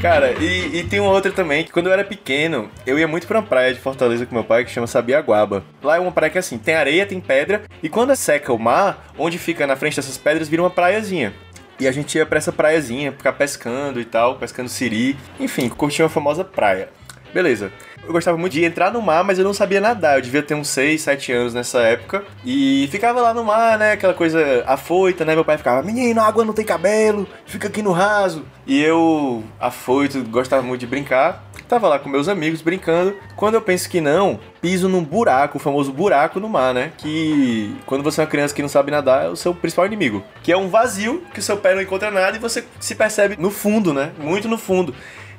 Cara, 0.04 0.34
e, 0.38 0.80
e 0.80 0.84
tem 0.84 1.00
uma 1.00 1.10
outra 1.10 1.32
também, 1.32 1.64
que 1.64 1.72
quando 1.72 1.86
eu 1.86 1.92
era 1.94 2.04
pequeno, 2.04 2.70
eu 2.86 2.98
ia 2.98 3.08
muito 3.08 3.26
pra 3.26 3.38
uma 3.38 3.46
praia 3.46 3.72
de 3.72 3.80
Fortaleza 3.80 4.26
com 4.26 4.34
meu 4.34 4.44
pai, 4.44 4.62
que 4.62 4.70
chama 4.70 4.86
Sabiaguaba. 4.86 5.64
Lá 5.82 5.96
é 5.96 5.98
uma 5.98 6.12
praia 6.12 6.30
que 6.30 6.36
assim, 6.36 6.58
tem 6.58 6.74
areia, 6.74 7.06
tem 7.06 7.18
pedra, 7.18 7.62
e 7.82 7.88
quando 7.88 8.14
seca 8.14 8.52
o 8.52 8.58
mar, 8.58 9.06
onde 9.16 9.38
fica 9.38 9.66
na 9.66 9.76
frente 9.76 9.96
dessas 9.96 10.18
pedras, 10.18 10.46
vira 10.46 10.60
uma 10.60 10.68
praiazinha. 10.68 11.32
E 11.80 11.88
a 11.88 11.90
gente 11.90 12.18
ia 12.18 12.26
pra 12.26 12.36
essa 12.36 12.52
praiazinha, 12.52 13.12
ficar 13.12 13.32
pescando 13.32 13.98
e 13.98 14.04
tal, 14.04 14.34
pescando 14.34 14.68
siri, 14.68 15.16
enfim, 15.40 15.70
curtir 15.70 16.02
uma 16.02 16.10
famosa 16.10 16.44
praia. 16.44 16.90
Beleza. 17.32 17.72
Eu 18.06 18.12
gostava 18.12 18.36
muito 18.36 18.52
de 18.52 18.64
entrar 18.64 18.92
no 18.92 19.00
mar, 19.00 19.24
mas 19.24 19.38
eu 19.38 19.44
não 19.44 19.54
sabia 19.54 19.80
nadar. 19.80 20.16
Eu 20.18 20.22
devia 20.22 20.42
ter 20.42 20.54
uns 20.54 20.68
6, 20.68 21.00
7 21.00 21.32
anos 21.32 21.54
nessa 21.54 21.80
época. 21.80 22.22
E 22.44 22.86
ficava 22.90 23.20
lá 23.20 23.32
no 23.32 23.42
mar, 23.42 23.78
né? 23.78 23.92
Aquela 23.92 24.12
coisa 24.12 24.62
afoita, 24.66 25.24
né? 25.24 25.34
Meu 25.34 25.44
pai 25.44 25.56
ficava, 25.56 25.82
menino, 25.82 26.20
a 26.20 26.26
água 26.26 26.44
não 26.44 26.52
tem 26.52 26.64
cabelo, 26.64 27.26
fica 27.46 27.68
aqui 27.68 27.82
no 27.82 27.92
raso. 27.92 28.44
E 28.66 28.82
eu, 28.82 29.42
afoito, 29.58 30.22
gostava 30.24 30.62
muito 30.62 30.80
de 30.80 30.86
brincar. 30.86 31.44
Tava 31.66 31.88
lá 31.88 31.98
com 31.98 32.10
meus 32.10 32.28
amigos 32.28 32.60
brincando. 32.60 33.16
Quando 33.36 33.54
eu 33.54 33.62
penso 33.62 33.88
que 33.88 34.00
não, 34.00 34.38
piso 34.60 34.86
num 34.86 35.02
buraco, 35.02 35.56
o 35.56 35.60
famoso 35.60 35.90
buraco 35.90 36.38
no 36.38 36.48
mar, 36.48 36.74
né? 36.74 36.92
Que 36.98 37.74
quando 37.86 38.04
você 38.04 38.20
é 38.20 38.24
uma 38.24 38.30
criança 38.30 38.54
que 38.54 38.60
não 38.60 38.68
sabe 38.68 38.90
nadar, 38.90 39.24
é 39.24 39.28
o 39.28 39.36
seu 39.36 39.54
principal 39.54 39.86
inimigo. 39.86 40.22
Que 40.42 40.52
é 40.52 40.56
um 40.56 40.68
vazio, 40.68 41.22
que 41.32 41.40
o 41.40 41.42
seu 41.42 41.56
pé 41.56 41.74
não 41.74 41.80
encontra 41.80 42.10
nada 42.10 42.36
e 42.36 42.40
você 42.40 42.64
se 42.78 42.94
percebe 42.94 43.36
no 43.38 43.50
fundo, 43.50 43.94
né? 43.94 44.12
Muito 44.18 44.46
no 44.46 44.58
fundo. 44.58 44.94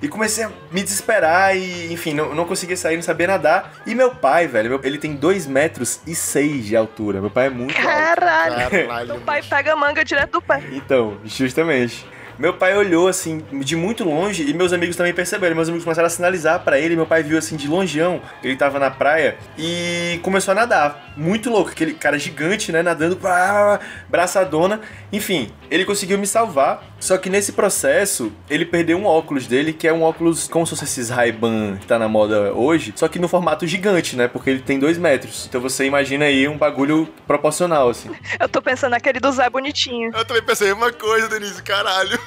E 0.06 0.08
comecei 0.08 0.44
a 0.44 0.52
me 0.72 0.84
desesperar 0.84 1.58
e, 1.58 1.92
enfim, 1.92 2.14
não, 2.14 2.36
não 2.36 2.46
conseguia 2.46 2.78
sair, 2.78 2.96
não 2.96 3.04
sabia 3.04 3.28
nadar. 3.28 3.74
E 3.88 3.96
meu 3.96 4.12
pai, 4.12 4.48
velho, 4.48 4.70
meu- 4.70 4.82
ele 4.84 4.98
tem 4.98 5.16
2 5.16 5.48
metros 5.48 6.00
e 6.06 6.14
6 6.14 6.66
de 6.66 6.76
altura. 6.76 7.20
Meu 7.20 7.30
pai 7.32 7.48
é 7.48 7.50
muito 7.50 7.76
alto. 7.76 7.88
Caralho. 7.88 8.70
Caralho, 8.70 9.16
O 9.16 9.22
pai 9.22 9.42
pega 9.42 9.74
a 9.74 9.76
manga 9.76 10.06
direto 10.06 10.34
do 10.34 10.42
pé. 10.42 10.62
Então, 10.72 11.18
justamente. 11.26 12.06
Meu 12.38 12.54
pai 12.54 12.76
olhou 12.76 13.08
assim 13.08 13.42
de 13.64 13.78
muito 13.78 14.04
longe 14.04 14.44
e 14.44 14.54
meus 14.54 14.74
amigos 14.74 14.98
também 14.98 15.14
perceberam. 15.14 15.56
Meus 15.56 15.70
amigos 15.70 15.86
começaram 15.86 16.08
a 16.08 16.10
sinalizar 16.10 16.60
pra 16.66 16.78
ele. 16.78 16.94
Meu 16.94 17.06
pai 17.06 17.24
viu 17.24 17.38
assim 17.38 17.56
de 17.56 17.66
longeão. 17.66 18.22
Ele 18.44 18.58
tava 18.58 18.78
na 18.78 18.92
praia 18.92 19.38
e 19.58 20.20
começou 20.22 20.52
a 20.52 20.56
nadar. 20.56 21.14
Muito 21.16 21.50
louco, 21.50 21.70
aquele 21.72 21.94
cara 21.94 22.20
gigante, 22.20 22.74
né? 22.74 22.84
Nadando, 22.84 23.16
pá, 23.16 23.80
braçadona. 24.10 24.82
Enfim, 25.14 25.50
ele 25.70 25.86
conseguiu 25.86 26.18
me 26.18 26.28
salvar. 26.28 26.84
Só 27.00 27.18
que 27.18 27.30
nesse 27.30 27.52
processo, 27.52 28.32
ele 28.50 28.66
perdeu 28.66 28.98
um 28.98 29.06
óculos 29.06 29.46
dele, 29.46 29.74
que 29.74 29.88
é 29.88 29.94
um 29.94 30.02
óculos 30.02 30.48
como 30.48 30.66
se 30.66 30.72
fosse 30.72 30.86
esses 30.86 31.10
Ray-Ban 31.10 31.78
que 31.78 31.86
tá 31.86 32.00
na 32.00 32.08
moda 32.08 32.54
hoje, 32.54 32.94
só 32.96 33.08
que 33.08 33.20
no 33.20 33.28
formato 33.28 33.68
gigante, 33.68 34.16
né? 34.16 34.28
Porque 34.28 34.50
ele 34.50 34.60
tem 34.60 34.80
dois 34.80 34.98
metros. 34.98 35.46
Então 35.48 35.62
você 35.62 35.86
imagina 35.86 36.26
aí 36.26 36.48
um 36.48 36.58
bagulho 36.58 37.08
proporcional, 37.28 37.90
assim. 37.90 38.10
Eu 38.40 38.50
tô 38.50 38.62
pensando 38.62 38.92
naquele 38.92 39.20
do 39.20 39.32
Zé 39.32 39.50
Bonitinho. 39.50 40.12
Eu 40.16 40.26
também 40.26 40.44
pensei 40.44 40.72
uma 40.72 40.92
coisa, 40.92 41.28
Denise, 41.30 41.62
caralho. 41.62 42.20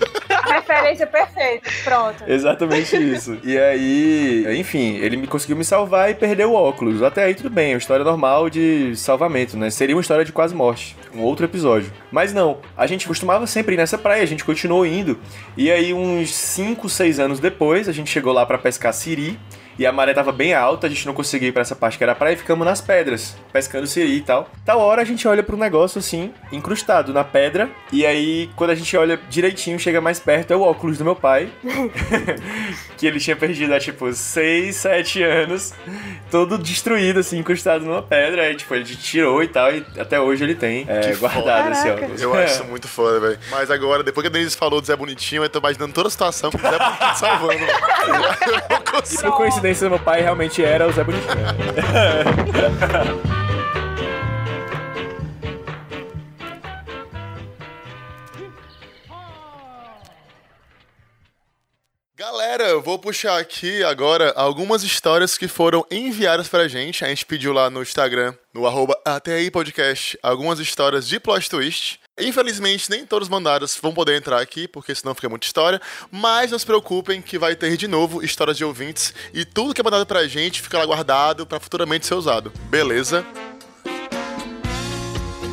referência 0.53 1.07
perfeita. 1.07 1.71
Pronto. 1.85 2.25
Exatamente 2.27 2.97
isso. 2.97 3.39
E 3.43 3.59
aí, 3.59 4.45
enfim, 4.59 4.97
ele 4.97 5.17
me 5.17 5.27
conseguiu 5.27 5.57
me 5.57 5.65
salvar 5.65 6.11
e 6.11 6.15
perdeu 6.15 6.53
o 6.53 6.55
óculos. 6.55 7.03
Até 7.03 7.25
aí 7.25 7.35
tudo 7.35 7.51
bem, 7.51 7.71
é 7.71 7.75
uma 7.75 7.79
história 7.79 8.05
normal 8.05 8.49
de 8.51 8.95
salvamento, 8.97 9.57
né? 9.57 9.71
Seria 9.71 9.95
uma 9.95 10.03
história 10.03 10.25
de 10.25 10.33
quase 10.33 10.55
morte, 10.55 10.97
um 11.15 11.21
outro 11.21 11.45
episódio. 11.45 11.93
Mas 12.11 12.33
não, 12.33 12.59
a 12.77 12.87
gente 12.87 13.07
costumava 13.07 13.38
sempre 13.47 13.75
ir 13.75 13.77
nessa 13.77 13.99
praia, 13.99 14.23
a 14.23 14.27
gente 14.27 14.45
continuou 14.45 14.85
indo. 14.87 15.19
E 15.57 15.71
aí 15.71 15.93
uns 15.93 16.35
5, 16.35 16.89
6 16.89 17.21
anos 17.21 17.41
depois, 17.41 17.89
a 17.89 17.93
gente 17.93 18.11
chegou 18.11 18.33
lá 18.33 18.45
pra 18.45 18.59
pescar 18.59 18.93
siri. 18.93 19.39
E 19.79 19.87
a 19.87 19.93
maré 19.93 20.13
tava 20.13 20.33
bem 20.33 20.53
alta, 20.55 20.87
a 20.87 20.91
gente 20.91 21.07
não 21.07 21.15
conseguia 21.15 21.49
ir 21.49 21.53
pra 21.53 21.63
essa 21.63 21.77
parte 21.77 21.97
que 21.97 22.05
era 22.05 22.15
praia 22.15 22.35
e 22.35 22.37
ficamos 22.37 22.67
nas 22.67 22.81
pedras, 22.81 23.37
pescando 23.53 23.87
siri 23.87 24.17
e 24.17 24.21
tal. 24.21 24.49
Tal 24.65 24.81
hora 24.81 25.03
a 25.03 25.05
gente 25.05 25.27
olha 25.29 25.43
pro 25.43 25.57
negócio 25.57 25.99
assim, 25.99 26.33
incrustado 26.51 27.13
na 27.13 27.25
pedra, 27.25 27.69
e 27.93 28.05
aí 28.05 28.51
quando 28.57 28.71
a 28.71 28.75
gente 28.75 28.97
olha 28.97 29.19
direitinho, 29.29 29.79
chega 29.79 30.01
mais 30.01 30.19
perto, 30.19 30.53
é 30.53 30.57
o 30.57 30.63
óculos 30.63 30.99
do 30.99 31.05
meu 31.05 31.15
pai, 31.17 31.49
que 32.97 33.07
ele 33.07 33.21
tinha 33.21 33.37
perdido 33.37 33.73
há 33.75 33.79
tipo 33.81 34.13
6, 34.13 34.75
7 34.75 35.23
anos, 35.23 35.73
todo 36.31 36.59
destruído 36.59 37.21
assim, 37.21 37.39
incrustado 37.39 37.85
numa 37.85 38.03
pedra, 38.03 38.43
aí 38.43 38.55
tipo, 38.57 38.75
ele 38.75 38.85
tirou 38.85 39.43
e 39.43 39.49
tal, 39.49 39.73
e 39.73 39.85
até 39.99 40.21
hoje 40.21 40.43
ele 40.45 40.55
tem 40.55 40.85
é, 40.89 41.01
Que 41.01 41.15
guardado 41.17 41.73
esse 41.73 41.89
óculos. 41.91 42.21
Eu 42.23 42.35
acho 42.35 42.55
isso 42.55 42.65
muito 42.65 42.89
foda, 42.89 43.21
velho. 43.21 43.39
Mas 43.51 43.71
agora, 43.71 44.03
depois 44.03 44.23
que 44.23 44.29
a 44.29 44.31
Denise 44.33 44.57
falou 44.57 44.81
do 44.81 44.87
Zé 44.87 44.97
Bonitinho, 44.97 45.43
eu 45.45 45.49
tô 45.49 45.59
imaginando 45.59 45.93
toda 45.93 46.09
a 46.09 46.11
situação 46.11 46.51
com 46.51 46.59
o 46.59 46.61
Zé 46.61 46.79
Bonitinho 46.79 47.15
salvando. 47.17 47.59
velho. 47.59 47.69
Eu 48.49 48.53
não 48.71 48.77
E 48.79 49.01
consigo. 49.01 49.23
por 49.23 49.37
coincidência, 49.37 49.68
meu 49.89 49.99
pai 49.99 50.23
realmente 50.23 50.65
era 50.65 50.89
o 50.89 50.93
Zé 50.93 51.05
Bonitinho. 51.05 51.29
Galera, 62.17 62.65
eu 62.65 62.83
vou 62.83 62.99
puxar 62.99 63.39
aqui 63.39 63.85
agora 63.85 64.33
algumas 64.35 64.83
histórias 64.83 65.39
que 65.39 65.47
foram 65.47 65.87
enviadas 65.91 66.49
pra 66.49 66.67
gente. 66.67 67.05
A 67.05 67.09
gente 67.09 67.25
pediu 67.25 67.53
lá 67.53 67.71
no 67.71 67.83
Instagram, 67.83 68.35
no 68.53 68.67
arroba 68.67 69.01
até 69.05 69.35
aí 69.35 69.51
podcast, 69.51 70.19
algumas 70.23 70.59
histórias 70.59 71.07
de 71.07 71.21
plot 71.21 71.49
twist. 71.49 72.01
Infelizmente, 72.21 72.91
nem 72.91 73.07
todos 73.07 73.29
mandados 73.29 73.79
vão 73.81 73.93
poder 73.93 74.17
entrar 74.17 74.41
aqui, 74.41 74.67
porque 74.67 74.95
senão 74.95 75.15
fica 75.15 75.29
muita 75.29 75.47
história. 75.47 75.81
Mas 76.11 76.51
não 76.51 76.59
se 76.59 76.67
preocupem 76.67 77.23
que 77.23 77.39
vai 77.39 77.55
ter 77.55 77.77
de 77.77 77.87
novo 77.87 78.25
histórias 78.25 78.57
de 78.57 78.65
ouvintes 78.65 79.15
e 79.33 79.45
tudo 79.45 79.75
que 79.75 79.81
é 79.81 79.85
mandado 79.85 80.07
pra 80.07 80.27
gente 80.27 80.61
fica 80.61 80.79
lá 80.79 80.87
guardado 80.87 81.47
pra 81.47 81.61
futuramente 81.61 82.07
ser 82.07 82.15
usado. 82.15 82.53
Beleza? 82.69 83.25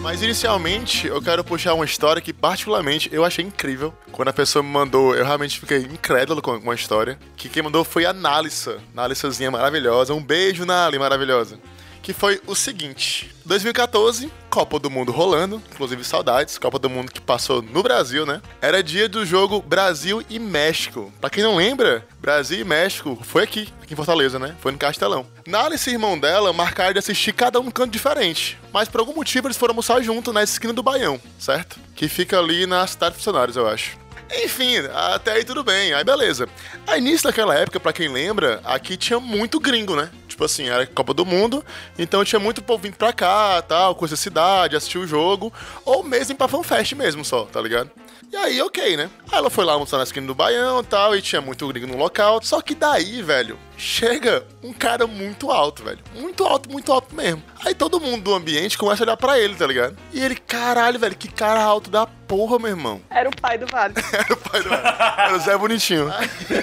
Mas 0.05 0.21
inicialmente 0.21 1.07
eu 1.07 1.19
quero 1.19 1.43
puxar 1.43 1.73
uma 1.73 1.83
história 1.83 2.21
que 2.21 2.31
particularmente 2.31 3.09
eu 3.11 3.25
achei 3.25 3.43
incrível. 3.43 3.91
Quando 4.11 4.27
a 4.27 4.33
pessoa 4.33 4.61
me 4.61 4.69
mandou, 4.69 5.15
eu 5.15 5.25
realmente 5.25 5.59
fiquei 5.59 5.79
incrédulo 5.79 6.43
com 6.43 6.61
com 6.61 6.69
a 6.69 6.75
história. 6.75 7.17
Que 7.35 7.49
quem 7.49 7.63
mandou 7.63 7.83
foi 7.83 8.05
a 8.05 8.13
Nalissa. 8.13 8.79
Nalissazinha 8.93 9.49
maravilhosa. 9.49 10.13
Um 10.13 10.23
beijo, 10.23 10.63
Nali, 10.63 10.99
maravilhosa. 10.99 11.57
Que 12.05 12.13
foi 12.13 12.39
o 12.45 12.53
seguinte: 12.53 13.31
2014, 13.45 14.31
Copa 14.47 14.77
do 14.77 14.91
Mundo 14.91 15.11
rolando, 15.11 15.59
inclusive 15.73 16.03
saudades, 16.03 16.55
Copa 16.59 16.77
do 16.77 16.87
Mundo 16.87 17.11
que 17.11 17.19
passou 17.19 17.63
no 17.63 17.81
Brasil, 17.81 18.27
né? 18.27 18.43
Era 18.61 18.83
dia 18.83 19.09
do 19.09 19.25
jogo 19.25 19.59
Brasil 19.59 20.23
e 20.29 20.37
México. 20.37 21.11
Pra 21.19 21.31
quem 21.31 21.41
não 21.41 21.55
lembra, 21.55 22.07
Brasil 22.21 22.59
e 22.59 22.63
México 22.63 23.17
foi 23.23 23.41
aqui, 23.41 23.73
aqui 23.81 23.93
em 23.93 23.97
Fortaleza, 23.97 24.37
né? 24.37 24.55
Foi 24.61 24.71
no 24.71 24.77
Castelão. 24.77 25.25
Nalice 25.47 25.89
e 25.89 25.93
irmão 25.93 26.19
dela 26.19 26.53
marcaram 26.53 26.93
de 26.93 26.99
assistir 26.99 27.33
cada 27.33 27.59
um 27.59 27.71
canto 27.71 27.93
diferente. 27.93 28.55
Mas 28.71 28.87
por 28.87 28.99
algum 28.99 29.15
motivo 29.15 29.47
eles 29.47 29.57
foram 29.57 29.71
almoçar 29.71 29.99
junto 30.03 30.31
na 30.31 30.43
esquina 30.43 30.73
do 30.73 30.83
Baião, 30.83 31.19
certo? 31.39 31.79
Que 31.95 32.07
fica 32.07 32.37
ali 32.37 32.67
na 32.67 32.85
cidade 32.85 33.13
de 33.13 33.17
funcionários, 33.17 33.57
eu 33.57 33.67
acho. 33.67 33.97
Enfim, 34.43 34.77
até 34.93 35.33
aí 35.33 35.43
tudo 35.43 35.63
bem, 35.63 35.93
aí 35.93 36.03
beleza. 36.03 36.47
Aí 36.87 36.99
nisso 36.99 37.23
daquela 37.23 37.55
época, 37.55 37.79
pra 37.79 37.93
quem 37.93 38.09
lembra, 38.09 38.59
aqui 38.63 38.97
tinha 38.97 39.19
muito 39.19 39.59
gringo, 39.59 39.95
né? 39.95 40.09
Tipo 40.35 40.43
assim, 40.43 40.67
era 40.67 40.85
Copa 40.85 41.13
do 41.13 41.25
Mundo, 41.25 41.63
então 41.97 42.25
tinha 42.25 42.41
muito 42.41 42.61
povo 42.61 42.83
vindo 42.83 42.97
pra 42.97 43.13
cá, 43.13 43.61
tal, 43.61 43.95
conhecer 43.95 44.15
a 44.15 44.17
cidade, 44.17 44.75
assistir 44.75 44.97
o 44.97 45.07
jogo, 45.07 45.51
ou 45.85 46.03
mesmo 46.03 46.35
pra 46.35 46.49
fanfest 46.49 46.91
mesmo 46.91 47.23
só, 47.23 47.45
tá 47.45 47.61
ligado? 47.61 47.89
E 48.33 48.35
aí, 48.35 48.61
ok, 48.61 48.97
né? 48.97 49.09
Aí 49.31 49.37
ela 49.37 49.49
foi 49.49 49.63
lá 49.63 49.71
almoçar 49.71 49.95
na 49.95 50.03
esquina 50.03 50.27
do 50.27 50.35
Baião 50.35 50.81
e 50.81 50.83
tal, 50.83 51.15
e 51.15 51.21
tinha 51.21 51.39
muito 51.39 51.65
gringo 51.69 51.87
no 51.87 51.95
local. 51.95 52.41
Só 52.43 52.61
que 52.61 52.75
daí, 52.75 53.21
velho, 53.21 53.57
chega 53.77 54.45
um 54.63 54.73
cara 54.73 55.07
muito 55.07 55.51
alto, 55.51 55.83
velho. 55.83 55.99
Muito 56.15 56.43
alto, 56.43 56.71
muito 56.71 56.91
alto 56.91 57.15
mesmo. 57.15 57.43
Aí 57.63 57.73
todo 57.73 57.99
mundo 57.99 58.23
do 58.23 58.33
ambiente 58.33 58.77
começa 58.77 59.03
a 59.03 59.05
olhar 59.05 59.17
pra 59.17 59.39
ele, 59.39 59.55
tá 59.55 59.65
ligado? 59.65 59.97
E 60.13 60.23
ele, 60.23 60.35
caralho, 60.35 60.99
velho, 60.99 61.15
que 61.15 61.27
cara 61.27 61.61
alto 61.61 61.89
da 61.89 62.05
porra, 62.05 62.59
meu 62.59 62.69
irmão. 62.69 63.01
Era 63.09 63.29
o 63.29 63.35
pai 63.35 63.57
do 63.57 63.67
Vale. 63.67 63.93
Era 64.11 64.33
o 64.33 64.37
pai 64.37 64.61
do 64.61 64.73
Era 64.73 65.35
o 65.35 65.39
Zé 65.39 65.57
Bonitinho. 65.57 66.11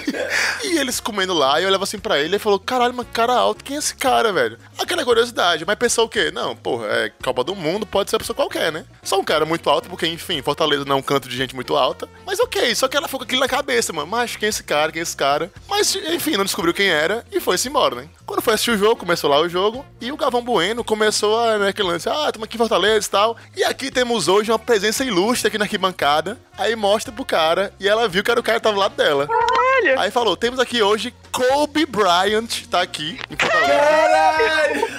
e 0.63 0.77
eles 0.77 0.99
comendo 0.99 1.33
lá, 1.33 1.59
e 1.59 1.63
eu 1.63 1.69
olhava 1.69 1.83
assim 1.83 1.99
pra 1.99 2.19
ele 2.19 2.35
e 2.35 2.39
falou: 2.39 2.59
caralho, 2.59 2.93
mas 2.93 3.07
cara 3.11 3.33
alto, 3.33 3.63
quem 3.63 3.75
é 3.75 3.79
esse 3.79 3.95
cara, 3.95 4.31
velho? 4.31 4.57
Aquela 4.77 5.03
curiosidade, 5.03 5.65
mas 5.65 5.75
pensou 5.75 6.05
o 6.05 6.09
quê? 6.09 6.31
Não, 6.31 6.55
porra, 6.55 6.87
é 6.87 7.11
Copa 7.23 7.43
do 7.43 7.55
Mundo, 7.55 7.85
pode 7.85 8.09
ser 8.09 8.15
uma 8.15 8.19
pessoa 8.19 8.35
qualquer, 8.35 8.71
né? 8.71 8.85
Só 9.01 9.19
um 9.19 9.23
cara 9.23 9.45
muito 9.45 9.69
alto, 9.69 9.89
porque, 9.89 10.07
enfim, 10.07 10.41
Fortaleza 10.41 10.85
não 10.85 10.97
é 10.97 10.99
um 10.99 11.03
canto 11.03 11.27
de 11.27 11.35
gente 11.35 11.55
muito 11.55 11.75
alta. 11.75 12.07
Mas 12.25 12.39
ok, 12.39 12.73
só 12.75 12.87
que 12.87 12.97
ela 12.97 13.07
ficou 13.07 13.19
com 13.19 13.25
aquilo 13.25 13.41
na 13.41 13.47
cabeça, 13.47 13.91
mano. 13.93 14.07
Mas 14.07 14.35
quem 14.35 14.47
é 14.47 14.49
esse 14.49 14.63
cara, 14.63 14.91
quem 14.91 14.99
é 14.99 15.03
esse 15.03 15.15
cara? 15.15 15.51
Mas, 15.67 15.95
enfim, 15.95 16.37
não 16.37 16.45
descobriu 16.45 16.73
quem 16.73 16.89
era 17.03 17.25
e 17.31 17.39
foi-se 17.39 17.67
embora, 17.67 17.95
né? 17.95 18.07
Quando 18.25 18.41
foi 18.41 18.53
assistir 18.53 18.71
o 18.71 18.77
jogo, 18.77 18.95
começou 18.95 19.29
lá 19.29 19.39
o 19.39 19.49
jogo, 19.49 19.85
e 19.99 20.11
o 20.11 20.17
Gavão 20.17 20.43
Bueno 20.43 20.83
começou 20.83 21.39
a, 21.39 21.57
né, 21.57 21.69
aquele 21.69 21.87
lance, 21.89 22.07
ah, 22.09 22.25
estamos 22.27 22.45
aqui 22.45 22.55
em 22.55 22.57
Fortaleza 22.57 23.07
e 23.07 23.09
tal. 23.09 23.37
E 23.55 23.63
aqui 23.63 23.91
temos 23.91 24.27
hoje 24.27 24.51
uma 24.51 24.59
presença 24.59 25.03
ilustre 25.03 25.47
aqui 25.47 25.57
na 25.57 25.65
arquibancada. 25.65 26.37
Aí 26.57 26.75
mostra 26.75 27.11
pro 27.11 27.25
cara, 27.25 27.73
e 27.79 27.87
ela 27.87 28.07
viu 28.07 28.23
que 28.23 28.31
era 28.31 28.39
o 28.39 28.43
cara 28.43 28.59
que 28.59 28.63
tava 28.63 28.75
do 28.75 28.79
lado 28.79 28.95
dela. 28.95 29.27
Caralho! 29.27 29.99
Aí 29.99 30.11
falou: 30.11 30.37
temos 30.37 30.59
aqui 30.59 30.81
hoje 30.81 31.13
Kobe 31.31 31.85
Bryant, 31.85 32.65
tá 32.69 32.81
aqui 32.81 33.19
em 33.29 33.37
Fortaleza. 33.37 33.83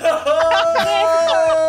Pra 0.01 1.55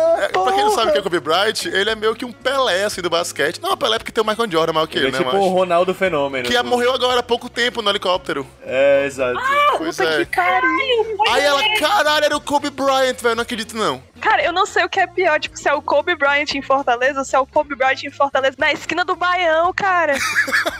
quem 0.56 0.64
não 0.64 0.72
sabe 0.72 0.88
o 0.88 0.92
que 0.92 0.98
é 0.98 1.02
Kobe 1.02 1.20
Bryant, 1.20 1.66
ele 1.66 1.90
é 1.90 1.94
meio 1.94 2.14
que 2.14 2.24
um 2.24 2.32
Pelé 2.32 2.84
assim 2.84 3.00
do 3.00 3.10
basquete. 3.10 3.60
Não, 3.60 3.76
Pelé 3.76 3.98
porque 3.98 4.10
tem 4.12 4.22
o 4.22 4.26
Michael 4.26 4.50
Jordan 4.50 4.72
maior 4.72 4.86
que 4.86 4.98
ele, 4.98 5.06
Ele 5.08 5.16
é 5.16 5.18
né? 5.20 5.24
tipo 5.24 5.36
o. 5.36 5.48
Ronaldo 5.48 5.94
Fenômeno. 5.94 6.48
Que 6.48 6.62
morreu 6.62 6.92
agora 6.92 7.20
há 7.20 7.22
pouco 7.22 7.48
tempo 7.48 7.82
no 7.82 7.90
helicóptero. 7.90 8.46
É, 8.64 9.04
exato. 9.06 9.38
Pois 9.78 9.96
Puta 9.96 10.08
é. 10.08 10.24
que 10.24 10.36
pariu! 10.36 11.16
Aí 11.28 11.42
ela, 11.42 11.62
caralho, 11.78 12.24
era 12.24 12.36
o 12.36 12.40
Kobe 12.40 12.70
Bryant, 12.70 13.16
velho, 13.20 13.36
não 13.36 13.42
acredito 13.42 13.76
não. 13.76 14.02
Cara, 14.20 14.42
eu 14.42 14.52
não 14.52 14.66
sei 14.66 14.84
o 14.84 14.88
que 14.88 14.98
é 15.00 15.06
pior, 15.06 15.38
tipo, 15.38 15.56
se 15.56 15.68
é 15.68 15.74
o 15.74 15.82
Kobe 15.82 16.14
Bryant 16.14 16.54
em 16.54 16.62
Fortaleza 16.62 17.20
ou 17.20 17.24
se 17.24 17.36
é 17.36 17.38
o 17.38 17.46
Kobe 17.46 17.74
Bryant 17.74 18.02
em 18.04 18.10
Fortaleza 18.10 18.56
na 18.58 18.72
esquina 18.72 19.04
do 19.04 19.14
Baião, 19.14 19.72
cara. 19.72 20.14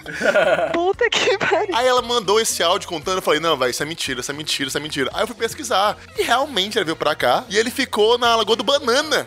Puta 0.73 1.09
que 1.11 1.37
pariu. 1.39 1.75
Aí 1.75 1.87
ela 1.87 2.03
mandou 2.03 2.41
esse 2.41 2.63
áudio 2.63 2.89
contando, 2.89 3.19
eu 3.19 3.23
falei, 3.23 3.41
não, 3.41 3.57
velho, 3.57 3.71
isso 3.71 3.83
é 3.83 3.87
mentira, 3.87 4.21
isso 4.21 4.31
é 4.31 4.35
mentira, 4.35 4.69
isso 4.69 4.79
é 4.79 4.81
mentira. 4.81 5.11
Aí 5.15 5.23
eu 5.23 5.27
fui 5.27 5.37
pesquisar. 5.37 5.97
E 6.17 6.23
realmente 6.23 6.79
ele 6.79 6.85
veio 6.85 6.97
pra 6.97 7.15
cá 7.15 7.45
e 7.49 7.57
ele 7.57 7.71
ficou 7.71 8.19
na 8.19 8.35
Lagoa 8.37 8.57
do 8.57 8.65
Banana. 8.65 9.27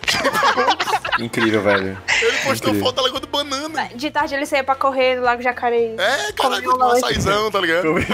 Incrível, 1.19 1.61
velho. 1.61 2.01
Ele 2.21 2.37
postou 2.37 2.69
Incrível. 2.69 2.79
foto 2.85 2.95
da 2.95 3.01
Lagoa 3.03 3.19
do 3.19 3.27
Banana. 3.27 3.89
De 3.93 4.09
tarde 4.09 4.35
ele 4.35 4.45
saía 4.45 4.63
pra 4.63 4.75
correr 4.75 5.15
no 5.17 5.23
Lago 5.23 5.41
Jacareí. 5.41 5.95
É, 5.97 6.31
caralho, 6.33 6.77
um 6.77 6.83
açaizão, 6.83 7.51
tá 7.51 7.59
ligado? 7.59 7.83
Kobe 7.83 8.05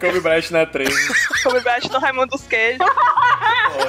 Kobe 0.00 0.20
Bryant 0.20 0.50
na 0.50 0.66
trem. 0.66 0.88
Kobe 1.42 1.60
Bryant 1.60 1.84
no 1.90 1.98
Raimundo 1.98 2.28
dos 2.28 2.42
Queijos. 2.46 2.86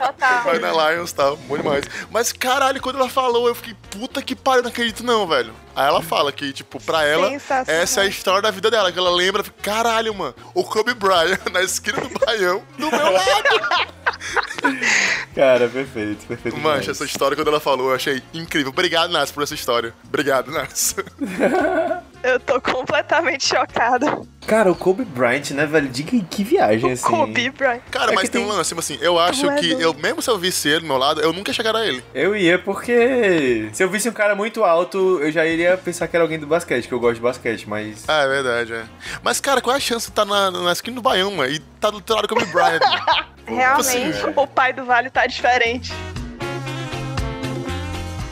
Total. 0.00 0.44
Vai 0.44 0.58
na 0.58 0.90
Lions 0.92 1.10
e 1.10 1.14
tal, 1.14 1.36
bom 1.36 1.56
demais. 1.58 1.84
Mas 2.10 2.32
caralho, 2.32 2.80
quando 2.80 2.96
ela 2.96 3.08
falou, 3.08 3.48
eu 3.48 3.54
fiquei, 3.54 3.74
puta 3.90 4.22
que 4.22 4.34
pariu, 4.34 4.62
não 4.62 4.70
acredito 4.70 5.04
não, 5.04 5.26
velho. 5.26 5.52
Aí 5.76 5.86
ela 5.86 6.02
fala 6.02 6.32
que, 6.32 6.52
tipo, 6.52 6.82
pra 6.82 7.04
ela, 7.04 7.30
essa 7.66 8.00
é 8.00 8.04
a 8.04 8.06
história 8.06 8.42
da 8.42 8.50
vida 8.50 8.70
dela, 8.70 8.90
que 8.90 8.98
ela 8.98 9.10
lembra, 9.10 9.44
fica, 9.44 9.56
caralho, 9.62 10.14
mano, 10.14 10.34
o 10.54 10.64
Kobe 10.64 10.94
Bryant 10.94 11.38
na 11.52 11.62
esquina 11.62 12.00
do 12.00 12.18
Baião, 12.18 12.62
do 12.78 12.90
meu 12.90 13.12
lado. 13.12 13.90
Cara, 15.34 15.68
perfeito, 15.68 16.26
perfeito. 16.26 16.54
demais. 16.56 16.78
Mancha, 16.78 16.90
essa 16.90 17.04
história, 17.04 17.36
quando 17.36 17.48
ela 17.48 17.60
falou, 17.60 17.90
eu 17.90 17.94
achei 17.94 18.22
incrível. 18.34 18.70
Obrigado, 18.70 19.10
Nas, 19.10 19.30
por 19.30 19.42
essa 19.42 19.54
história. 19.54 19.94
Obrigado, 20.04 20.50
Nas. 20.50 20.94
Eu 22.22 22.38
tô 22.38 22.60
completamente 22.60 23.46
chocada. 23.46 24.20
Cara, 24.46 24.70
o 24.70 24.74
Kobe 24.74 25.04
Bryant, 25.04 25.50
né, 25.50 25.64
velho? 25.64 25.88
Diga 25.88 26.22
que 26.28 26.42
viagem, 26.42 26.92
assim. 26.92 27.02
Kobe 27.02 27.50
Bryant. 27.50 27.80
Cara, 27.90 28.12
É 28.12 28.14
mas 28.14 28.28
tem 28.28 28.44
um 28.44 28.48
lance, 28.48 28.68
tipo 28.70 28.80
assim, 28.80 28.98
eu 29.00 29.18
acho 29.18 29.48
é 29.48 29.56
que, 29.56 29.72
eu, 29.72 29.94
mesmo 29.94 30.20
se 30.20 30.28
eu 30.28 30.38
visse 30.38 30.68
ele 30.68 30.80
do 30.80 30.86
meu 30.86 30.96
lado, 30.98 31.20
eu 31.20 31.32
nunca 31.32 31.50
ia 31.50 31.54
chegar 31.54 31.74
a 31.74 31.86
ele. 31.86 32.02
Eu 32.14 32.36
ia 32.36 32.58
porque 32.58 33.68
se 33.72 33.82
eu 33.82 33.88
visse 33.88 34.08
um 34.08 34.12
cara 34.12 34.34
muito 34.34 34.64
alto, 34.64 35.20
eu 35.22 35.30
já 35.30 35.46
iria 35.46 35.76
pensar 35.76 36.08
que 36.08 36.16
era 36.16 36.24
alguém 36.24 36.38
do 36.38 36.46
basquete, 36.46 36.88
que 36.88 36.92
eu 36.92 37.00
gosto 37.00 37.16
de 37.16 37.20
basquete, 37.20 37.68
mas... 37.68 38.04
Ah, 38.08 38.22
é 38.22 38.28
verdade, 38.28 38.72
é. 38.74 38.84
Mas, 39.22 39.40
cara, 39.40 39.60
qual 39.60 39.74
é 39.74 39.78
a 39.78 39.80
chance 39.80 40.06
de 40.06 40.12
estar 40.12 40.24
na, 40.24 40.50
na 40.50 40.72
esquina 40.72 40.96
do 40.96 41.02
Baião, 41.02 41.30
mano, 41.30 41.50
e 41.50 41.58
tá 41.80 41.90
do 41.90 42.00
teu 42.00 42.16
lado 42.16 42.26
do 42.26 42.34
Kobe 42.34 42.46
Bryant? 42.46 42.80
mano? 43.46 43.56
Realmente. 43.56 44.18
O 44.36 44.46
pai 44.46 44.72
do 44.72 44.84
Vale 44.84 45.10
tá 45.10 45.26
diferente. 45.26 45.92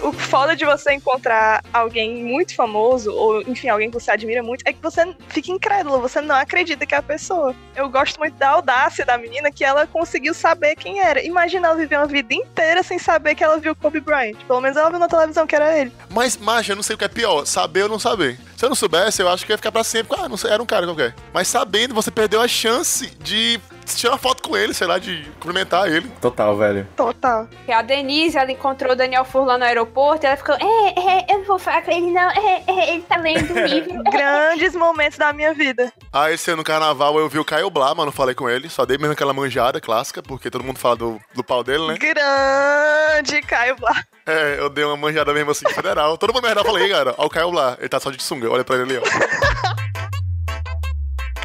O 0.01 0.13
foda 0.13 0.55
de 0.55 0.65
você 0.65 0.93
encontrar 0.93 1.63
alguém 1.73 2.23
muito 2.25 2.55
famoso, 2.55 3.13
ou 3.13 3.43
enfim, 3.43 3.69
alguém 3.69 3.91
que 3.91 3.99
você 3.99 4.11
admira 4.11 4.43
muito, 4.43 4.63
é 4.65 4.73
que 4.73 4.81
você 4.81 5.15
fica 5.29 5.51
incrédulo, 5.51 6.01
você 6.01 6.21
não 6.21 6.37
acredita 6.37 6.87
que 6.87 6.95
é 6.95 6.99
a 6.99 7.03
pessoa. 7.03 7.55
Eu 7.75 7.89
gosto 7.89 8.19
muito 8.19 8.35
da 8.35 8.51
audácia 8.51 9.05
da 9.05 9.19
menina 9.19 9.51
que 9.51 9.65
ela 9.65 9.87
conseguiu 9.87 10.35
saber 10.35 10.77
quem 10.77 11.01
era. 11.01 11.23
Imagina 11.25 11.69
ela 11.69 11.77
viver 11.77 11.97
uma 11.97 12.07
vida 12.07 12.33
inteira 12.33 12.83
sem 12.83 12.99
saber 12.99 13.35
que 13.35 13.43
ela 13.43 13.59
viu 13.59 13.75
Kobe 13.75 14.01
Bryant. 14.01 14.37
Pelo 14.47 14.61
menos 14.61 14.77
ela 14.77 14.91
viu 14.91 14.99
na 14.99 15.09
televisão 15.09 15.47
que 15.47 15.55
era 15.55 15.77
ele. 15.77 15.93
Mas, 16.09 16.37
macho, 16.37 16.73
eu 16.73 16.77
não 16.77 16.83
sei 16.83 16.95
o 16.95 16.99
que 16.99 17.05
é 17.05 17.09
pior, 17.09 17.45
saber 17.45 17.83
ou 17.83 17.89
não 17.89 17.99
saber. 17.99 18.39
Se 18.57 18.65
eu 18.65 18.69
não 18.69 18.77
soubesse, 18.77 19.23
eu 19.23 19.29
acho 19.29 19.45
que 19.45 19.53
ia 19.53 19.57
ficar 19.57 19.73
pra 19.73 19.85
sempre. 19.85 20.17
Ah, 20.19 20.29
não 20.29 20.37
sei, 20.37 20.51
era 20.51 20.63
um 20.63 20.67
cara 20.67 20.87
qualquer. 20.87 21.15
Mas 21.33 21.49
sabendo, 21.49 21.95
você 21.95 22.11
perdeu 22.11 22.41
a 22.41 22.49
chance 22.49 23.07
de 23.21 23.61
tirar 23.97 24.13
uma 24.13 24.19
foto 24.19 24.43
com 24.43 24.57
ele, 24.57 24.75
sei 24.75 24.87
lá, 24.87 24.99
de 24.99 25.25
cumprimentar 25.41 25.87
ele. 25.87 26.09
Total, 26.21 26.57
velho. 26.57 26.87
Total. 26.97 27.49
E 27.67 27.73
a 27.73 27.83
Denise, 27.83 28.37
ela 28.37 28.51
encontrou 28.51 28.93
o 28.93 28.97
Daniel 28.97 29.25
Furlan 29.25 29.59
no 29.59 29.65
aeroporto 29.65 30.25
e 30.25 30.27
ela 30.27 30.37
ficou, 30.37 30.55
é, 30.55 30.95
é, 30.97 31.27
eu 31.33 31.39
não 31.39 31.45
vou 31.45 31.59
falar 31.59 31.83
com 31.83 31.91
ele 31.91 32.11
não, 32.11 32.31
é, 32.31 32.63
é, 32.67 32.95
ele 32.95 33.03
tá 33.03 33.17
lendo 33.17 33.53
um 33.55 33.65
livro. 33.67 34.03
Grandes 34.11 34.75
momentos 34.75 35.19
da 35.19 35.33
minha 35.33 35.55
vida. 35.55 35.93
Aí, 36.13 36.35
esse 36.35 36.51
ano 36.51 36.59
no 36.59 36.65
carnaval, 36.65 37.19
eu 37.19 37.29
vi 37.29 37.39
o 37.39 37.45
Caio 37.45 37.71
Blá, 37.71 37.95
mas 37.95 38.05
não 38.07 38.13
falei 38.13 38.35
com 38.35 38.49
ele. 38.51 38.69
Só 38.69 38.85
dei 38.85 38.99
mesmo 38.99 39.13
aquela 39.13 39.33
manjada 39.33 39.81
clássica, 39.81 40.23
porque 40.23 40.51
todo 40.51 40.65
mundo 40.65 40.79
fala 40.79 40.97
do, 40.97 41.21
do 41.35 41.45
pau 41.45 41.63
dele, 41.63 41.87
né? 41.87 41.97
Grande 41.99 43.41
Caio 43.43 43.77
Blá. 43.77 44.05
É, 44.27 44.57
eu 44.59 44.69
dei 44.69 44.85
uma 44.85 44.97
manjada 44.97 45.33
mesmo 45.33 45.53
assim, 45.53 45.69
federal. 45.71 46.19
Todo 46.19 46.35
mundo 46.35 46.47
me 46.49 46.55
falei, 46.65 46.85
"Ei, 46.85 46.91
cara, 46.91 47.15
ó 47.17 47.27
o 47.27 47.31
Caio 47.31 47.51
Blá, 47.51 47.77
ele 47.79 47.89
tá 47.89 48.01
só 48.01 48.11
de 48.11 48.23
sunga, 48.23 48.51
olha 48.51 48.65
pra 48.65 48.77
ele 48.77 48.97
ali, 48.97 48.99
ó. 48.99 49.03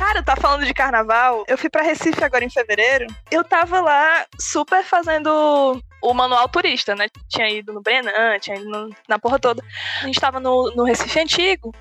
Cara, 0.05 0.21
tá 0.21 0.35
falando 0.35 0.65
de 0.65 0.73
carnaval. 0.73 1.45
Eu 1.47 1.57
fui 1.57 1.69
pra 1.69 1.81
Recife 1.81 2.21
agora 2.21 2.43
em 2.43 2.49
fevereiro. 2.49 3.07
Eu 3.31 3.41
tava 3.41 3.79
lá 3.79 4.25
super 4.37 4.83
fazendo 4.83 5.81
o 6.01 6.13
manual 6.13 6.49
turista, 6.49 6.93
né? 6.93 7.07
Tinha 7.29 7.49
ido 7.49 7.71
no 7.71 7.81
Brenan, 7.81 8.11
tinha 8.37 8.57
ido 8.57 8.69
no- 8.69 8.93
na 9.07 9.17
porra 9.17 9.39
toda. 9.39 9.63
A 10.01 10.05
gente 10.05 10.19
tava 10.19 10.41
no, 10.41 10.73
no 10.75 10.83
Recife 10.83 11.21
Antigo 11.21 11.73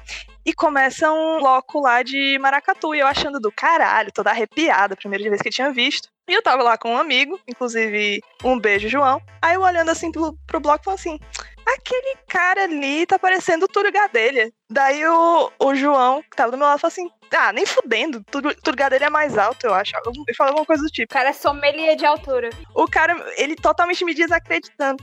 e 0.47 0.55
começa 0.55 1.11
um 1.13 1.41
bloco 1.41 1.81
lá 1.81 2.05
de 2.05 2.39
maracatu. 2.39 2.95
E 2.95 3.01
eu 3.01 3.09
achando 3.09 3.41
do 3.41 3.51
caralho, 3.51 4.13
toda 4.13 4.31
arrepiada, 4.31 4.95
primeira 4.95 5.29
vez 5.29 5.43
que 5.43 5.49
eu 5.49 5.53
tinha 5.53 5.73
visto. 5.73 6.09
E 6.29 6.33
eu 6.33 6.43
tava 6.45 6.63
lá 6.63 6.79
com 6.79 6.93
um 6.93 6.99
amigo, 6.99 7.41
inclusive 7.49 8.21
um 8.45 8.57
beijo, 8.57 8.89
João. 8.89 9.21
Aí 9.43 9.55
eu 9.57 9.63
olhando 9.63 9.91
assim 9.91 10.13
pro, 10.13 10.33
pro 10.47 10.61
bloco, 10.61 10.85
falei 10.85 10.95
assim: 11.01 11.19
aquele 11.67 12.17
cara 12.29 12.65
ali 12.65 13.07
tá 13.07 13.19
parecendo 13.19 13.65
o 13.65 13.69
Túlio 13.69 13.93
Gadelha. 13.93 14.53
Daí 14.71 15.07
o, 15.07 15.51
o 15.59 15.75
João, 15.75 16.23
que 16.23 16.37
tava 16.37 16.51
do 16.51 16.59
meu 16.59 16.67
lado, 16.67 16.79
falou 16.79 16.93
assim: 16.93 17.09
ah, 17.37 17.53
nem 17.53 17.67
fudendo, 17.67 18.23
Túlio 18.25 18.55
Túlio 18.63 18.79
Gadelha 18.79 19.07
é 19.07 19.11
mais 19.11 19.37
alto, 19.37 19.67
eu 19.67 19.75
acho. 19.75 19.93
Ele 20.07 20.37
falou 20.37 20.51
alguma 20.51 20.67
coisa 20.67 20.83
do 20.83 20.89
tipo. 20.89 21.13
O 21.13 21.15
cara 21.15 21.31
é 21.31 21.33
sommelier 21.33 21.97
de 21.97 22.07
altura. 22.07 22.51
O 22.75 22.87
cara, 22.87 23.15
ele 23.37 23.57
totalmente 23.57 24.05
me 24.05 24.15
desacreditando. 24.15 25.03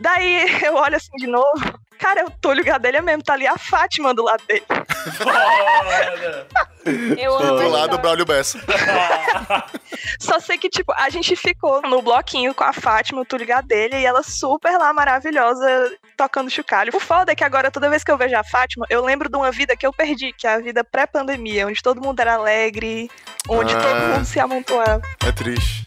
Daí 0.00 0.46
eu 0.64 0.74
olho 0.74 0.96
assim 0.96 1.16
de 1.16 1.26
novo. 1.26 1.87
Cara, 1.98 2.20
é 2.20 2.24
o 2.24 2.30
Túlio 2.30 2.64
Gadelha 2.64 3.02
mesmo, 3.02 3.22
tá 3.22 3.32
ali 3.34 3.46
a 3.46 3.58
Fátima 3.58 4.14
do 4.14 4.22
lado 4.24 4.42
dele. 4.46 4.64
Eu 7.18 7.36
amo 7.36 7.46
Do 7.56 7.60
essa 7.60 7.68
lado 7.68 7.70
do 7.90 7.96
história. 7.96 7.98
Braulio 7.98 8.24
Bessa. 8.24 8.58
Só 10.18 10.40
sei 10.40 10.56
que, 10.56 10.70
tipo, 10.70 10.92
a 10.96 11.10
gente 11.10 11.36
ficou 11.36 11.82
no 11.82 12.00
bloquinho 12.00 12.54
com 12.54 12.64
a 12.64 12.72
Fátima, 12.72 13.20
o 13.20 13.24
Túlio 13.24 13.46
Gadelha, 13.46 13.98
e 13.98 14.04
ela 14.06 14.22
super 14.22 14.78
lá, 14.78 14.92
maravilhosa, 14.92 15.66
tocando 16.16 16.48
chocalho. 16.50 16.92
O 16.94 17.00
foda 17.00 17.32
é 17.32 17.34
que 17.34 17.44
agora, 17.44 17.70
toda 17.70 17.90
vez 17.90 18.02
que 18.02 18.10
eu 18.10 18.16
vejo 18.16 18.36
a 18.36 18.44
Fátima, 18.44 18.86
eu 18.88 19.04
lembro 19.04 19.28
de 19.28 19.36
uma 19.36 19.50
vida 19.50 19.76
que 19.76 19.86
eu 19.86 19.92
perdi, 19.92 20.32
que 20.32 20.46
é 20.46 20.54
a 20.54 20.60
vida 20.60 20.82
pré-pandemia, 20.82 21.66
onde 21.66 21.82
todo 21.82 22.00
mundo 22.00 22.18
era 22.20 22.34
alegre, 22.34 23.10
onde 23.48 23.74
Ah. 23.74 23.80
todo 23.80 24.00
mundo 24.14 24.24
se 24.24 24.40
amontoava. 24.40 25.02
É 25.26 25.32
triste. 25.32 25.86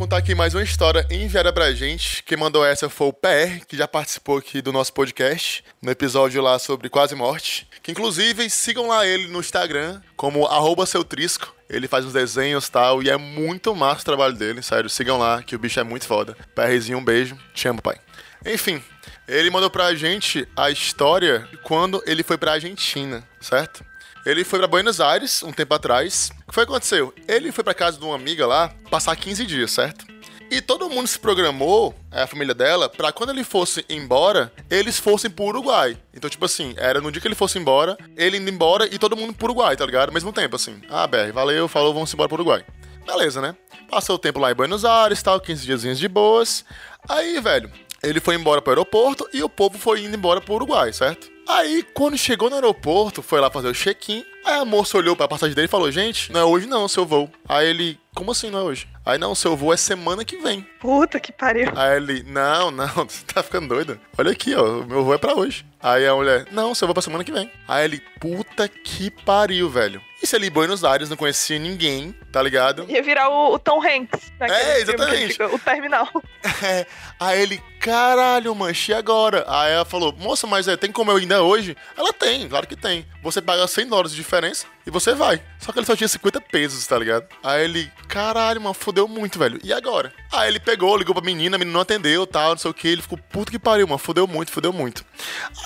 Contar 0.00 0.16
aqui 0.16 0.34
mais 0.34 0.54
uma 0.54 0.62
história 0.62 1.06
enviada 1.10 1.52
pra 1.52 1.74
gente. 1.74 2.22
Quem 2.22 2.34
mandou 2.34 2.64
essa 2.64 2.88
foi 2.88 3.08
o 3.08 3.12
PR, 3.12 3.66
que 3.68 3.76
já 3.76 3.86
participou 3.86 4.38
aqui 4.38 4.62
do 4.62 4.72
nosso 4.72 4.94
podcast, 4.94 5.62
no 5.82 5.90
episódio 5.90 6.40
lá 6.40 6.58
sobre 6.58 6.88
quase 6.88 7.14
morte. 7.14 7.68
Que 7.82 7.92
inclusive 7.92 8.48
sigam 8.48 8.88
lá 8.88 9.06
ele 9.06 9.28
no 9.28 9.40
Instagram, 9.40 10.00
como 10.16 10.46
arroba 10.46 10.86
seu 10.86 11.04
trisco. 11.04 11.54
Ele 11.68 11.86
faz 11.86 12.06
uns 12.06 12.14
desenhos 12.14 12.66
e 12.66 12.72
tal, 12.72 13.02
e 13.02 13.10
é 13.10 13.18
muito 13.18 13.76
massa 13.76 14.00
o 14.00 14.04
trabalho 14.06 14.32
dele, 14.32 14.62
sério. 14.62 14.88
Sigam 14.88 15.18
lá, 15.18 15.42
que 15.42 15.54
o 15.54 15.58
bicho 15.58 15.78
é 15.78 15.84
muito 15.84 16.06
foda. 16.06 16.34
PRzinho, 16.54 16.96
um 16.96 17.04
beijo. 17.04 17.36
Te 17.52 17.68
amo, 17.68 17.82
pai. 17.82 18.00
Enfim, 18.46 18.82
ele 19.28 19.50
mandou 19.50 19.68
pra 19.68 19.94
gente 19.94 20.48
a 20.56 20.70
história 20.70 21.46
de 21.50 21.58
quando 21.58 22.02
ele 22.06 22.22
foi 22.22 22.38
pra 22.38 22.52
Argentina, 22.52 23.22
certo? 23.38 23.84
Ele 24.24 24.44
foi 24.44 24.58
pra 24.58 24.68
Buenos 24.68 25.00
Aires 25.00 25.42
um 25.42 25.52
tempo 25.52 25.74
atrás. 25.74 26.30
O 26.42 26.48
que 26.48 26.54
foi 26.54 26.66
que 26.66 26.70
aconteceu? 26.70 27.14
Ele 27.26 27.50
foi 27.50 27.64
pra 27.64 27.74
casa 27.74 27.98
de 27.98 28.04
uma 28.04 28.14
amiga 28.14 28.46
lá 28.46 28.72
passar 28.90 29.16
15 29.16 29.46
dias, 29.46 29.70
certo? 29.70 30.04
E 30.50 30.60
todo 30.60 30.90
mundo 30.90 31.06
se 31.06 31.18
programou, 31.18 31.94
a 32.10 32.26
família 32.26 32.52
dela, 32.52 32.88
pra 32.88 33.12
quando 33.12 33.30
ele 33.30 33.44
fosse 33.44 33.84
embora, 33.88 34.52
eles 34.68 34.98
fossem 34.98 35.30
pro 35.30 35.44
Uruguai. 35.44 35.96
Então, 36.12 36.28
tipo 36.28 36.44
assim, 36.44 36.74
era 36.76 37.00
no 37.00 37.12
dia 37.12 37.20
que 37.20 37.28
ele 37.28 37.36
fosse 37.36 37.56
embora, 37.56 37.96
ele 38.16 38.36
indo 38.36 38.50
embora 38.50 38.84
e 38.92 38.98
todo 38.98 39.16
mundo 39.16 39.32
pro 39.32 39.46
Uruguai, 39.46 39.76
tá 39.76 39.86
ligado? 39.86 40.08
Ao 40.08 40.14
mesmo 40.14 40.32
tempo, 40.32 40.56
assim. 40.56 40.82
Ah, 40.90 41.06
BR, 41.06 41.32
valeu, 41.32 41.68
falou, 41.68 41.94
vamos 41.94 42.12
embora 42.12 42.28
pro 42.28 42.34
Uruguai. 42.34 42.64
Beleza, 43.06 43.40
né? 43.40 43.54
Passou 43.88 44.16
o 44.16 44.18
tempo 44.18 44.40
lá 44.40 44.50
em 44.50 44.54
Buenos 44.54 44.84
Aires, 44.84 45.22
tal, 45.22 45.40
15 45.40 45.64
diazinhos 45.64 45.98
de 46.00 46.08
boas. 46.08 46.64
Aí, 47.08 47.40
velho, 47.40 47.70
ele 48.02 48.18
foi 48.18 48.34
embora 48.34 48.60
pro 48.60 48.72
aeroporto 48.72 49.28
e 49.32 49.44
o 49.44 49.48
povo 49.48 49.78
foi 49.78 50.04
indo 50.04 50.16
embora 50.16 50.40
pro 50.40 50.54
Uruguai, 50.54 50.92
certo? 50.92 51.29
Aí, 51.48 51.84
quando 51.94 52.16
chegou 52.16 52.48
no 52.48 52.56
aeroporto, 52.56 53.22
foi 53.22 53.40
lá 53.40 53.50
fazer 53.50 53.68
o 53.68 53.74
check-in. 53.74 54.24
Aí 54.50 54.58
a 54.58 54.64
moça 54.64 54.98
olhou 54.98 55.14
pra 55.14 55.28
passagem 55.28 55.54
dele 55.54 55.66
e 55.66 55.70
falou: 55.70 55.92
Gente, 55.92 56.32
não 56.32 56.40
é 56.40 56.44
hoje 56.44 56.66
não, 56.66 56.88
seu 56.88 57.06
voo. 57.06 57.30
Aí 57.48 57.68
ele, 57.68 57.96
como 58.14 58.32
assim 58.32 58.50
não 58.50 58.58
é 58.58 58.62
hoje? 58.62 58.88
Aí 59.06 59.16
não, 59.16 59.32
seu 59.32 59.56
voo 59.56 59.72
é 59.72 59.76
semana 59.76 60.24
que 60.24 60.36
vem. 60.38 60.66
Puta 60.80 61.20
que 61.20 61.30
pariu. 61.32 61.72
Aí 61.76 61.96
ele, 61.96 62.24
não, 62.24 62.70
não, 62.70 62.88
você 63.08 63.24
tá 63.24 63.42
ficando 63.44 63.68
doida. 63.68 64.00
Olha 64.18 64.32
aqui, 64.32 64.54
ó, 64.54 64.84
meu 64.84 65.04
voo 65.04 65.14
é 65.14 65.18
pra 65.18 65.34
hoje. 65.34 65.64
Aí 65.80 66.06
a 66.06 66.14
mulher, 66.14 66.46
não, 66.50 66.74
seu 66.74 66.88
voo 66.88 66.92
é 66.92 66.94
pra 66.94 67.02
semana 67.02 67.22
que 67.22 67.32
vem. 67.32 67.50
Aí 67.68 67.84
ele, 67.84 68.02
puta 68.20 68.68
que 68.68 69.10
pariu, 69.10 69.70
velho. 69.70 70.02
Isso 70.22 70.36
ali 70.36 70.48
em 70.48 70.50
Buenos 70.50 70.84
Aires, 70.84 71.08
não 71.08 71.16
conhecia 71.16 71.58
ninguém, 71.58 72.14
tá 72.30 72.42
ligado? 72.42 72.84
Ia 72.90 73.02
virar 73.02 73.30
o, 73.30 73.54
o 73.54 73.58
Tom 73.58 73.80
Hanks. 73.82 74.30
É, 74.38 74.80
exatamente. 74.80 75.32
fica 75.32 75.54
o 75.54 75.58
terminal. 75.58 76.08
É, 76.62 76.86
aí 77.18 77.40
ele, 77.40 77.62
caralho, 77.80 78.54
manche, 78.54 78.92
e 78.92 78.94
agora? 78.94 79.46
Aí 79.48 79.72
ela 79.72 79.84
falou, 79.84 80.12
moça, 80.12 80.46
mas 80.46 80.68
é, 80.68 80.76
tem 80.76 80.92
como 80.92 81.10
eu 81.10 81.16
ainda 81.16 81.42
hoje? 81.42 81.74
Ela 81.96 82.12
tem, 82.12 82.46
claro 82.46 82.66
que 82.66 82.76
tem. 82.76 83.06
Você 83.22 83.40
paga 83.40 83.66
100 83.66 83.86
dólares 83.86 84.10
de 84.10 84.18
diferença 84.18 84.39
canciones 84.40 84.66
e 84.90 84.92
você 84.92 85.14
vai. 85.14 85.40
Só 85.58 85.72
que 85.72 85.78
ele 85.78 85.86
só 85.86 85.94
tinha 85.94 86.08
50 86.08 86.40
pesos, 86.40 86.86
tá 86.86 86.98
ligado? 86.98 87.24
Aí 87.42 87.64
ele, 87.64 87.90
caralho, 88.08 88.60
mano, 88.60 88.74
fodeu 88.74 89.06
muito, 89.06 89.38
velho. 89.38 89.60
E 89.62 89.72
agora? 89.72 90.12
Aí 90.32 90.48
ele 90.48 90.58
pegou, 90.58 90.96
ligou 90.96 91.14
pra 91.14 91.24
menina, 91.24 91.56
a 91.56 91.58
menina 91.58 91.72
não 91.72 91.80
atendeu, 91.80 92.26
tal, 92.26 92.50
não 92.50 92.58
sei 92.58 92.70
o 92.70 92.74
que. 92.74 92.88
Ele 92.88 93.02
ficou, 93.02 93.16
puto 93.16 93.52
que 93.52 93.58
pariu, 93.58 93.86
mano, 93.86 93.98
fodeu 93.98 94.26
muito, 94.26 94.50
fodeu 94.50 94.72
muito. 94.72 95.04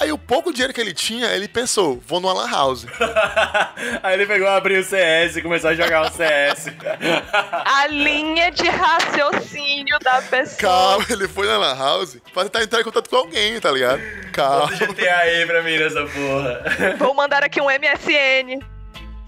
Aí 0.01 0.13
o 0.13 0.19
pouco 0.19 0.53
dinheiro 0.53 0.75
que 0.75 0.81
ele 0.81 0.93
tinha, 0.93 1.29
ele 1.29 1.49
pensou, 1.49 2.03
vou 2.07 2.21
numa 2.21 2.35
lan 2.35 2.51
house. 2.51 2.87
Aí 4.03 4.15
ele 4.15 4.27
pegou, 4.27 4.47
abriu 4.49 4.81
o 4.81 4.85
CS 4.85 5.37
e 5.37 5.43
começou 5.43 5.71
a 5.71 5.75
jogar 5.75 6.03
o 6.03 6.13
CS. 6.13 6.67
A 7.65 7.87
linha 7.87 8.51
de 8.51 8.69
raciocínio 8.69 9.99
da 10.01 10.21
pessoa. 10.21 10.59
Calma, 10.59 11.07
ele 11.09 11.29
foi 11.29 11.47
na 11.47 11.57
lan 11.57 11.77
house 11.77 12.19
pra 12.33 12.45
tentar 12.45 12.63
entrar 12.63 12.81
em 12.81 12.85
contato 12.85 13.09
com 13.09 13.17
alguém, 13.17 13.59
tá 13.59 13.71
ligado? 13.71 14.01
Calma. 14.33 14.67
Bota 14.67 14.87
GTA 14.87 15.17
aí 15.19 15.47
pra 15.47 15.63
mim 15.63 15.79
nessa 15.79 16.05
porra. 16.05 16.97
Vou 16.99 17.15
mandar 17.15 17.43
aqui 17.43 17.61
um 17.61 17.67
MSN. 17.67 18.74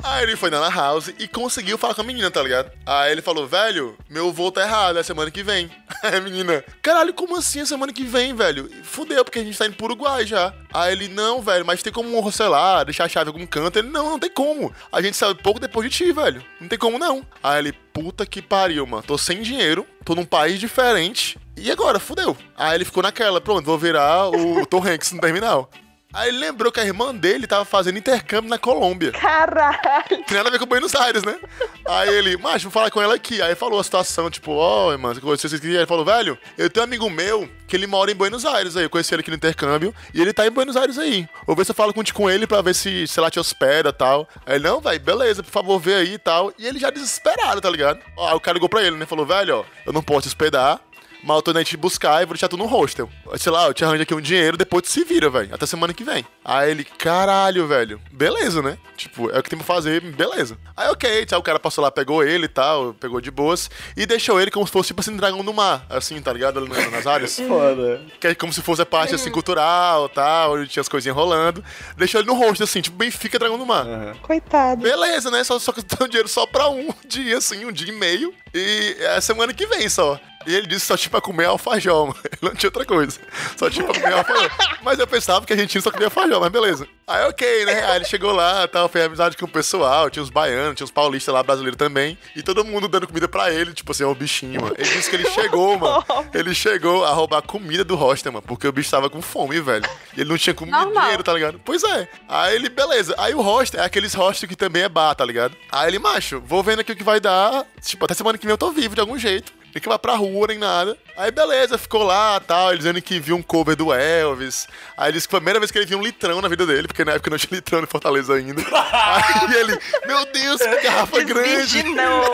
Aí 0.03 0.23
ele 0.23 0.37
foi 0.37 0.51
na 0.51 0.69
house 0.69 1.13
e 1.19 1.27
conseguiu 1.27 1.79
falar 1.79 1.95
com 1.95 2.03
a 2.03 2.05
menina, 2.05 2.31
tá 2.31 2.43
ligado? 2.43 2.71
Aí 2.85 3.13
ele 3.13 3.23
falou, 3.23 3.47
velho, 3.47 3.97
meu 4.09 4.33
voo 4.33 4.53
tá 4.53 4.63
errado, 4.63 4.99
é 4.99 5.03
semana 5.03 5.31
que 5.31 5.43
vem. 5.43 5.71
Aí 6.03 6.17
a 6.17 6.21
menina, 6.21 6.65
caralho, 6.83 7.13
como 7.15 7.37
assim 7.37 7.61
é 7.61 7.67
semana 7.67 7.93
que 7.93 8.05
vem, 8.05 8.35
velho? 8.35 8.71
Fudeu, 8.83 9.25
porque 9.25 9.39
a 9.39 9.45
gente 9.45 9.59
tá 9.59 9.67
indo 9.67 9.77
pro 9.77 9.87
Uruguai 9.87 10.27
já. 10.27 10.55
Aí 10.73 10.93
ele, 10.93 11.09
não, 11.09 11.41
velho, 11.41 11.65
mas 11.65 11.83
tem 11.83 11.93
como, 11.93 12.31
sei 12.31 12.49
lá, 12.49 12.85
deixar 12.85 13.05
a 13.05 13.09
chave 13.09 13.31
em 13.31 13.33
algum 13.33 13.47
canto? 13.47 13.79
Ele, 13.79 13.89
não, 13.89 14.11
não 14.11 14.19
tem 14.19 14.31
como. 14.31 14.73
A 14.93 15.01
gente 15.01 15.17
saiu 15.17 15.35
pouco 15.35 15.59
depois 15.59 15.89
de 15.89 15.97
ti, 15.97 16.13
velho. 16.13 16.45
Não 16.61 16.69
tem 16.69 16.79
como, 16.79 16.99
não. 16.99 17.25
Aí 17.43 17.59
ele, 17.59 17.73
puta 17.73 18.27
que 18.27 18.43
pariu, 18.43 18.87
mano. 18.87 19.03
Tô 19.03 19.17
sem 19.17 19.43
dinheiro, 19.43 19.87
tô 20.05 20.15
num 20.15 20.25
país 20.25 20.61
diferente. 20.61 21.39
E 21.57 21.71
agora, 21.71 21.99
fudeu. 21.99 22.37
Aí 22.57 22.75
ele 22.75 22.85
ficou 22.85 23.03
naquela, 23.03 23.41
pronto, 23.41 23.65
vou 23.65 23.79
virar 23.79 24.29
o 24.29 24.67
Tom 24.67 24.87
Hanks 24.87 25.13
no 25.13 25.21
terminal. 25.21 25.71
Aí 26.17 26.31
ele 26.31 26.39
lembrou 26.39 26.73
que 26.73 26.81
a 26.81 26.85
irmã 26.85 27.15
dele 27.15 27.47
tava 27.47 27.67
fazendo 27.67 27.99
intercâmbio 27.99 28.49
na 28.49 28.59
Colômbia. 28.59 29.13
Caralho. 29.13 30.25
Tem 30.27 30.35
nada 30.39 30.49
a 30.49 30.53
ver 30.53 30.59
com 30.59 30.65
Buenos 30.65 30.95
Aires, 30.95 31.23
né? 31.23 31.37
Aí 31.85 32.09
ele, 32.09 32.39
mas 32.39 32.63
vou 32.63 32.73
falar 32.73 32.91
com 32.91 33.03
ela 33.03 33.15
aqui. 33.15 33.43
Aí 33.43 33.55
falou 33.55 33.79
a 33.79 33.85
situação, 33.85 34.31
tipo, 34.31 34.53
ó, 34.53 34.95
oh, 34.95 34.99
mano, 34.99 35.21
você 35.21 35.47
vocês 35.47 35.61
queriam? 35.61 35.81
Ele 35.81 35.87
falou, 35.87 36.07
velho, 36.07 36.39
eu 36.57 36.71
tenho 36.71 36.85
um 36.85 36.89
amigo 36.89 37.11
meu 37.11 37.47
que 37.69 37.77
ele 37.77 37.87
mora 37.87 38.11
em 38.11 38.15
Buenos 38.15 38.47
Aires 38.47 38.79
aí. 38.79 38.85
Eu 38.85 38.91
conheci 38.91 39.15
ele 39.15 39.21
aqui 39.21 39.31
no 39.31 39.37
intercâmbio 39.37 39.95
e 40.15 40.23
ele 40.23 40.33
tá 40.33 40.47
em 40.47 40.51
Buenos 40.51 40.75
Aires 40.75 40.99
aí. 40.99 41.29
Vou 41.47 41.55
ver 41.55 41.67
se 41.67 41.73
eu 41.73 41.75
falo 41.75 41.93
com, 41.93 42.03
com 42.03 42.31
ele 42.31 42.47
pra 42.47 42.63
ver 42.63 42.75
se, 42.75 43.07
sei 43.07 43.23
lá, 43.23 43.31
te 43.31 43.39
hospeda 43.39 43.91
e 43.91 43.93
tal. 43.93 44.27
Aí 44.47 44.55
ele, 44.57 44.65
não, 44.65 44.81
velho, 44.81 45.01
beleza, 45.01 45.43
por 45.43 45.51
favor, 45.51 45.79
vê 45.79 45.97
aí 45.97 46.15
e 46.15 46.19
tal. 46.19 46.51
E 46.59 46.67
ele 46.67 46.79
já 46.79 46.89
desesperado, 46.89 47.61
tá 47.61 47.69
ligado? 47.69 48.01
Aí 48.19 48.35
o 48.35 48.41
cara 48.41 48.55
ligou 48.55 48.71
pra 48.71 48.83
ele, 48.83 48.97
né? 48.97 49.05
Falou, 49.05 49.27
velho, 49.27 49.59
ó, 49.59 49.65
eu 49.85 49.93
não 49.93 50.03
posso 50.03 50.23
te 50.23 50.29
hospedar. 50.29 50.81
Mas 51.27 51.37
eu 51.37 51.43
tô 51.43 51.51
indo 51.51 51.59
aí 51.59 51.65
te 51.65 51.77
buscar 51.77 52.23
e 52.23 52.25
vou 52.25 52.35
deixar 52.35 52.47
tu 52.49 52.57
no 52.57 52.67
hostel. 52.67 53.11
Sei 53.37 53.51
lá, 53.51 53.67
eu 53.67 53.75
te 53.75 53.85
arranjo 53.85 54.03
aqui 54.03 54.15
um 54.15 54.21
dinheiro, 54.21 54.57
depois 54.57 54.83
tu 54.85 54.91
se 54.91 55.03
vira, 55.05 55.29
velho. 55.29 55.53
Até 55.53 55.67
semana 55.67 55.93
que 55.93 56.05
vem. 56.05 56.25
Aí 56.45 56.71
ele, 56.71 56.85
caralho, 56.85 57.67
velho. 57.67 58.01
Beleza, 58.13 58.63
né? 58.63 58.79
Tipo, 58.97 59.29
é 59.31 59.39
o 59.39 59.43
que 59.43 59.51
tem 59.51 59.59
pra 59.59 59.67
fazer, 59.67 60.01
beleza. 60.01 60.57
Aí, 60.77 60.89
ok, 60.89 61.27
aí 61.31 61.39
o 61.39 61.43
cara 61.43 61.59
passou 61.59 61.83
lá, 61.83 61.91
pegou 61.91 62.23
ele 62.23 62.45
e 62.45 62.49
tal, 62.49 62.95
pegou 62.95 63.21
de 63.21 63.31
boas. 63.33 63.69
E 63.97 64.07
deixou 64.07 64.41
ele 64.41 64.51
como 64.53 64.65
se 64.67 64.73
fosse, 64.73 64.89
tipo 64.89 65.01
assim, 65.01 65.17
dragão 65.17 65.45
do 65.45 65.53
mar. 65.53 65.85
Assim, 65.91 66.21
tá 66.23 66.33
ligado? 66.33 66.61
Ali 66.61 66.69
na- 66.69 66.91
nas 66.91 67.07
áreas. 67.09 67.37
Foda. 67.49 68.01
Que 68.21 68.29
é 68.29 68.35
como 68.37 68.53
se 68.53 68.63
fosse 68.63 68.83
a 68.83 68.87
parte, 68.87 69.15
assim, 69.17 69.31
cultural 69.33 70.09
tal, 70.09 70.55
onde 70.55 70.69
tinha 70.69 70.81
as 70.81 70.89
coisinhas 70.89 71.17
rolando. 71.17 71.63
Deixou 71.97 72.21
ele 72.21 72.29
no 72.29 72.35
hostel, 72.35 72.65
assim, 72.65 72.81
tipo, 72.81 72.97
Benfica, 72.97 73.37
dragão 73.37 73.59
do 73.59 73.67
mar. 73.67 73.85
Coitado. 74.23 74.81
Beleza, 74.81 75.29
né? 75.31 75.43
Só, 75.43 75.59
só 75.59 75.73
que 75.73 75.81
eu 76.01 76.07
dinheiro 76.07 76.29
só 76.29 76.47
pra 76.47 76.69
um 76.69 76.89
dia, 77.05 77.39
assim, 77.39 77.65
um 77.65 77.73
dia 77.73 77.89
e 77.89 77.93
meio. 77.99 78.33
E 78.55 78.97
é 79.01 79.21
semana 79.21 79.53
que 79.53 79.67
vem 79.67 79.89
só. 79.89 80.21
E 80.47 80.55
ele 80.55 80.67
disse 80.67 80.83
que 80.83 80.87
só 80.87 80.97
tinha 80.97 81.11
pra 81.11 81.21
comer 81.21 81.47
alfajor, 81.47 82.07
mano. 82.09 82.19
Ele 82.25 82.39
não 82.43 82.55
tinha 82.55 82.69
outra 82.69 82.85
coisa. 82.85 83.19
Só 83.57 83.69
tinha 83.69 83.85
pra 83.85 83.95
comer 84.01 84.15
alfajor. 84.15 84.51
Mas 84.83 84.99
eu 84.99 85.07
pensava 85.07 85.45
que 85.45 85.53
a 85.53 85.57
argentino 85.57 85.83
só 85.83 85.91
comia 85.91 86.07
alfajor, 86.07 86.41
mas 86.41 86.51
beleza. 86.51 86.87
Aí 87.07 87.25
ok, 87.29 87.65
né? 87.65 87.85
Aí 87.85 87.97
ele 87.97 88.05
chegou 88.05 88.33
lá, 88.33 88.67
tal, 88.67 88.89
fez 88.89 89.05
amizade 89.05 89.37
com 89.37 89.45
o 89.45 89.49
pessoal, 89.49 90.11
tinha 90.11 90.23
os 90.23 90.31
baianos, 90.31 90.77
tinha 90.77 90.85
os 90.85 90.91
paulistas 90.91 91.33
lá, 91.33 91.43
brasileiros 91.43 91.77
também. 91.79 92.19
E 92.35 92.43
todo 92.43 92.65
mundo 92.65 92.89
dando 92.89 93.07
comida 93.07 93.29
pra 93.29 93.53
ele, 93.53 93.73
tipo 93.73 93.93
assim, 93.93 94.03
é 94.03 94.07
o 94.07 94.15
bichinho, 94.15 94.61
mano. 94.61 94.75
Ele 94.79 94.89
disse 94.89 95.09
que 95.11 95.17
ele 95.17 95.29
chegou, 95.31 95.79
mano. 95.79 96.05
Ele 96.35 96.55
chegou 96.55 97.05
a 97.05 97.11
roubar 97.11 97.43
comida 97.43 97.83
do 97.85 97.95
hostel, 97.97 98.33
mano, 98.33 98.45
porque 98.47 98.67
o 98.67 98.73
bicho 98.73 98.91
tava 98.91 99.09
com 99.09 99.23
fome, 99.23 99.61
velho. 99.61 99.89
E 100.17 100.21
ele 100.21 100.29
não 100.29 100.37
tinha 100.37 100.53
comido 100.53 100.77
Normal. 100.77 101.03
dinheiro, 101.03 101.23
tá 101.23 101.33
ligado? 101.33 101.61
Pois 101.65 101.83
é. 101.83 102.09
Aí 102.29 102.55
ele, 102.55 102.69
beleza. 102.69 103.15
Aí 103.17 103.35
o 103.35 103.41
hostel 103.41 103.81
é 103.81 103.85
aqueles 103.85 104.13
hostel 104.15 104.49
que 104.49 104.57
também 104.57 104.83
é 104.83 104.89
bar, 104.89 105.15
tá 105.15 105.25
ligado? 105.25 105.57
Aí 105.73 105.89
ele, 105.89 105.99
macho, 105.99 106.41
vou 106.45 106.63
vendo 106.63 106.81
aqui 106.81 106.93
o 106.93 106.97
que 106.97 107.05
vai 107.05 107.21
dar. 107.21 107.65
Tipo, 107.83 108.05
até 108.05 108.15
semana 108.15 108.37
que 108.37 108.45
vem 108.45 108.53
eu 108.53 108.59
tô 108.59 108.71
vivo 108.71 108.95
de 108.95 109.01
algum 109.01 109.19
jeito. 109.19 109.53
Nem 109.77 109.83
que 109.83 109.91
vá 109.91 109.99
pra 109.99 110.15
rua, 110.15 110.47
nem 110.47 110.57
nada. 110.57 110.97
Aí 111.17 111.31
beleza, 111.31 111.79
ficou 111.79 112.03
lá 112.03 112.39
tal, 112.41 112.69
ele 112.71 112.79
dizendo 112.79 113.01
que 113.01 113.19
viu 113.19 113.37
um 113.37 113.43
cover 113.43 113.75
do 113.75 113.93
Elvis. 113.93 114.69
Aí 114.97 115.07
ele 115.07 115.15
disse 115.15 115.27
que 115.27 115.31
foi 115.31 115.39
a 115.39 115.41
primeira 115.41 115.59
vez 115.59 115.71
que 115.71 115.79
ele 115.79 115.87
viu 115.87 115.99
um 115.99 116.03
litrão 116.03 116.43
na 116.43 116.49
vida 116.49 116.67
dele, 116.67 116.87
porque 116.87 117.05
na 117.05 117.13
época 117.13 117.31
não 117.31 117.39
tinha 117.39 117.57
litrão 117.57 117.81
em 117.81 117.87
Fortaleza 117.87 118.35
ainda. 118.35 118.61
Aí 118.93 119.55
ele, 119.57 119.79
meu 120.07 120.27
Deus, 120.27 120.61
que 120.61 120.81
garrafa 120.83 121.23
grande. 121.25 121.57
Desvirginou. 121.57 122.25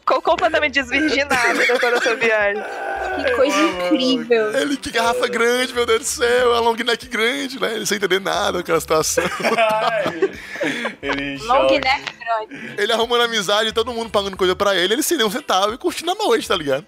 Ficou 0.00 0.20
completamente 0.22 0.72
desvirginado 0.74 1.58
depois 1.58 1.94
dessa 1.94 2.16
viagem. 2.16 2.62
Que 3.24 3.30
coisa 3.36 3.60
incrível. 3.60 4.56
Ele, 4.56 4.76
que 4.76 4.90
garrafa 4.90 5.28
grande, 5.28 5.72
meu 5.72 5.86
Deus 5.86 6.00
do 6.00 6.04
céu, 6.06 6.54
a 6.54 6.60
long 6.60 6.74
neck 6.74 7.06
grande, 7.08 7.60
né? 7.60 7.74
Ele 7.74 7.86
sem 7.86 7.96
entender 7.96 8.20
nada 8.20 8.58
daquela 8.58 8.80
situação. 8.80 9.24
Ele 11.02 11.38
Long 11.44 11.70
neck 11.70 11.80
grande. 11.80 12.74
ele 12.80 12.92
arrumando 12.92 13.22
amizade, 13.22 13.72
todo 13.72 13.92
mundo 13.92 14.10
pagando 14.10 14.36
coisa 14.36 14.54
pra 14.54 14.74
ele, 14.76 14.94
ele 14.94 15.02
sem 15.02 15.16
nenhum 15.16 15.30
centavo 15.30 15.74
e 15.74 15.78
curtindo 15.78 16.10
a 16.10 16.14
noite, 16.14 16.46
tá 16.46 16.54
ligado? 16.56 16.84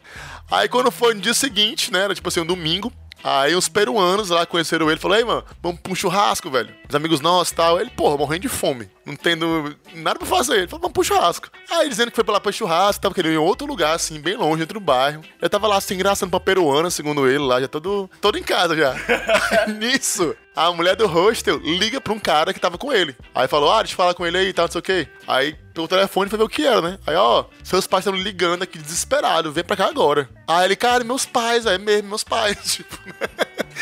Aí 0.51 0.69
quando 0.69 0.91
foi 0.91 1.15
no 1.15 1.21
dia 1.21 1.35
seguinte, 1.35 1.93
né, 1.93 2.01
era 2.05 2.15
tipo 2.15 2.29
assim, 2.29 2.41
um 2.41 2.47
domingo, 2.47 2.93
aí 3.25 3.55
uns 3.55 3.69
peruanos 3.69 4.31
lá 4.31 4.45
conheceram 4.45 4.91
ele, 4.91 5.01
falou, 5.01 5.17
ei, 5.17 5.25
mano, 5.25 5.45
vamos 5.63 5.81
pra 5.81 5.93
um 5.93 5.95
churrasco, 5.95 6.51
velho. 6.51 6.75
Os 6.89 6.95
amigos 6.95 7.21
nossos 7.21 7.53
e 7.53 7.55
tal. 7.55 7.81
Ele, 7.81 7.91
porra, 7.91 8.17
morrendo 8.19 8.43
de 8.43 8.49
fome, 8.49 8.89
não 9.07 9.17
tendo 9.17 9.75
nada 9.95 10.19
pra 10.19 10.27
fazer. 10.27 10.59
Ele 10.59 10.69
falou, 10.69 10.83
vamos 10.83 10.93
pro 10.93 11.05
churrasco. 11.05 11.49
Aí 11.71 11.89
dizendo 11.89 12.11
que 12.11 12.17
foi 12.17 12.25
pra 12.25 12.35
lá 12.35 12.41
pro 12.41 12.53
churrasco, 12.53 13.01
tava 13.01 13.15
querendo 13.15 13.33
ir 13.33 13.37
em 13.37 13.39
outro 13.39 13.67
lugar, 13.67 13.95
assim, 13.95 14.21
bem 14.21 14.37
longe, 14.37 14.59
dentro 14.59 14.79
do 14.79 14.85
bairro. 14.85 15.23
Eu 15.41 15.49
tava 15.49 15.67
lá, 15.67 15.77
assim, 15.77 15.95
engraçando 15.95 16.31
pra 16.31 16.41
peruana, 16.41 16.91
segundo 16.91 17.27
ele, 17.27 17.39
lá, 17.39 17.61
já 17.61 17.69
todo, 17.69 18.11
todo 18.21 18.39
em 18.39 18.43
casa 18.43 18.77
já. 18.77 18.95
Nisso, 19.79 20.35
a 20.55 20.71
mulher 20.73 20.97
do 20.97 21.07
hostel 21.07 21.59
liga 21.59 22.01
pra 22.01 22.13
um 22.13 22.19
cara 22.19 22.53
que 22.53 22.61
tava 22.61 22.77
com 22.77 22.93
ele. 22.93 23.17
Aí 23.35 23.49
falou, 23.49 23.73
ah, 23.73 23.79
deixa 23.79 23.95
eu 23.95 23.97
falar 23.97 24.15
com 24.15 24.27
ele 24.27 24.37
aí 24.37 24.49
e 24.49 24.53
tal, 24.53 24.67
não 24.67 24.73
sei 24.73 24.79
o 24.81 24.83
quê. 24.83 25.09
Aí 25.27 25.57
pelo 25.73 25.89
telefone 25.89 26.29
foi 26.31 26.39
ver 26.39 26.45
o 26.45 26.49
que 26.49 26.67
era, 26.67 26.81
né? 26.81 26.99
Aí, 27.07 27.15
ó, 27.17 27.45
seus 27.63 27.87
pais 27.87 28.07
estão 28.07 28.19
ligando 28.19 28.63
aqui 28.63 28.79
desesperado, 28.79 29.53
vem 29.53 29.65
pra 29.65 29.77
cá 29.77 29.87
agora. 29.87 30.29
Aí 30.47 30.67
ele, 30.67 30.77
cara, 30.77 31.05
meus 31.05 31.25
pais, 31.25 31.67
é 31.67 31.79
mesmo, 31.79 32.09
meus 32.09 32.25
pais, 32.25 32.57
tipo, 32.65 32.99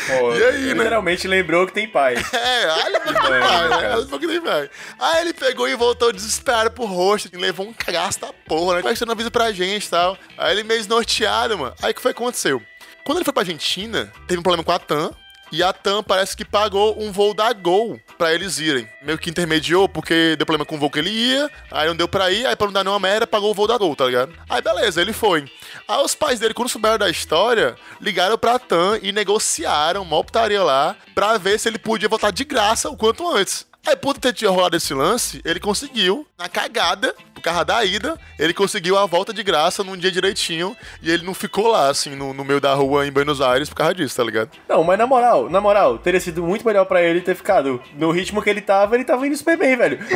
Pô, 0.07 0.33
E 0.33 0.43
aí, 0.43 0.61
né? 0.67 0.73
Literalmente 0.73 1.27
lembrou 1.27 1.67
que 1.67 1.73
tem 1.73 1.87
pai. 1.87 2.15
É, 2.33 2.67
olha 2.85 2.99
pra 2.99 3.13
que 3.13 3.21
tem 3.21 3.29
pai, 3.29 3.69
né? 3.69 4.05
Pra 4.07 4.19
que 4.19 4.27
tem 4.27 4.41
pai. 4.41 4.69
Aí 4.99 5.21
ele 5.21 5.33
pegou 5.33 5.67
e 5.67 5.75
voltou 5.75 6.11
desesperado 6.11 6.71
pro 6.71 6.85
rosto, 6.85 7.29
e 7.31 7.37
levou 7.37 7.67
um 7.67 7.73
cagaço 7.73 8.19
da 8.19 8.33
porra, 8.33 8.75
né? 8.75 8.81
Que 8.81 8.95
você 8.95 9.05
não 9.05 9.13
avisa 9.13 9.29
pra 9.31 9.51
gente 9.51 9.85
e 9.85 9.89
tal? 9.89 10.17
Aí 10.37 10.53
ele 10.53 10.63
meio 10.63 10.87
norteado, 10.87 11.57
mano. 11.57 11.73
Aí 11.81 11.91
o 11.91 11.93
que 11.93 12.01
foi 12.01 12.13
que 12.13 12.21
aconteceu? 12.21 12.61
Quando 13.03 13.17
ele 13.17 13.25
foi 13.25 13.33
pra 13.33 13.41
Argentina, 13.41 14.11
teve 14.27 14.39
um 14.39 14.43
problema 14.43 14.63
com 14.63 14.71
a 14.71 14.79
TAM, 14.79 15.11
e 15.51 15.61
a 15.61 15.73
TAM 15.73 16.03
parece 16.03 16.35
que 16.35 16.45
pagou 16.45 17.01
um 17.01 17.11
voo 17.11 17.33
da 17.33 17.51
Gol 17.53 17.99
pra 18.17 18.33
eles 18.33 18.59
irem. 18.59 18.87
Meio 19.01 19.17
que 19.17 19.29
intermediou, 19.29 19.89
porque 19.89 20.35
deu 20.37 20.45
problema 20.45 20.65
com 20.65 20.75
o 20.75 20.79
voo 20.79 20.89
que 20.89 20.99
ele 20.99 21.09
ia, 21.09 21.49
aí 21.69 21.87
não 21.87 21.95
deu 21.95 22.07
pra 22.07 22.31
ir, 22.31 22.45
aí 22.45 22.55
pra 22.55 22.67
não 22.67 22.73
dar 22.73 22.83
nenhuma 22.83 22.99
merda, 22.99 23.27
pagou 23.27 23.51
o 23.51 23.53
voo 23.53 23.67
da 23.67 23.77
Gol, 23.77 23.95
tá 23.95 24.05
ligado? 24.05 24.33
Aí 24.49 24.61
beleza, 24.61 25.01
ele 25.01 25.13
foi. 25.13 25.45
Aí 25.87 26.03
os 26.03 26.15
pais 26.15 26.39
dele, 26.39 26.53
quando 26.53 26.69
souberam 26.69 26.97
da 26.97 27.09
história, 27.09 27.75
ligaram 27.99 28.37
pra 28.37 28.59
TAM 28.59 28.99
e 29.01 29.11
negociaram 29.11 30.03
uma 30.03 30.23
putaria 30.23 30.63
lá 30.63 30.95
pra 31.13 31.37
ver 31.37 31.59
se 31.59 31.67
ele 31.67 31.79
podia 31.79 32.09
voltar 32.09 32.31
de 32.31 32.43
graça 32.43 32.89
o 32.89 32.97
quanto 32.97 33.27
antes. 33.27 33.65
Aí, 33.87 33.95
por 33.95 34.15
ter 34.17 34.31
tido 34.33 34.51
rolado 34.51 34.77
esse 34.77 34.93
lance, 34.93 35.41
ele 35.43 35.59
conseguiu, 35.59 36.25
na 36.37 36.47
cagada, 36.47 37.15
por 37.33 37.41
causa 37.41 37.65
da 37.65 37.83
ida, 37.83 38.15
ele 38.37 38.53
conseguiu 38.53 38.95
a 38.97 39.07
volta 39.07 39.33
de 39.33 39.41
graça 39.41 39.83
num 39.83 39.97
dia 39.97 40.11
direitinho 40.11 40.77
e 41.01 41.09
ele 41.09 41.25
não 41.25 41.33
ficou 41.33 41.67
lá, 41.67 41.89
assim, 41.89 42.11
no, 42.15 42.31
no 42.33 42.45
meio 42.45 42.61
da 42.61 42.73
rua 42.75 43.07
em 43.07 43.11
Buenos 43.11 43.41
Aires 43.41 43.69
por 43.69 43.75
causa 43.75 43.95
disso, 43.95 44.15
tá 44.15 44.23
ligado? 44.23 44.51
Não, 44.69 44.83
mas 44.83 44.99
na 44.99 45.07
moral, 45.07 45.49
na 45.49 45.59
moral, 45.59 45.97
teria 45.97 46.19
sido 46.19 46.43
muito 46.43 46.65
melhor 46.65 46.85
pra 46.85 47.01
ele 47.01 47.21
ter 47.21 47.35
ficado 47.35 47.81
no 47.95 48.11
ritmo 48.11 48.41
que 48.41 48.49
ele 48.51 48.61
tava, 48.61 48.93
ele 48.93 49.03
tava 49.03 49.25
indo 49.25 49.35
super 49.35 49.57
bem, 49.57 49.75
velho. 49.75 49.99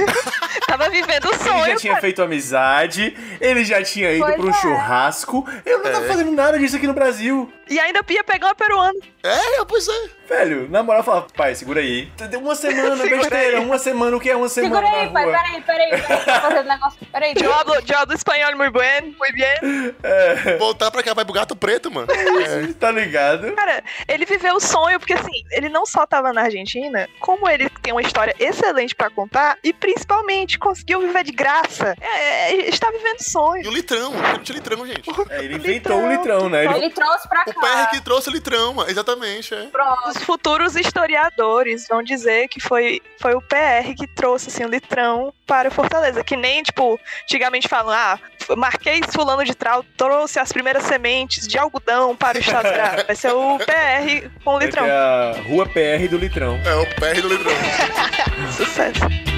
Tava 0.68 0.90
vivendo 0.90 1.26
o 1.26 1.30
Ele 1.30 1.38
já 1.38 1.44
sonho, 1.46 1.78
tinha 1.78 1.94
cara. 1.94 2.02
feito 2.02 2.22
amizade, 2.22 3.16
ele 3.40 3.64
já 3.64 3.82
tinha 3.84 4.12
ido 4.12 4.26
Pois 4.26 4.36
pra 4.36 4.46
um 4.46 4.50
é. 4.50 4.54
churrasco. 4.54 5.48
Eu 5.66 5.78
não 5.78 5.92
tava 5.92 6.06
fazendo 6.08 6.32
nada 6.32 6.58
disso 6.60 6.76
aqui 6.76 6.88
no 6.88 6.94
Brasil. 6.94 7.54
E 7.70 7.80
ainda 7.80 8.02
ia 8.10 8.24
pegar 8.24 8.48
uma 8.48 8.56
peruana. 8.56 9.00
É, 9.24 9.66
pois 9.66 9.88
é. 9.88 10.10
Velho, 10.28 10.70
na 10.70 10.82
moral, 10.84 11.04
fala, 11.04 11.28
pai, 11.36 11.54
segura 11.56 11.80
aí. 11.82 12.06
Deu 12.30 12.40
uma 12.40 12.56
semana, 12.56 12.98
Segura 13.02 13.18
besteira, 13.22 13.58
aí. 13.60 13.66
uma 13.66 13.78
semana, 13.78 14.18
o 14.18 14.20
que 14.20 14.30
é 14.30 14.36
uma 14.36 14.50
semana 14.50 14.76
Segura 14.76 15.00
aí, 15.00 15.06
na 15.08 15.12
pai. 15.12 15.26
Peraí, 15.26 15.62
peraí, 15.62 15.90
peraí. 16.02 16.26
Tô 16.26 16.42
fazendo 16.42 16.68
negócio. 16.68 17.00
Peraí, 17.12 17.34
Eu 17.44 17.54
hablo, 17.54 17.76
eu 17.76 17.98
hablo 17.98 18.16
espanhol 18.16 18.56
muito 18.56 18.72
bem, 18.72 19.02
muito 19.02 19.36
bem. 19.36 20.58
Voltar 20.58 20.92
pra 20.92 21.04
cá 21.04 21.14
vai 21.14 21.26
pro 21.26 21.34
gato 21.34 21.56
preto, 21.56 21.92
mano. 21.92 22.08
Tá 22.80 22.92
ligado? 22.92 23.52
Cara, 23.54 23.84
ele 24.08 24.26
viveu 24.26 24.56
o 24.56 24.60
sonho, 24.60 25.00
porque 25.00 25.14
assim, 25.14 25.44
ele 25.52 25.70
não 25.70 25.86
só 25.86 26.06
tava 26.06 26.34
na 26.34 26.42
Argentina, 26.42 27.08
como 27.20 27.48
ele 27.50 27.70
tem 27.82 27.94
uma 27.94 28.02
história 28.02 28.36
excelente 28.40 28.96
pra 28.96 29.10
contar, 29.10 29.58
e 29.64 29.72
principalmente 29.74 30.58
conseguiu 30.60 31.00
viver 31.02 31.24
de 31.24 31.32
graça. 31.32 31.96
É, 32.02 32.52
é, 32.52 32.70
está 32.70 32.90
vivendo 32.92 33.22
sonho. 33.22 33.64
E 33.64 33.68
o 33.68 33.72
litrão, 33.72 34.14
tinha 34.44 34.56
litrão, 34.56 34.86
gente. 34.86 35.10
É, 35.30 35.44
ele 35.44 35.56
inventou 35.56 36.04
o 36.04 36.10
litrão, 36.10 36.50
né? 36.50 36.66
Ele 36.66 36.76
Ele 36.76 36.90
trouxe 36.90 37.28
pra 37.28 37.42
O 37.48 37.54
cá. 37.54 37.55
PR 37.60 37.90
que 37.92 38.02
trouxe 38.02 38.30
o 38.30 38.32
litrão. 38.32 38.76
Exatamente, 38.88 39.54
é. 39.54 39.64
Pronto. 39.66 40.10
Os 40.10 40.18
futuros 40.24 40.76
historiadores 40.76 41.88
vão 41.88 42.04
dizer 42.04 42.48
que 42.48 42.60
foi, 42.60 43.02
foi 43.22 43.34
o 43.34 43.42
PR 43.42 43.94
que 43.98 44.08
trouxe 44.08 44.50
assim, 44.50 44.64
o 44.66 44.70
litrão 44.70 45.34
para 45.48 45.70
Fortaleza. 45.72 46.24
Que 46.24 46.36
nem, 46.36 46.62
tipo, 46.64 47.00
antigamente 47.24 47.68
falam, 47.68 47.92
ah, 47.94 48.20
Marquês 48.58 49.02
Fulano 49.14 49.44
de 49.44 49.56
Trau 49.56 49.84
trouxe 49.98 50.40
as 50.40 50.52
primeiras 50.52 50.84
sementes 50.84 51.48
de 51.48 51.58
algodão 51.58 52.16
para 52.16 52.38
o 52.38 52.42
estado. 52.42 52.68
Ah, 52.68 53.04
Vai 53.08 53.16
ser 53.16 53.32
o 53.34 53.58
PR 53.60 54.30
com 54.44 54.56
o 54.56 54.62
É 54.62 54.66
litrão. 54.66 54.86
é 54.86 54.92
a 54.92 55.42
rua 55.48 55.66
PR 55.68 56.08
do 56.10 56.18
litrão. 56.18 56.60
É 56.66 56.76
o 56.76 56.86
PR 56.96 57.22
do 57.22 57.28
litrão. 57.30 57.54
Sucesso. 58.56 59.35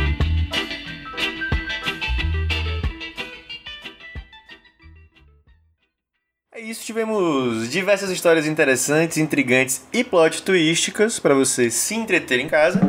É 6.58 6.62
isso, 6.62 6.84
tivemos 6.84 7.70
diversas 7.70 8.10
histórias 8.10 8.48
interessantes, 8.48 9.20
intrigantes 9.20 9.84
e 9.94 10.04
plot 10.04 10.42
twisticas 10.42 11.20
para 11.20 11.36
você 11.36 11.70
se 11.70 11.94
entreter 11.94 12.40
em 12.40 12.48
casa. 12.48 12.82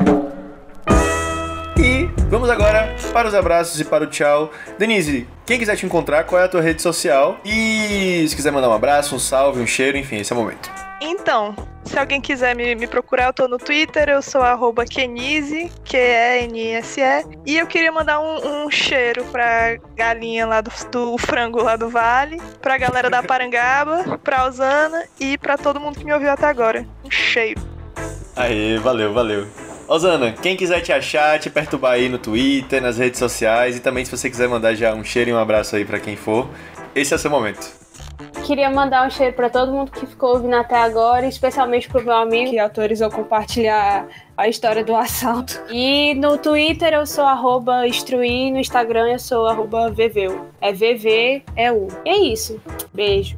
E 1.79 2.07
vamos 2.31 2.49
agora 2.49 2.97
para 3.13 3.29
os 3.29 3.35
abraços 3.35 3.79
e 3.79 3.85
para 3.85 4.05
o 4.05 4.07
tchau. 4.07 4.51
Denise, 4.79 5.29
quem 5.45 5.59
quiser 5.59 5.77
te 5.77 5.85
encontrar, 5.85 6.25
qual 6.25 6.41
é 6.41 6.47
a 6.47 6.49
tua 6.49 6.63
rede 6.63 6.81
social? 6.81 7.39
E 7.45 8.25
se 8.27 8.35
quiser 8.35 8.53
mandar 8.53 8.71
um 8.71 8.73
abraço, 8.73 9.15
um 9.15 9.19
salve, 9.19 9.61
um 9.61 9.67
cheiro, 9.67 9.99
enfim, 9.99 10.17
esse 10.17 10.33
é 10.33 10.37
o 10.37 10.39
momento. 10.39 10.88
Então, 11.01 11.55
se 11.85 11.99
alguém 11.99 12.21
quiser 12.21 12.57
me, 12.57 12.75
me 12.75 12.87
procurar, 12.87 13.27
eu 13.27 13.33
tô 13.33 13.47
no 13.47 13.57
Twitter, 13.57 14.09
eu 14.09 14.21
sou 14.21 14.43
arroba 14.43 14.85
Kenise, 14.85 15.71
Q-E-N-S-E. 15.85 17.25
E 17.47 17.57
eu 17.57 17.67
queria 17.67 17.93
mandar 17.93 18.21
um, 18.21 18.65
um 18.65 18.71
cheiro 18.71 19.25
pra 19.27 19.77
galinha 19.97 20.45
lá 20.47 20.61
do, 20.61 20.71
do 20.91 21.17
frango 21.17 21.63
lá 21.63 21.77
do 21.77 21.89
Vale, 21.89 22.41
pra 22.61 22.77
galera 22.77 23.09
da 23.09 23.23
Parangaba, 23.23 24.19
pra 24.19 24.47
Osana 24.47 25.05
e 25.21 25.39
pra 25.39 25.57
todo 25.57 25.81
mundo 25.81 25.99
que 25.99 26.05
me 26.05 26.13
ouviu 26.13 26.31
até 26.31 26.47
agora. 26.47 26.85
Um 27.05 27.11
cheiro. 27.11 27.61
Aê, 28.35 28.77
valeu, 28.79 29.13
valeu. 29.13 29.47
Osana, 29.87 30.33
quem 30.33 30.57
quiser 30.57 30.83
te 30.83 30.93
achar, 30.93 31.39
te 31.39 31.49
perturbar 31.49 31.93
aí 31.93 32.09
no 32.09 32.19
Twitter, 32.19 32.83
nas 32.83 32.99
redes 32.99 33.19
sociais 33.19 33.77
e 33.77 33.81
também 33.81 34.05
se 34.05 34.11
você 34.11 34.29
quiser 34.29 34.49
mandar 34.49 34.75
já 34.75 34.93
um 34.95 35.03
cheiro 35.03 35.31
e 35.31 35.33
um 35.33 35.39
abraço 35.39 35.77
aí 35.77 35.85
pra 35.85 35.99
quem 35.99 36.17
for, 36.17 36.47
esse 36.95 37.13
é 37.15 37.17
o 37.17 37.19
seu 37.19 37.31
momento. 37.31 37.88
Queria 38.45 38.71
mandar 38.71 39.07
um 39.07 39.11
cheiro 39.11 39.35
pra 39.35 39.51
todo 39.51 39.73
mundo 39.73 39.91
que 39.91 40.07
ficou 40.07 40.35
ouvindo 40.35 40.57
até 40.57 40.77
agora, 40.77 41.27
especialmente 41.27 41.89
pro 41.89 42.03
meu 42.03 42.15
amigo 42.15 42.51
que 42.51 42.59
autorizou 42.59 43.11
compartilhar 43.11 44.07
a 44.37 44.49
história 44.49 44.85
do 44.85 44.97
assalto. 44.97 45.61
E 45.71 46.15
no 46.15 46.39
Twitter 46.39 46.95
eu 46.95 47.07
sou 47.07 47.25
arroba 47.25 47.87
instruir, 47.87 48.53
no 48.53 48.59
Instagram 48.59 49.09
eu 49.13 49.19
sou 49.19 49.47
arroba 49.47 49.91
veveu. 49.91 50.47
É 50.61 50.73
VV-E-U. 50.73 51.89
E 52.05 52.09
é 52.09 52.19
isso. 52.19 52.61
Beijo. 52.93 53.37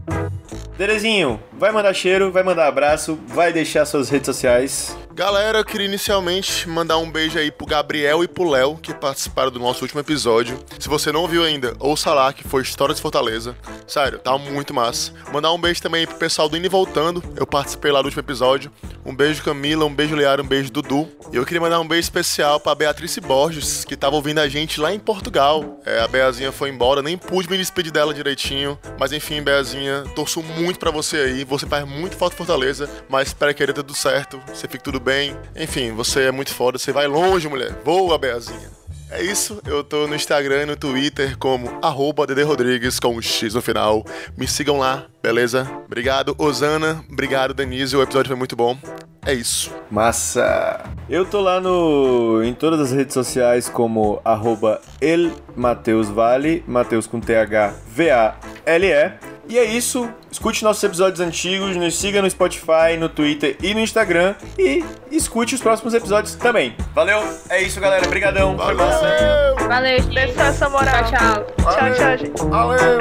Terezinho, 0.77 1.39
vai 1.53 1.73
mandar 1.73 1.93
cheiro, 1.93 2.33
vai 2.33 2.43
mandar 2.43 2.67
abraço, 2.67 3.19
vai 3.27 3.53
deixar 3.53 3.85
suas 3.85 4.09
redes 4.09 4.27
sociais. 4.27 4.97
Galera, 5.21 5.59
eu 5.59 5.65
queria 5.67 5.87
inicialmente 5.87 6.67
mandar 6.67 6.97
um 6.97 7.11
beijo 7.11 7.39
aí 7.39 7.51
pro 7.51 7.67
Gabriel 7.67 8.25
e 8.25 8.27
pro 8.27 8.49
Léo, 8.49 8.79
que 8.79 8.95
participaram 8.95 9.51
do 9.51 9.59
nosso 9.59 9.83
último 9.83 10.01
episódio. 10.01 10.59
Se 10.79 10.89
você 10.89 11.13
não 11.13 11.29
viu 11.29 11.45
ainda, 11.45 11.75
ouça 11.79 12.15
lá, 12.15 12.33
que 12.33 12.43
foi 12.43 12.63
História 12.63 12.95
de 12.95 13.03
Fortaleza. 13.03 13.55
Sério, 13.87 14.19
tá 14.19 14.39
muito 14.39 14.73
massa. 14.73 15.13
Mandar 15.31 15.53
um 15.53 15.61
beijo 15.61 15.83
também 15.83 16.07
pro 16.07 16.17
pessoal 16.17 16.49
do 16.49 16.57
Indo 16.57 16.65
e 16.65 16.71
Voltando, 16.71 17.23
eu 17.37 17.47
participei 17.47 17.93
lá 17.93 18.01
do 18.01 18.07
último 18.07 18.23
episódio. 18.23 18.73
Um 19.05 19.15
beijo 19.15 19.43
Camila, 19.43 19.85
um 19.85 19.95
beijo 19.95 20.17
Liara, 20.17 20.41
um 20.41 20.47
beijo 20.47 20.71
Dudu. 20.71 21.07
E 21.31 21.37
eu 21.37 21.45
queria 21.45 21.61
mandar 21.61 21.81
um 21.81 21.87
beijo 21.87 22.05
especial 22.05 22.59
pra 22.59 22.75
Beatriz 22.75 23.19
Borges, 23.19 23.85
que 23.85 23.99
tava 23.99 24.17
ouvindo 24.17 24.39
a 24.39 24.49
gente 24.49 24.81
lá 24.81 24.91
em 24.91 24.99
Portugal. 24.99 25.81
É, 25.85 26.01
a 26.01 26.09
Beazinha 26.09 26.51
foi 26.51 26.71
embora, 26.71 27.03
nem 27.03 27.19
pude 27.19 27.51
me 27.51 27.59
despedir 27.59 27.93
dela 27.93 28.15
direitinho. 28.15 28.79
Mas 28.99 29.13
enfim, 29.13 29.43
Beazinha, 29.43 30.03
torço 30.17 30.43
muito 30.43 30.79
pra 30.79 30.91
você 30.91 31.17
aí. 31.19 31.45
Você 31.45 31.67
faz 31.67 31.87
muito 31.87 32.17
falta 32.17 32.37
Fortaleza, 32.37 32.89
mas 33.07 33.29
espero 33.29 33.55
que 33.55 33.67
dê 33.67 33.73
tudo 33.75 33.95
certo, 33.95 34.41
você 34.47 34.67
fique 34.67 34.83
tudo 34.83 34.99
bem. 34.99 35.10
Enfim, 35.57 35.93
você 35.93 36.23
é 36.23 36.31
muito 36.31 36.55
foda, 36.55 36.79
você 36.79 36.93
vai 36.93 37.07
longe, 37.07 37.49
mulher. 37.49 37.75
Voa, 37.85 38.19
Beazinha. 38.19 38.81
É 39.13 39.21
isso, 39.21 39.61
eu 39.67 39.83
tô 39.83 40.07
no 40.07 40.15
Instagram 40.15 40.63
e 40.63 40.67
no 40.67 40.77
Twitter 40.77 41.37
como 41.37 41.79
arroba 41.83 42.25
Rodrigues 42.45 43.01
com 43.01 43.17
um 43.17 43.21
X 43.21 43.55
no 43.55 43.61
final. 43.61 44.05
Me 44.37 44.47
sigam 44.47 44.79
lá, 44.79 45.07
beleza? 45.21 45.69
Obrigado, 45.85 46.37
Osana. 46.39 47.05
Obrigado, 47.11 47.53
Denise. 47.53 47.97
O 47.97 48.03
episódio 48.03 48.29
foi 48.29 48.37
muito 48.37 48.55
bom. 48.55 48.79
É 49.27 49.35
isso. 49.35 49.75
Massa! 49.91 50.85
Eu 51.09 51.25
tô 51.25 51.41
lá 51.41 51.61
no 51.61 52.41
em 52.45 52.55
todas 52.55 52.81
as 52.81 52.93
redes 52.93 53.13
sociais 53.13 53.69
como 53.69 54.21
arroba 54.25 54.81
elmateusvale, 55.01 56.63
Mateus 56.67 57.09
com 57.09 57.21
TH 57.21 57.75
V-A-L-E. 57.89 59.13
E 59.51 59.59
é 59.59 59.65
isso. 59.65 60.09
Escute 60.31 60.63
nossos 60.63 60.85
episódios 60.85 61.19
antigos, 61.19 61.75
nos 61.75 61.99
siga 61.99 62.23
no 62.23 62.31
Spotify, 62.31 62.97
no 62.97 63.09
Twitter 63.09 63.57
e 63.61 63.75
no 63.75 63.81
Instagram. 63.81 64.37
E 64.57 64.85
escute 65.11 65.57
os 65.57 65.61
próximos 65.61 65.93
episódios 65.93 66.37
também. 66.37 66.77
Valeu! 66.95 67.21
É 67.49 67.61
isso, 67.61 67.81
galera. 67.81 68.07
Obrigadão. 68.07 68.57
Foi 68.57 68.75
massa. 68.75 69.01
Valeu! 69.01 69.69
Valeu, 69.69 70.03
gente. 70.03 70.15
Deixa 70.15 70.43
essa 70.43 70.69
moral. 70.69 71.03
Tchau, 71.03 71.19
tchau. 71.19 71.47
Tchau, 71.57 71.95
tchau, 71.95 72.19
gente. 72.19 72.43
Valeu! 72.45 73.01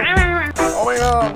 Obrigado! 0.82 1.30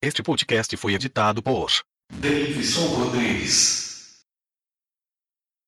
Este 0.00 0.22
podcast 0.22 0.76
foi 0.76 0.94
editado 0.94 1.42
por 1.42 1.68
Davidson 2.20 3.00
Rodrigues. 3.00 3.85